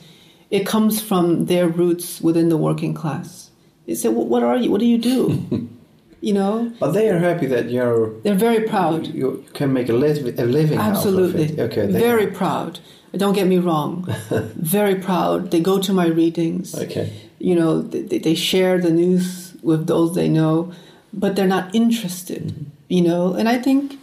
it 0.50 0.66
comes 0.66 1.02
from 1.02 1.46
their 1.46 1.68
roots 1.68 2.22
within 2.22 2.50
the 2.50 2.58
working 2.58 2.94
class. 2.94 3.50
They 3.86 3.96
say, 3.96 4.10
well, 4.10 4.26
"What 4.26 4.44
are 4.44 4.58
you? 4.58 4.72
What 4.72 4.80
do 4.80 4.86
you 4.86 4.98
do?" 4.98 5.70
you 6.22 6.34
know. 6.34 6.72
But 6.80 6.92
they 6.92 7.10
are 7.10 7.18
happy 7.18 7.48
that 7.48 7.70
you're. 7.70 8.20
They're 8.22 8.36
very 8.36 8.68
proud. 8.68 9.08
You, 9.08 9.14
you 9.14 9.46
can 9.54 9.74
make 9.74 9.90
a, 9.90 9.94
li- 9.94 10.36
a 10.38 10.46
living. 10.46 10.80
Absolutely. 10.80 11.60
Okay. 11.60 11.88
Very 11.88 12.28
are. 12.28 12.32
proud. 12.32 12.80
Don't 13.16 13.34
get 13.34 13.48
me 13.48 13.58
wrong. 13.58 14.08
very 14.30 14.96
proud. 14.96 15.52
They 15.52 15.60
go 15.60 15.80
to 15.80 15.94
my 15.94 16.08
readings. 16.08 16.76
Okay 16.76 17.23
you 17.44 17.56
know, 17.56 17.82
they, 17.82 18.20
they 18.20 18.36
share 18.36 18.80
the 18.80 18.90
news 18.90 19.54
with 19.62 19.86
those 19.86 20.16
they 20.16 20.30
know, 20.30 20.72
but 21.12 21.36
they're 21.36 21.46
not 21.46 21.76
interested 21.76 22.44
mm-hmm. 22.48 22.70
you 22.88 23.02
know, 23.02 23.34
and 23.34 23.50
I 23.50 23.58
think 23.60 24.00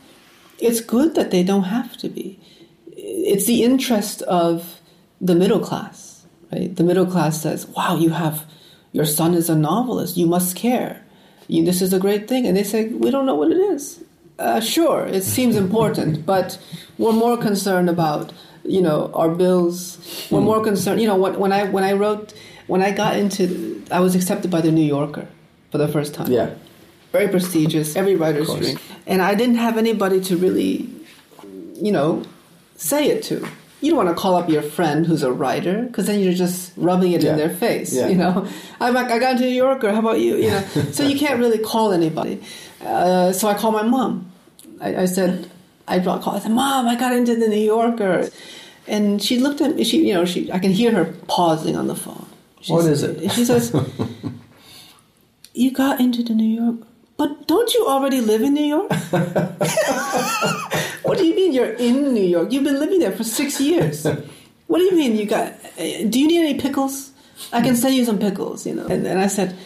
it's 0.59 0.82
good 0.82 1.14
that 1.14 1.30
they 1.30 1.43
don't 1.43 1.64
have 1.64 1.97
to 1.99 2.11
be. 2.11 2.38
It's 2.93 3.47
the 3.47 3.62
interest 3.64 4.20
of 4.22 4.82
the 5.22 5.34
middle 5.34 5.59
class, 5.61 6.26
right? 6.53 6.74
The 6.76 6.84
middle 6.84 7.07
class 7.07 7.41
says, 7.41 7.66
wow, 7.68 7.97
you 7.97 8.11
have, 8.11 8.45
your 8.93 9.07
son 9.07 9.32
is 9.32 9.49
a 9.49 9.57
novelist, 9.57 10.18
you 10.18 10.26
must 10.26 10.55
care. 10.55 11.03
You, 11.49 11.64
this 11.64 11.80
is 11.80 11.95
a 11.95 11.99
great 11.99 12.28
thing. 12.28 12.47
And 12.47 12.55
they 12.55 12.62
say, 12.62 12.88
we 12.88 13.11
don't 13.11 13.24
know 13.24 13.34
what 13.34 13.51
it 13.51 13.59
is. 13.59 14.05
Uh, 14.38 14.61
sure, 14.61 15.07
it 15.07 15.24
seems 15.24 15.57
important, 15.57 16.26
but 16.34 16.59
we're 16.99 17.12
more 17.12 17.38
concerned 17.38 17.88
about, 17.88 18.34
you 18.64 18.82
know, 18.82 19.11
our 19.14 19.30
bills. 19.30 19.99
We're 20.30 20.43
more 20.43 20.62
concerned, 20.62 21.01
you 21.01 21.07
know, 21.07 21.16
when, 21.16 21.38
when 21.38 21.53
I 21.53 21.64
when 21.64 21.84
I 21.84 21.93
wrote, 21.93 22.34
when 22.71 22.83
I 22.83 22.91
got 22.93 23.16
into, 23.16 23.83
I 23.91 24.01
was 24.01 24.14
accepted 24.14 24.51
by 24.51 24.61
the 24.61 24.71
New 24.73 24.85
Yorker 24.97 25.27
for 25.71 25.79
the 25.79 25.89
first 25.89 26.14
time. 26.14 26.31
Yeah. 26.31 26.51
Very 27.12 27.29
prestigious, 27.29 27.97
every 27.97 28.14
writer's 28.14 28.49
dream. 28.55 28.79
And 29.07 29.21
I 29.21 29.35
didn't 29.35 29.57
have 29.57 29.77
anybody 29.77 30.21
to 30.29 30.37
really, 30.37 30.89
you 31.75 31.91
know, 31.91 32.23
say 32.77 33.09
it 33.09 33.25
to. 33.25 33.37
You 33.81 33.91
don't 33.91 33.97
want 34.05 34.11
to 34.11 34.14
call 34.23 34.37
up 34.37 34.49
your 34.49 34.62
friend 34.62 35.07
who's 35.07 35.23
a 35.25 35.33
writer 35.33 35.83
because 35.83 36.07
then 36.07 36.21
you're 36.21 36.35
just 36.35 36.73
rubbing 36.77 37.12
it 37.12 37.23
Yeah. 37.23 37.33
in 37.33 37.39
their 37.39 37.51
face. 37.51 37.93
Yeah. 37.93 38.09
You 38.09 38.14
know, 38.23 38.47
I'm 38.79 38.95
like, 38.95 39.11
I 39.11 39.18
got 39.18 39.33
into 39.33 39.45
New 39.47 39.55
Yorker. 39.66 39.91
How 39.93 39.99
about 40.01 40.21
you? 40.21 40.37
You 40.37 40.51
know, 40.51 40.61
so 40.93 41.03
you 41.03 41.18
can't 41.18 41.41
really 41.41 41.59
call 41.59 41.91
anybody. 41.93 42.41
Uh, 42.85 43.33
so 43.33 43.49
I 43.49 43.55
called 43.55 43.75
my 43.75 43.83
mom. 43.83 44.31
I, 44.81 44.97
I 45.03 45.05
said, 45.07 45.51
I 45.89 45.99
brought 45.99 46.23
call. 46.23 46.37
I 46.37 46.39
said, 46.39 46.53
Mom, 46.53 46.87
I 46.87 46.95
got 46.95 47.12
into 47.12 47.35
the 47.35 47.49
New 47.49 47.64
Yorker, 47.75 48.29
and 48.87 49.21
she 49.21 49.39
looked 49.41 49.61
at 49.61 49.75
me. 49.75 49.83
She, 49.83 50.07
you 50.07 50.14
know, 50.14 50.25
she. 50.25 50.53
I 50.53 50.59
can 50.61 50.71
hear 50.71 50.93
her 50.93 51.07
pausing 51.27 51.75
on 51.75 51.87
the 51.89 51.97
phone. 51.97 52.27
What 52.69 52.87
it? 52.87 53.33
She 53.33 53.45
says, 53.45 53.75
"You 55.55 55.71
got 55.73 56.01
into 56.01 56.23
the 56.23 56.35
New 56.35 56.63
York, 56.63 56.87
but 57.17 57.47
don't 57.49 57.73
you 57.75 57.87
already 57.87 58.21
live 58.21 58.43
in 58.43 58.55
New 58.55 58.65
York?" 58.65 58.91
what 61.03 61.19
do 61.19 61.25
you 61.25 61.35
mean 61.35 61.53
you're 61.53 61.73
in 61.73 62.15
New 62.15 62.25
York? 62.25 62.53
You've 62.53 62.65
been 62.65 62.79
living 62.79 62.99
there 63.01 63.13
for 63.13 63.25
six 63.25 63.61
years. 63.61 64.05
What 64.67 64.79
do 64.79 64.85
you 64.85 64.97
mean 64.97 65.17
you 65.17 65.27
got? 65.27 65.55
Do 65.77 66.21
you 66.21 66.29
need 66.29 66.41
any 66.41 66.61
pickles? 66.61 67.13
I 67.53 67.63
can 67.63 67.75
send 67.75 67.95
you 67.95 68.05
some 68.05 68.19
pickles, 68.19 68.67
you 68.67 68.75
know. 68.75 68.87
And, 68.87 69.07
and 69.07 69.19
I 69.19 69.27
said, 69.27 69.57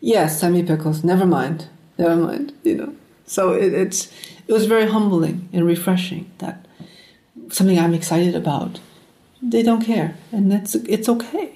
yes, 0.00 0.40
send 0.40 0.54
me 0.54 0.62
pickles. 0.62 1.02
Never 1.02 1.26
mind, 1.26 1.66
never 1.98 2.16
mind, 2.16 2.52
you 2.62 2.74
know. 2.74 2.94
So 3.26 3.52
it, 3.52 3.72
it's 3.72 4.12
it 4.46 4.52
was 4.52 4.66
very 4.66 4.86
humbling 4.86 5.48
and 5.52 5.66
refreshing 5.66 6.30
that 6.38 6.66
something 7.50 7.78
I'm 7.78 7.94
excited 7.94 8.34
about, 8.34 8.80
they 9.42 9.62
don't 9.62 9.84
care, 9.84 10.16
and 10.32 10.50
that's 10.50 10.74
it's 10.74 11.08
okay, 11.08 11.55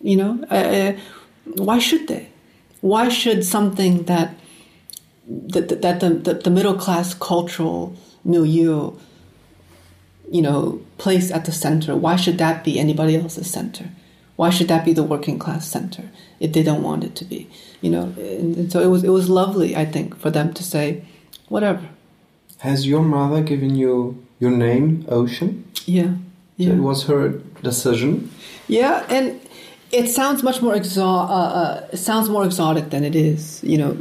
you 0.00 0.16
know. 0.16 0.42
Uh, 0.50 0.92
why 1.44 1.78
should 1.78 2.08
they? 2.08 2.28
Why 2.80 3.08
should 3.08 3.44
something 3.44 4.04
that 4.04 4.34
that, 5.26 5.82
that, 5.82 6.00
the, 6.00 6.10
the, 6.10 6.34
the 6.34 6.50
middle 6.50 6.74
class 6.74 7.14
cultural 7.14 7.94
milieu, 8.24 8.92
you 10.30 10.42
know, 10.42 10.80
placed 10.98 11.30
at 11.30 11.44
the 11.44 11.52
center, 11.52 11.94
why 11.96 12.16
should 12.16 12.38
that 12.38 12.64
be 12.64 12.78
anybody 12.78 13.16
else's 13.16 13.48
center? 13.50 13.90
Why 14.36 14.50
should 14.50 14.68
that 14.68 14.84
be 14.84 14.92
the 14.92 15.02
working 15.02 15.38
class 15.38 15.68
center 15.68 16.10
if 16.40 16.52
they 16.52 16.62
don't 16.62 16.82
want 16.82 17.04
it 17.04 17.14
to 17.16 17.24
be? 17.24 17.48
You 17.80 17.90
know, 17.90 18.14
and, 18.18 18.56
and 18.56 18.72
so 18.72 18.80
it 18.80 18.86
was 18.86 19.04
it 19.04 19.10
was 19.10 19.28
lovely, 19.28 19.76
I 19.76 19.84
think, 19.84 20.16
for 20.16 20.30
them 20.30 20.52
to 20.54 20.62
say, 20.62 21.04
whatever. 21.48 21.86
Has 22.58 22.86
your 22.86 23.02
mother 23.02 23.42
given 23.42 23.74
you 23.74 24.26
your 24.38 24.50
name, 24.50 25.04
Ocean? 25.08 25.64
Yeah, 25.84 26.14
So 26.14 26.18
yeah. 26.56 26.72
it 26.72 26.78
was 26.78 27.04
her 27.04 27.28
decision. 27.62 28.30
Yeah, 28.68 29.04
and 29.10 29.40
it 29.92 30.08
sounds 30.08 30.42
much 30.42 30.62
more 30.62 30.74
exo- 30.74 31.28
uh, 31.28 31.32
uh, 31.32 31.86
it 31.92 31.96
sounds 31.98 32.28
more 32.28 32.44
exotic 32.44 32.90
than 32.90 33.04
it 33.04 33.14
is. 33.16 33.62
You 33.62 33.78
know, 33.78 33.96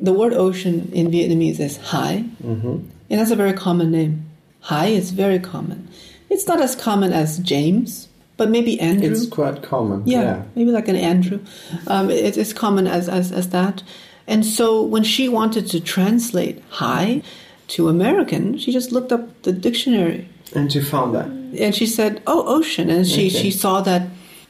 the 0.00 0.12
word 0.12 0.32
ocean 0.32 0.90
in 0.92 1.08
Vietnamese 1.10 1.60
is 1.60 1.76
Hai, 1.78 2.24
Mm-hmm. 2.42 2.68
and 3.10 3.20
that's 3.20 3.30
a 3.30 3.36
very 3.36 3.52
common 3.52 3.90
name. 3.90 4.24
Hai 4.60 4.86
is 4.88 5.10
very 5.10 5.38
common. 5.38 5.88
It's 6.30 6.46
not 6.48 6.60
as 6.60 6.74
common 6.74 7.12
as 7.12 7.38
James, 7.38 8.08
but 8.36 8.50
maybe 8.50 8.80
Andrew. 8.80 9.10
It's 9.12 9.26
quite 9.26 9.62
common. 9.62 10.02
Yeah, 10.06 10.22
Yeah. 10.22 10.42
maybe 10.56 10.70
like 10.72 10.88
an 10.88 10.96
Andrew. 10.96 11.38
Um, 11.86 12.10
it, 12.10 12.36
it's 12.36 12.52
common 12.52 12.86
as, 12.86 13.08
as, 13.08 13.30
as 13.30 13.50
that. 13.50 13.82
And 14.26 14.44
so 14.44 14.82
when 14.82 15.04
she 15.04 15.28
wanted 15.28 15.66
to 15.68 15.80
translate 15.80 16.62
Hai 16.70 17.22
to 17.68 17.88
American, 17.88 18.58
she 18.58 18.72
just 18.72 18.90
looked 18.90 19.12
up 19.12 19.42
the 19.42 19.52
dictionary 19.52 20.26
And 20.54 20.72
she 20.72 20.80
found 20.80 21.14
that. 21.14 21.26
and 21.26 21.74
she 21.74 21.86
said, 21.86 22.22
"Oh, 22.26 22.42
ocean." 22.46 22.88
And 22.90 23.06
she, 23.06 23.26
Okay. 23.26 23.38
she 23.42 23.50
saw 23.50 23.80
that, 23.82 24.02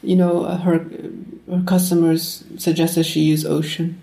you 0.05 0.17
know, 0.17 0.45
uh, 0.45 0.59
her 0.59 0.85
her 1.51 1.63
customers 1.67 2.45
suggested 2.59 3.05
she 3.05 3.21
use 3.21 3.45
ocean 3.45 4.01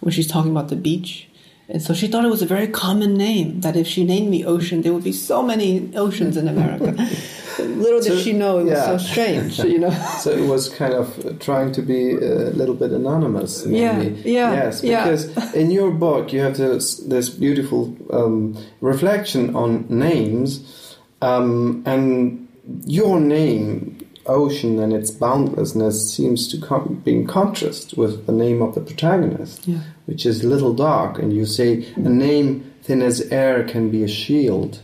when 0.00 0.12
she's 0.12 0.26
talking 0.28 0.50
about 0.50 0.68
the 0.68 0.76
beach, 0.76 1.28
and 1.68 1.80
so 1.80 1.94
she 1.94 2.06
thought 2.08 2.24
it 2.24 2.30
was 2.30 2.42
a 2.42 2.46
very 2.46 2.68
common 2.68 3.14
name. 3.14 3.60
That 3.62 3.76
if 3.76 3.86
she 3.86 4.04
named 4.04 4.30
me 4.30 4.44
Ocean, 4.44 4.82
there 4.82 4.92
would 4.92 5.04
be 5.04 5.12
so 5.12 5.42
many 5.42 5.90
oceans 5.96 6.36
in 6.36 6.48
America. 6.48 6.92
Little 7.58 8.00
did 8.00 8.20
she 8.22 8.32
know 8.32 8.58
it 8.58 8.64
was 8.64 8.84
so 8.84 8.98
strange, 8.98 9.58
you 9.60 9.78
know. 9.78 9.90
So 10.18 10.30
it 10.30 10.46
was 10.48 10.68
kind 10.68 10.92
of 10.92 11.38
trying 11.38 11.72
to 11.72 11.82
be 11.82 12.12
a 12.12 12.50
little 12.50 12.74
bit 12.74 12.90
anonymous. 12.90 13.64
Yeah, 13.64 13.98
Maybe. 13.98 14.32
yeah, 14.32 14.52
Yes, 14.52 14.82
yeah. 14.82 15.04
because 15.04 15.54
in 15.54 15.70
your 15.70 15.90
book 15.92 16.32
you 16.32 16.40
have 16.40 16.56
this 16.56 16.96
this 17.08 17.30
beautiful 17.30 17.96
um, 18.12 18.56
reflection 18.80 19.54
on 19.54 19.86
names, 19.88 20.96
um, 21.22 21.82
and 21.86 22.48
your 22.86 23.20
name, 23.20 23.93
Ocean, 24.26 24.78
and 24.78 24.92
its 24.92 25.10
boundlessness 25.10 26.12
seems 26.14 26.48
to 26.48 26.58
com- 26.58 27.02
be 27.04 27.14
in 27.16 27.26
contrast 27.26 27.96
with 27.96 28.26
the 28.26 28.32
name 28.32 28.62
of 28.62 28.74
the 28.74 28.80
protagonist, 28.80 29.66
Yeah. 29.68 29.80
which 30.06 30.24
is 30.26 30.42
Little 30.44 30.72
Dog, 30.74 31.18
and 31.18 31.32
you 31.32 31.44
say 31.46 31.86
a 31.96 32.00
name 32.08 32.64
thin 32.82 33.02
as 33.02 33.20
air 33.30 33.64
can 33.64 33.90
be 33.90 34.02
a 34.02 34.08
shield, 34.08 34.80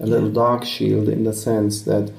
a 0.00 0.06
little 0.06 0.30
dog 0.30 0.64
shield, 0.64 1.08
in 1.08 1.24
the 1.24 1.32
sense 1.32 1.82
that 1.82 2.10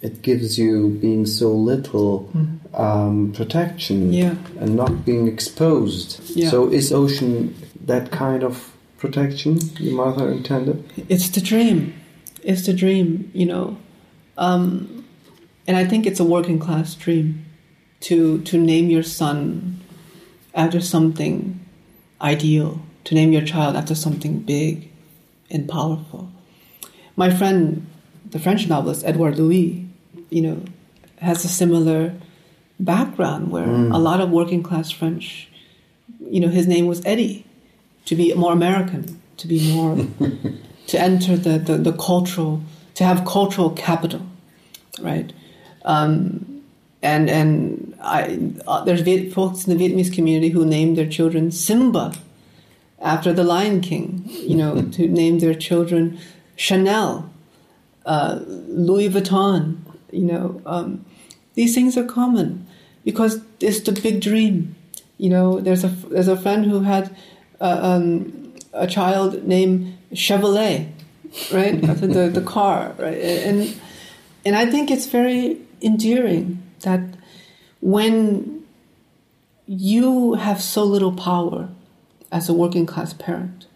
it 0.00 0.22
gives 0.22 0.58
you 0.58 0.90
being 1.00 1.26
so 1.26 1.52
little 1.52 2.30
um, 2.74 3.32
protection 3.32 4.12
Yeah. 4.12 4.34
and 4.60 4.76
not 4.76 5.04
being 5.04 5.26
exposed. 5.26 6.20
Yeah. 6.36 6.50
So 6.50 6.68
is 6.68 6.92
ocean 6.92 7.54
that 7.86 8.10
kind 8.12 8.42
of 8.44 8.70
protection 8.98 9.58
your 9.80 9.94
mother 9.96 10.30
intended? 10.30 10.84
It's 11.08 11.28
the 11.30 11.40
dream. 11.40 11.94
It's 12.44 12.64
the 12.66 12.72
dream, 12.72 13.30
you 13.34 13.46
know. 13.46 13.76
Um, 14.36 14.97
and 15.68 15.76
I 15.76 15.84
think 15.84 16.06
it's 16.06 16.18
a 16.18 16.24
working 16.24 16.58
class 16.58 16.94
dream 16.94 17.44
to 18.00 18.40
to 18.42 18.58
name 18.58 18.88
your 18.88 19.02
son 19.02 19.80
after 20.54 20.80
something 20.80 21.60
ideal, 22.20 22.80
to 23.04 23.14
name 23.14 23.32
your 23.32 23.42
child 23.42 23.76
after 23.76 23.94
something 23.94 24.40
big 24.40 24.90
and 25.50 25.68
powerful. 25.68 26.32
My 27.16 27.30
friend, 27.30 27.86
the 28.30 28.38
French 28.38 28.66
novelist 28.66 29.04
Edouard 29.04 29.38
Louis, 29.38 29.86
you 30.30 30.40
know, 30.40 30.64
has 31.20 31.44
a 31.44 31.48
similar 31.48 32.14
background 32.80 33.50
where 33.50 33.66
mm. 33.66 33.94
a 33.94 33.98
lot 33.98 34.20
of 34.20 34.30
working 34.30 34.62
class 34.62 34.90
French, 34.90 35.48
you 36.20 36.40
know, 36.40 36.48
his 36.48 36.66
name 36.66 36.86
was 36.86 37.04
Eddie, 37.04 37.44
to 38.06 38.16
be 38.16 38.32
more 38.34 38.52
American, 38.52 39.20
to 39.36 39.46
be 39.46 39.72
more, 39.74 40.06
to 40.86 40.98
enter 40.98 41.36
the, 41.36 41.58
the, 41.58 41.76
the 41.76 41.92
cultural, 41.92 42.62
to 42.94 43.04
have 43.04 43.26
cultural 43.26 43.70
capital, 43.70 44.22
right? 45.00 45.32
Um, 45.84 46.62
and 47.02 47.30
and 47.30 47.94
I, 48.02 48.52
uh, 48.66 48.84
there's 48.84 49.02
folks 49.32 49.66
in 49.66 49.76
the 49.76 49.84
Vietnamese 49.84 50.12
community 50.12 50.50
who 50.50 50.64
named 50.64 50.96
their 50.96 51.08
children 51.08 51.50
Simba 51.50 52.12
after 53.00 53.32
the 53.32 53.44
Lion 53.44 53.80
King, 53.80 54.24
you 54.26 54.56
know, 54.56 54.82
to 54.92 55.06
name 55.08 55.38
their 55.38 55.54
children 55.54 56.18
Chanel, 56.56 57.30
uh, 58.04 58.40
Louis 58.46 59.08
Vuitton, 59.08 59.78
you 60.10 60.24
know. 60.24 60.60
Um, 60.66 61.04
these 61.54 61.74
things 61.74 61.96
are 61.96 62.04
common 62.04 62.66
because 63.04 63.40
it's 63.60 63.80
the 63.80 63.92
big 63.92 64.20
dream. 64.20 64.74
You 65.18 65.30
know, 65.30 65.60
there's 65.60 65.84
a 65.84 65.88
there's 65.88 66.28
a 66.28 66.36
friend 66.36 66.64
who 66.64 66.80
had 66.80 67.14
uh, 67.60 67.78
um, 67.80 68.54
a 68.72 68.86
child 68.86 69.44
named 69.44 69.96
Chevrolet, 70.12 70.90
right? 71.52 71.80
The, 71.80 72.30
the 72.32 72.42
car, 72.42 72.94
right? 72.98 73.18
And 73.18 73.80
and 74.44 74.56
I 74.56 74.66
think 74.66 74.90
it's 74.90 75.06
very 75.06 75.60
endearing 75.80 76.62
that 76.80 77.00
when 77.80 78.64
you 79.66 80.34
have 80.34 80.62
so 80.62 80.84
little 80.84 81.12
power 81.12 81.68
as 82.32 82.48
a 82.48 82.54
working 82.54 82.86
class 82.86 83.12
parent, 83.12 83.66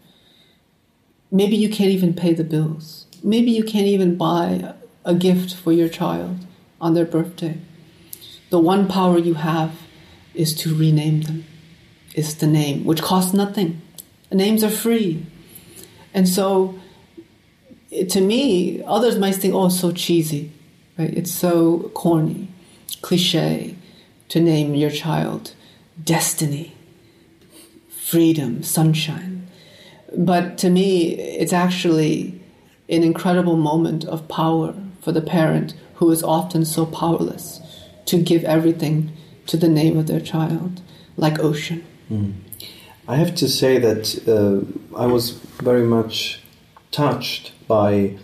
maybe 1.30 1.56
you 1.56 1.68
can't 1.68 1.90
even 1.90 2.14
pay 2.14 2.32
the 2.32 2.44
bills. 2.44 3.06
Maybe 3.22 3.50
you 3.50 3.64
can't 3.64 3.86
even 3.86 4.16
buy 4.16 4.74
a 5.04 5.14
gift 5.14 5.54
for 5.54 5.72
your 5.72 5.88
child 5.88 6.46
on 6.80 6.94
their 6.94 7.04
birthday. 7.04 7.58
The 8.50 8.58
one 8.58 8.88
power 8.88 9.18
you 9.18 9.34
have 9.34 9.72
is 10.34 10.54
to 10.56 10.74
rename 10.74 11.22
them. 11.22 11.44
It's 12.14 12.34
the 12.34 12.46
name, 12.46 12.84
which 12.84 13.02
costs 13.02 13.32
nothing. 13.32 13.80
Names 14.30 14.64
are 14.64 14.70
free. 14.70 15.24
And 16.14 16.28
so, 16.28 16.78
to 17.90 18.20
me, 18.20 18.82
others 18.84 19.18
might 19.18 19.36
think, 19.36 19.54
oh, 19.54 19.68
so 19.68 19.92
cheesy, 19.92 20.52
right? 20.98 21.12
It's 21.12 21.32
so 21.32 21.90
corny, 21.94 22.48
cliche 23.00 23.76
to 24.28 24.40
name 24.40 24.74
your 24.74 24.90
child 24.90 25.54
destiny, 26.02 26.74
freedom, 27.88 28.62
sunshine. 28.62 29.46
But 30.16 30.58
to 30.58 30.70
me, 30.70 31.14
it's 31.14 31.52
actually 31.52 32.40
an 32.88 33.02
incredible 33.02 33.56
moment 33.56 34.04
of 34.04 34.28
power 34.28 34.74
for 35.00 35.12
the 35.12 35.20
parent 35.20 35.74
who 35.94 36.10
is 36.10 36.22
often 36.22 36.64
so 36.64 36.84
powerless 36.86 37.60
to 38.06 38.18
give 38.18 38.44
everything 38.44 39.12
to 39.46 39.56
the 39.56 39.68
name 39.68 39.96
of 39.96 40.06
their 40.06 40.20
child, 40.20 40.80
like 41.16 41.38
Ocean. 41.38 41.84
Mm. 42.10 42.34
I 43.08 43.16
have 43.16 43.34
to 43.36 43.48
say 43.48 43.78
that 43.78 44.04
uh, 44.28 44.96
I 44.96 45.06
was 45.06 45.30
very 45.62 45.84
much 45.84 46.40
touched 46.90 47.52
by 47.66 48.16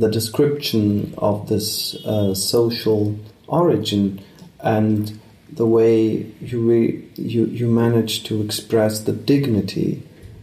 the 0.00 0.10
description 0.10 1.14
of 1.18 1.48
this 1.48 1.94
uh, 2.04 2.34
social 2.34 3.18
origin 3.46 4.20
and 4.60 5.18
the 5.52 5.66
way 5.66 6.26
you, 6.40 6.60
re- 6.60 7.04
you 7.14 7.46
you 7.46 7.68
manage 7.68 8.24
to 8.24 8.42
express 8.42 9.00
the 9.00 9.12
dignity 9.12 10.02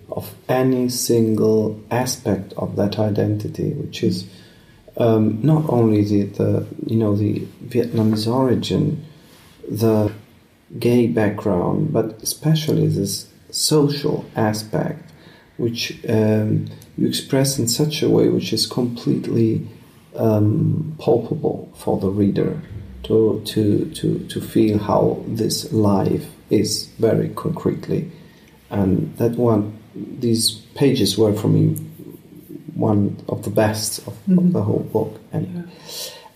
of 0.10 0.34
any 0.48 0.90
single 0.90 1.82
aspect 1.92 2.54
of 2.54 2.76
that 2.76 3.00
identity, 3.00 3.72
which 3.74 4.04
is 4.04 4.28
um, 4.98 5.40
not 5.42 5.68
only 5.70 6.04
the, 6.04 6.24
the 6.24 6.68
you 6.86 6.96
know 6.96 7.16
the 7.16 7.40
Vietnamese 7.66 8.32
origin, 8.32 9.06
the 9.68 10.12
gay 10.80 11.08
background, 11.08 11.92
but 11.92 12.22
especially 12.24 12.88
this 12.88 13.28
social 13.52 14.26
aspect, 14.36 15.12
which 15.58 16.00
um, 16.10 16.68
you 16.98 17.08
express 17.08 17.58
in 17.58 17.68
such 17.68 18.02
a 18.04 18.10
way 18.10 18.30
which 18.30 18.54
is 18.54 18.66
completely 18.66 19.68
um, 20.16 20.96
palpable 21.00 21.72
for 21.76 22.00
the 22.00 22.10
reader 22.10 22.62
to, 23.04 23.42
to, 23.46 23.90
to, 23.92 24.20
to 24.28 24.42
feel 24.42 24.78
how 24.78 25.24
this 25.28 25.72
life 25.74 26.26
is 26.50 26.86
very 27.00 27.30
concretely. 27.30 28.12
And 28.70 29.16
that 29.18 29.32
one, 29.32 29.78
these 29.96 30.52
pages 30.76 31.18
were 31.18 31.34
for 31.34 31.48
me 31.48 31.76
one 32.76 33.24
of 33.30 33.44
the 33.44 33.50
best 33.50 34.00
of, 34.08 34.14
mm-hmm. 34.14 34.38
of 34.38 34.54
the 34.54 34.62
whole 34.62 34.80
book. 34.80 35.20
And 35.32 35.70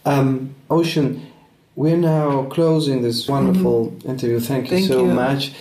yeah. 0.05 0.12
um, 0.12 0.55
Ocean, 0.70 1.26
we're 1.76 1.97
now 1.97 2.45
closing 2.45 3.01
this 3.01 3.28
wonderful 3.28 3.91
mm-hmm. 3.91 4.10
interview. 4.10 4.39
Thank 4.39 4.66
you 4.66 4.78
Thank 4.78 4.88
so 4.88 5.05
you. 5.05 5.14
much. 5.14 5.53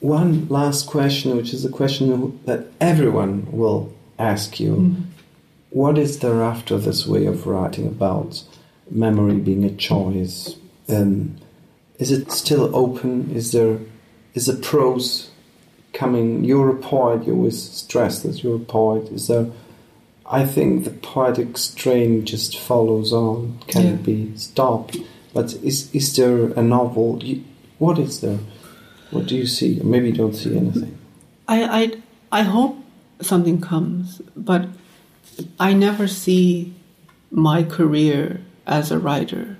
One 0.00 0.48
last 0.48 0.86
question, 0.86 1.36
which 1.36 1.54
is 1.54 1.64
a 1.64 1.70
question 1.70 2.38
that 2.44 2.66
everyone 2.80 3.46
will 3.50 3.94
ask 4.18 4.60
you. 4.60 4.72
Mm-hmm. 4.72 5.02
What 5.70 5.98
is 5.98 6.20
there 6.20 6.42
after 6.42 6.78
this 6.78 7.06
way 7.06 7.26
of 7.26 7.46
writing 7.46 7.86
about 7.86 8.42
memory 8.90 9.36
being 9.36 9.64
a 9.64 9.74
choice? 9.74 10.56
Um, 10.88 11.36
is 11.98 12.12
it 12.12 12.30
still 12.30 12.74
open? 12.74 13.34
Is 13.34 13.52
there 13.52 13.78
is 14.34 14.46
the 14.46 14.54
prose 14.54 15.30
coming? 15.92 16.44
You're 16.44 16.70
a 16.70 16.76
poet. 16.76 17.26
You 17.26 17.34
always 17.34 17.60
stress 17.60 18.22
that 18.22 18.42
you're 18.42 18.56
a 18.56 18.60
poet. 18.60 19.10
Is 19.10 19.28
there? 19.28 19.50
I 20.26 20.46
think 20.46 20.84
the 20.84 20.90
poetic 20.90 21.58
strain 21.58 22.24
just 22.24 22.58
follows 22.58 23.12
on. 23.12 23.58
Can 23.66 23.86
yeah. 23.86 23.96
be 23.96 24.36
stopped? 24.36 24.96
But 25.32 25.54
is 25.54 25.92
is 25.94 26.14
there 26.16 26.46
a 26.52 26.62
novel? 26.62 27.20
What 27.78 27.98
is 27.98 28.20
there? 28.20 28.38
What 29.10 29.26
do 29.26 29.36
you 29.36 29.46
see? 29.46 29.80
Maybe 29.82 30.10
you 30.10 30.16
don't 30.16 30.34
see 30.34 30.56
anything. 30.56 30.98
I 31.48 31.64
I 31.82 32.40
I 32.40 32.42
hope 32.42 32.83
something 33.20 33.60
comes, 33.60 34.20
but 34.36 34.68
I 35.58 35.72
never 35.72 36.06
see 36.06 36.74
my 37.30 37.62
career 37.62 38.40
as 38.66 38.90
a 38.90 38.98
writer 38.98 39.56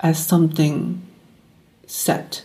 as 0.00 0.24
something 0.24 1.02
set. 1.86 2.44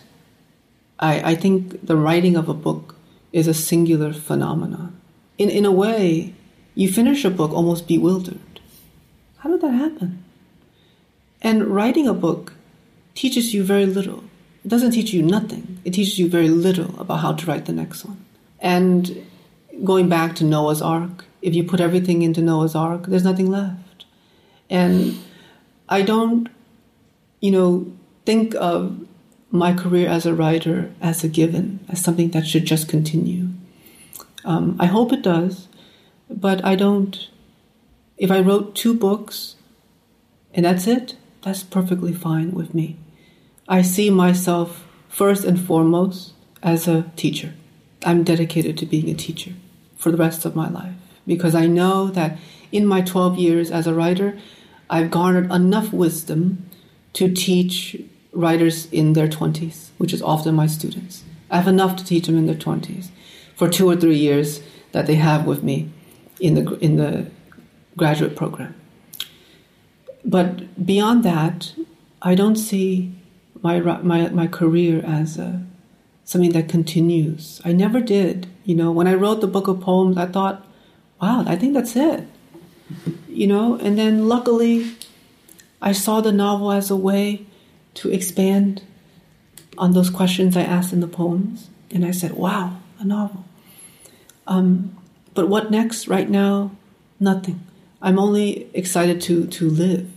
I, 0.98 1.32
I 1.32 1.34
think 1.34 1.86
the 1.86 1.96
writing 1.96 2.36
of 2.36 2.48
a 2.48 2.54
book 2.54 2.96
is 3.32 3.46
a 3.46 3.54
singular 3.54 4.12
phenomenon. 4.12 4.98
In, 5.38 5.50
in 5.50 5.64
a 5.64 5.72
way, 5.72 6.34
you 6.74 6.90
finish 6.90 7.24
a 7.24 7.30
book 7.30 7.52
almost 7.52 7.86
bewildered. 7.86 8.60
How 9.38 9.50
did 9.50 9.60
that 9.60 9.72
happen? 9.72 10.24
And 11.42 11.66
writing 11.66 12.08
a 12.08 12.14
book 12.14 12.54
teaches 13.14 13.52
you 13.52 13.62
very 13.62 13.86
little. 13.86 14.24
It 14.64 14.68
doesn't 14.68 14.92
teach 14.92 15.12
you 15.12 15.22
nothing. 15.22 15.78
It 15.84 15.92
teaches 15.92 16.18
you 16.18 16.28
very 16.28 16.48
little 16.48 16.98
about 16.98 17.16
how 17.16 17.34
to 17.34 17.46
write 17.46 17.66
the 17.66 17.72
next 17.72 18.04
one. 18.04 18.24
And 18.60 19.26
going 19.82 20.08
back 20.08 20.36
to 20.36 20.44
Noah's 20.44 20.82
Ark, 20.82 21.24
if 21.42 21.54
you 21.54 21.64
put 21.64 21.80
everything 21.80 22.22
into 22.22 22.40
Noah's 22.40 22.74
Ark, 22.74 23.06
there's 23.06 23.24
nothing 23.24 23.50
left. 23.50 24.04
And 24.70 25.18
I 25.88 26.02
don't, 26.02 26.48
you 27.40 27.50
know, 27.50 27.92
think 28.24 28.54
of 28.54 29.06
my 29.50 29.72
career 29.72 30.08
as 30.08 30.26
a 30.26 30.34
writer 30.34 30.92
as 31.00 31.22
a 31.22 31.28
given, 31.28 31.80
as 31.88 32.02
something 32.02 32.30
that 32.30 32.46
should 32.46 32.64
just 32.64 32.88
continue. 32.88 33.48
Um, 34.44 34.76
I 34.78 34.86
hope 34.86 35.12
it 35.12 35.22
does, 35.22 35.68
but 36.30 36.64
I 36.64 36.76
don't. 36.76 37.28
If 38.16 38.30
I 38.30 38.40
wrote 38.40 38.74
two 38.74 38.94
books 38.94 39.56
and 40.52 40.64
that's 40.64 40.86
it, 40.86 41.16
that's 41.42 41.62
perfectly 41.62 42.12
fine 42.12 42.52
with 42.52 42.74
me. 42.74 42.96
I 43.68 43.82
see 43.82 44.08
myself 44.08 44.86
first 45.08 45.44
and 45.44 45.60
foremost 45.60 46.32
as 46.62 46.86
a 46.86 47.10
teacher. 47.16 47.54
I'm 48.04 48.22
dedicated 48.22 48.78
to 48.78 48.86
being 48.86 49.10
a 49.10 49.14
teacher 49.14 49.54
for 50.04 50.10
the 50.10 50.18
rest 50.18 50.44
of 50.44 50.54
my 50.54 50.68
life 50.68 50.92
because 51.26 51.54
I 51.54 51.66
know 51.66 52.08
that 52.08 52.36
in 52.70 52.86
my 52.86 53.00
12 53.00 53.38
years 53.38 53.70
as 53.70 53.86
a 53.86 53.94
writer, 53.94 54.38
I've 54.90 55.10
garnered 55.10 55.50
enough 55.50 55.94
wisdom 55.94 56.68
to 57.14 57.32
teach 57.32 57.96
writers 58.30 58.86
in 58.92 59.14
their 59.14 59.28
20s, 59.28 59.88
which 59.96 60.12
is 60.12 60.20
often 60.20 60.54
my 60.54 60.66
students. 60.66 61.24
I 61.50 61.56
have 61.56 61.68
enough 61.68 61.96
to 61.96 62.04
teach 62.04 62.26
them 62.26 62.36
in 62.36 62.44
their 62.44 62.54
20s 62.54 63.08
for 63.56 63.70
two 63.70 63.88
or 63.88 63.96
three 63.96 64.18
years 64.18 64.62
that 64.92 65.06
they 65.06 65.14
have 65.14 65.46
with 65.46 65.62
me 65.62 65.90
in 66.38 66.52
the, 66.54 66.74
in 66.80 66.96
the 66.96 67.30
graduate 67.96 68.36
program. 68.36 68.74
But 70.22 70.84
beyond 70.84 71.24
that, 71.24 71.72
I 72.20 72.34
don't 72.34 72.56
see 72.56 73.14
my, 73.62 73.80
my, 73.80 74.28
my 74.28 74.48
career 74.48 75.02
as 75.02 75.38
a, 75.38 75.64
something 76.24 76.52
that 76.52 76.68
continues. 76.68 77.60
I 77.64 77.72
never 77.72 78.00
did. 78.00 78.46
You 78.64 78.74
know, 78.74 78.90
when 78.90 79.06
I 79.06 79.14
wrote 79.14 79.40
the 79.40 79.46
book 79.46 79.68
of 79.68 79.80
poems, 79.80 80.16
I 80.16 80.26
thought, 80.26 80.66
wow, 81.20 81.44
I 81.46 81.56
think 81.56 81.74
that's 81.74 81.96
it 81.96 82.26
you 83.34 83.46
know, 83.46 83.76
and 83.76 83.98
then 83.98 84.28
luckily 84.28 84.92
I 85.82 85.92
saw 85.92 86.20
the 86.20 86.32
novel 86.32 86.70
as 86.72 86.90
a 86.90 86.96
way 86.96 87.46
to 87.94 88.10
expand 88.10 88.82
on 89.76 89.92
those 89.92 90.08
questions 90.08 90.56
I 90.56 90.62
asked 90.62 90.92
in 90.92 91.00
the 91.00 91.08
poems. 91.08 91.68
And 91.90 92.04
I 92.04 92.12
said, 92.12 92.32
wow, 92.32 92.78
a 92.98 93.04
novel. 93.04 93.44
Um, 94.46 94.96
but 95.34 95.48
what 95.48 95.70
next? 95.70 96.06
Right 96.06 96.28
now, 96.28 96.72
nothing. 97.18 97.60
I'm 98.00 98.18
only 98.18 98.68
excited 98.72 99.20
to, 99.22 99.46
to 99.46 99.68
live. 99.68 100.10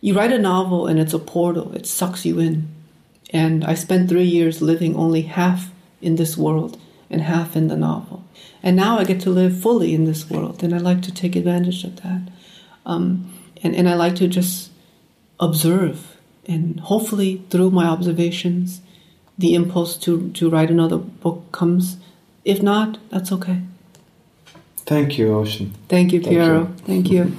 You 0.00 0.14
write 0.14 0.32
a 0.32 0.38
novel 0.38 0.86
and 0.86 0.98
it's 0.98 1.14
a 1.14 1.18
portal, 1.18 1.72
it 1.72 1.86
sucks 1.86 2.26
you 2.26 2.38
in. 2.38 2.68
And 3.34 3.64
I 3.64 3.74
spent 3.74 4.08
three 4.08 4.24
years 4.24 4.62
living 4.62 4.94
only 4.94 5.22
half 5.22 5.72
in 6.00 6.14
this 6.14 6.36
world 6.36 6.78
and 7.10 7.20
half 7.20 7.56
in 7.56 7.66
the 7.66 7.76
novel. 7.76 8.24
And 8.62 8.76
now 8.76 8.98
I 8.98 9.04
get 9.04 9.20
to 9.22 9.30
live 9.30 9.60
fully 9.60 9.92
in 9.92 10.04
this 10.04 10.30
world, 10.30 10.62
and 10.62 10.72
I 10.72 10.78
like 10.78 11.02
to 11.02 11.12
take 11.12 11.34
advantage 11.34 11.82
of 11.82 11.96
that. 12.02 12.22
Um, 12.86 13.34
and, 13.62 13.74
and 13.74 13.88
I 13.88 13.94
like 13.94 14.14
to 14.16 14.28
just 14.28 14.70
observe, 15.40 16.16
and 16.46 16.78
hopefully 16.78 17.42
through 17.50 17.72
my 17.72 17.86
observations, 17.86 18.80
the 19.36 19.54
impulse 19.54 19.96
to, 19.98 20.30
to 20.30 20.48
write 20.48 20.70
another 20.70 20.96
book 20.96 21.50
comes. 21.50 21.96
If 22.44 22.62
not, 22.62 22.98
that's 23.10 23.32
okay. 23.32 23.62
Thank 24.86 25.18
you, 25.18 25.34
Ocean. 25.34 25.74
Thank 25.88 26.12
you, 26.12 26.20
Piero. 26.20 26.72
Thank 26.86 27.10
you. 27.10 27.24
Thank 27.24 27.32
you. 27.34 27.38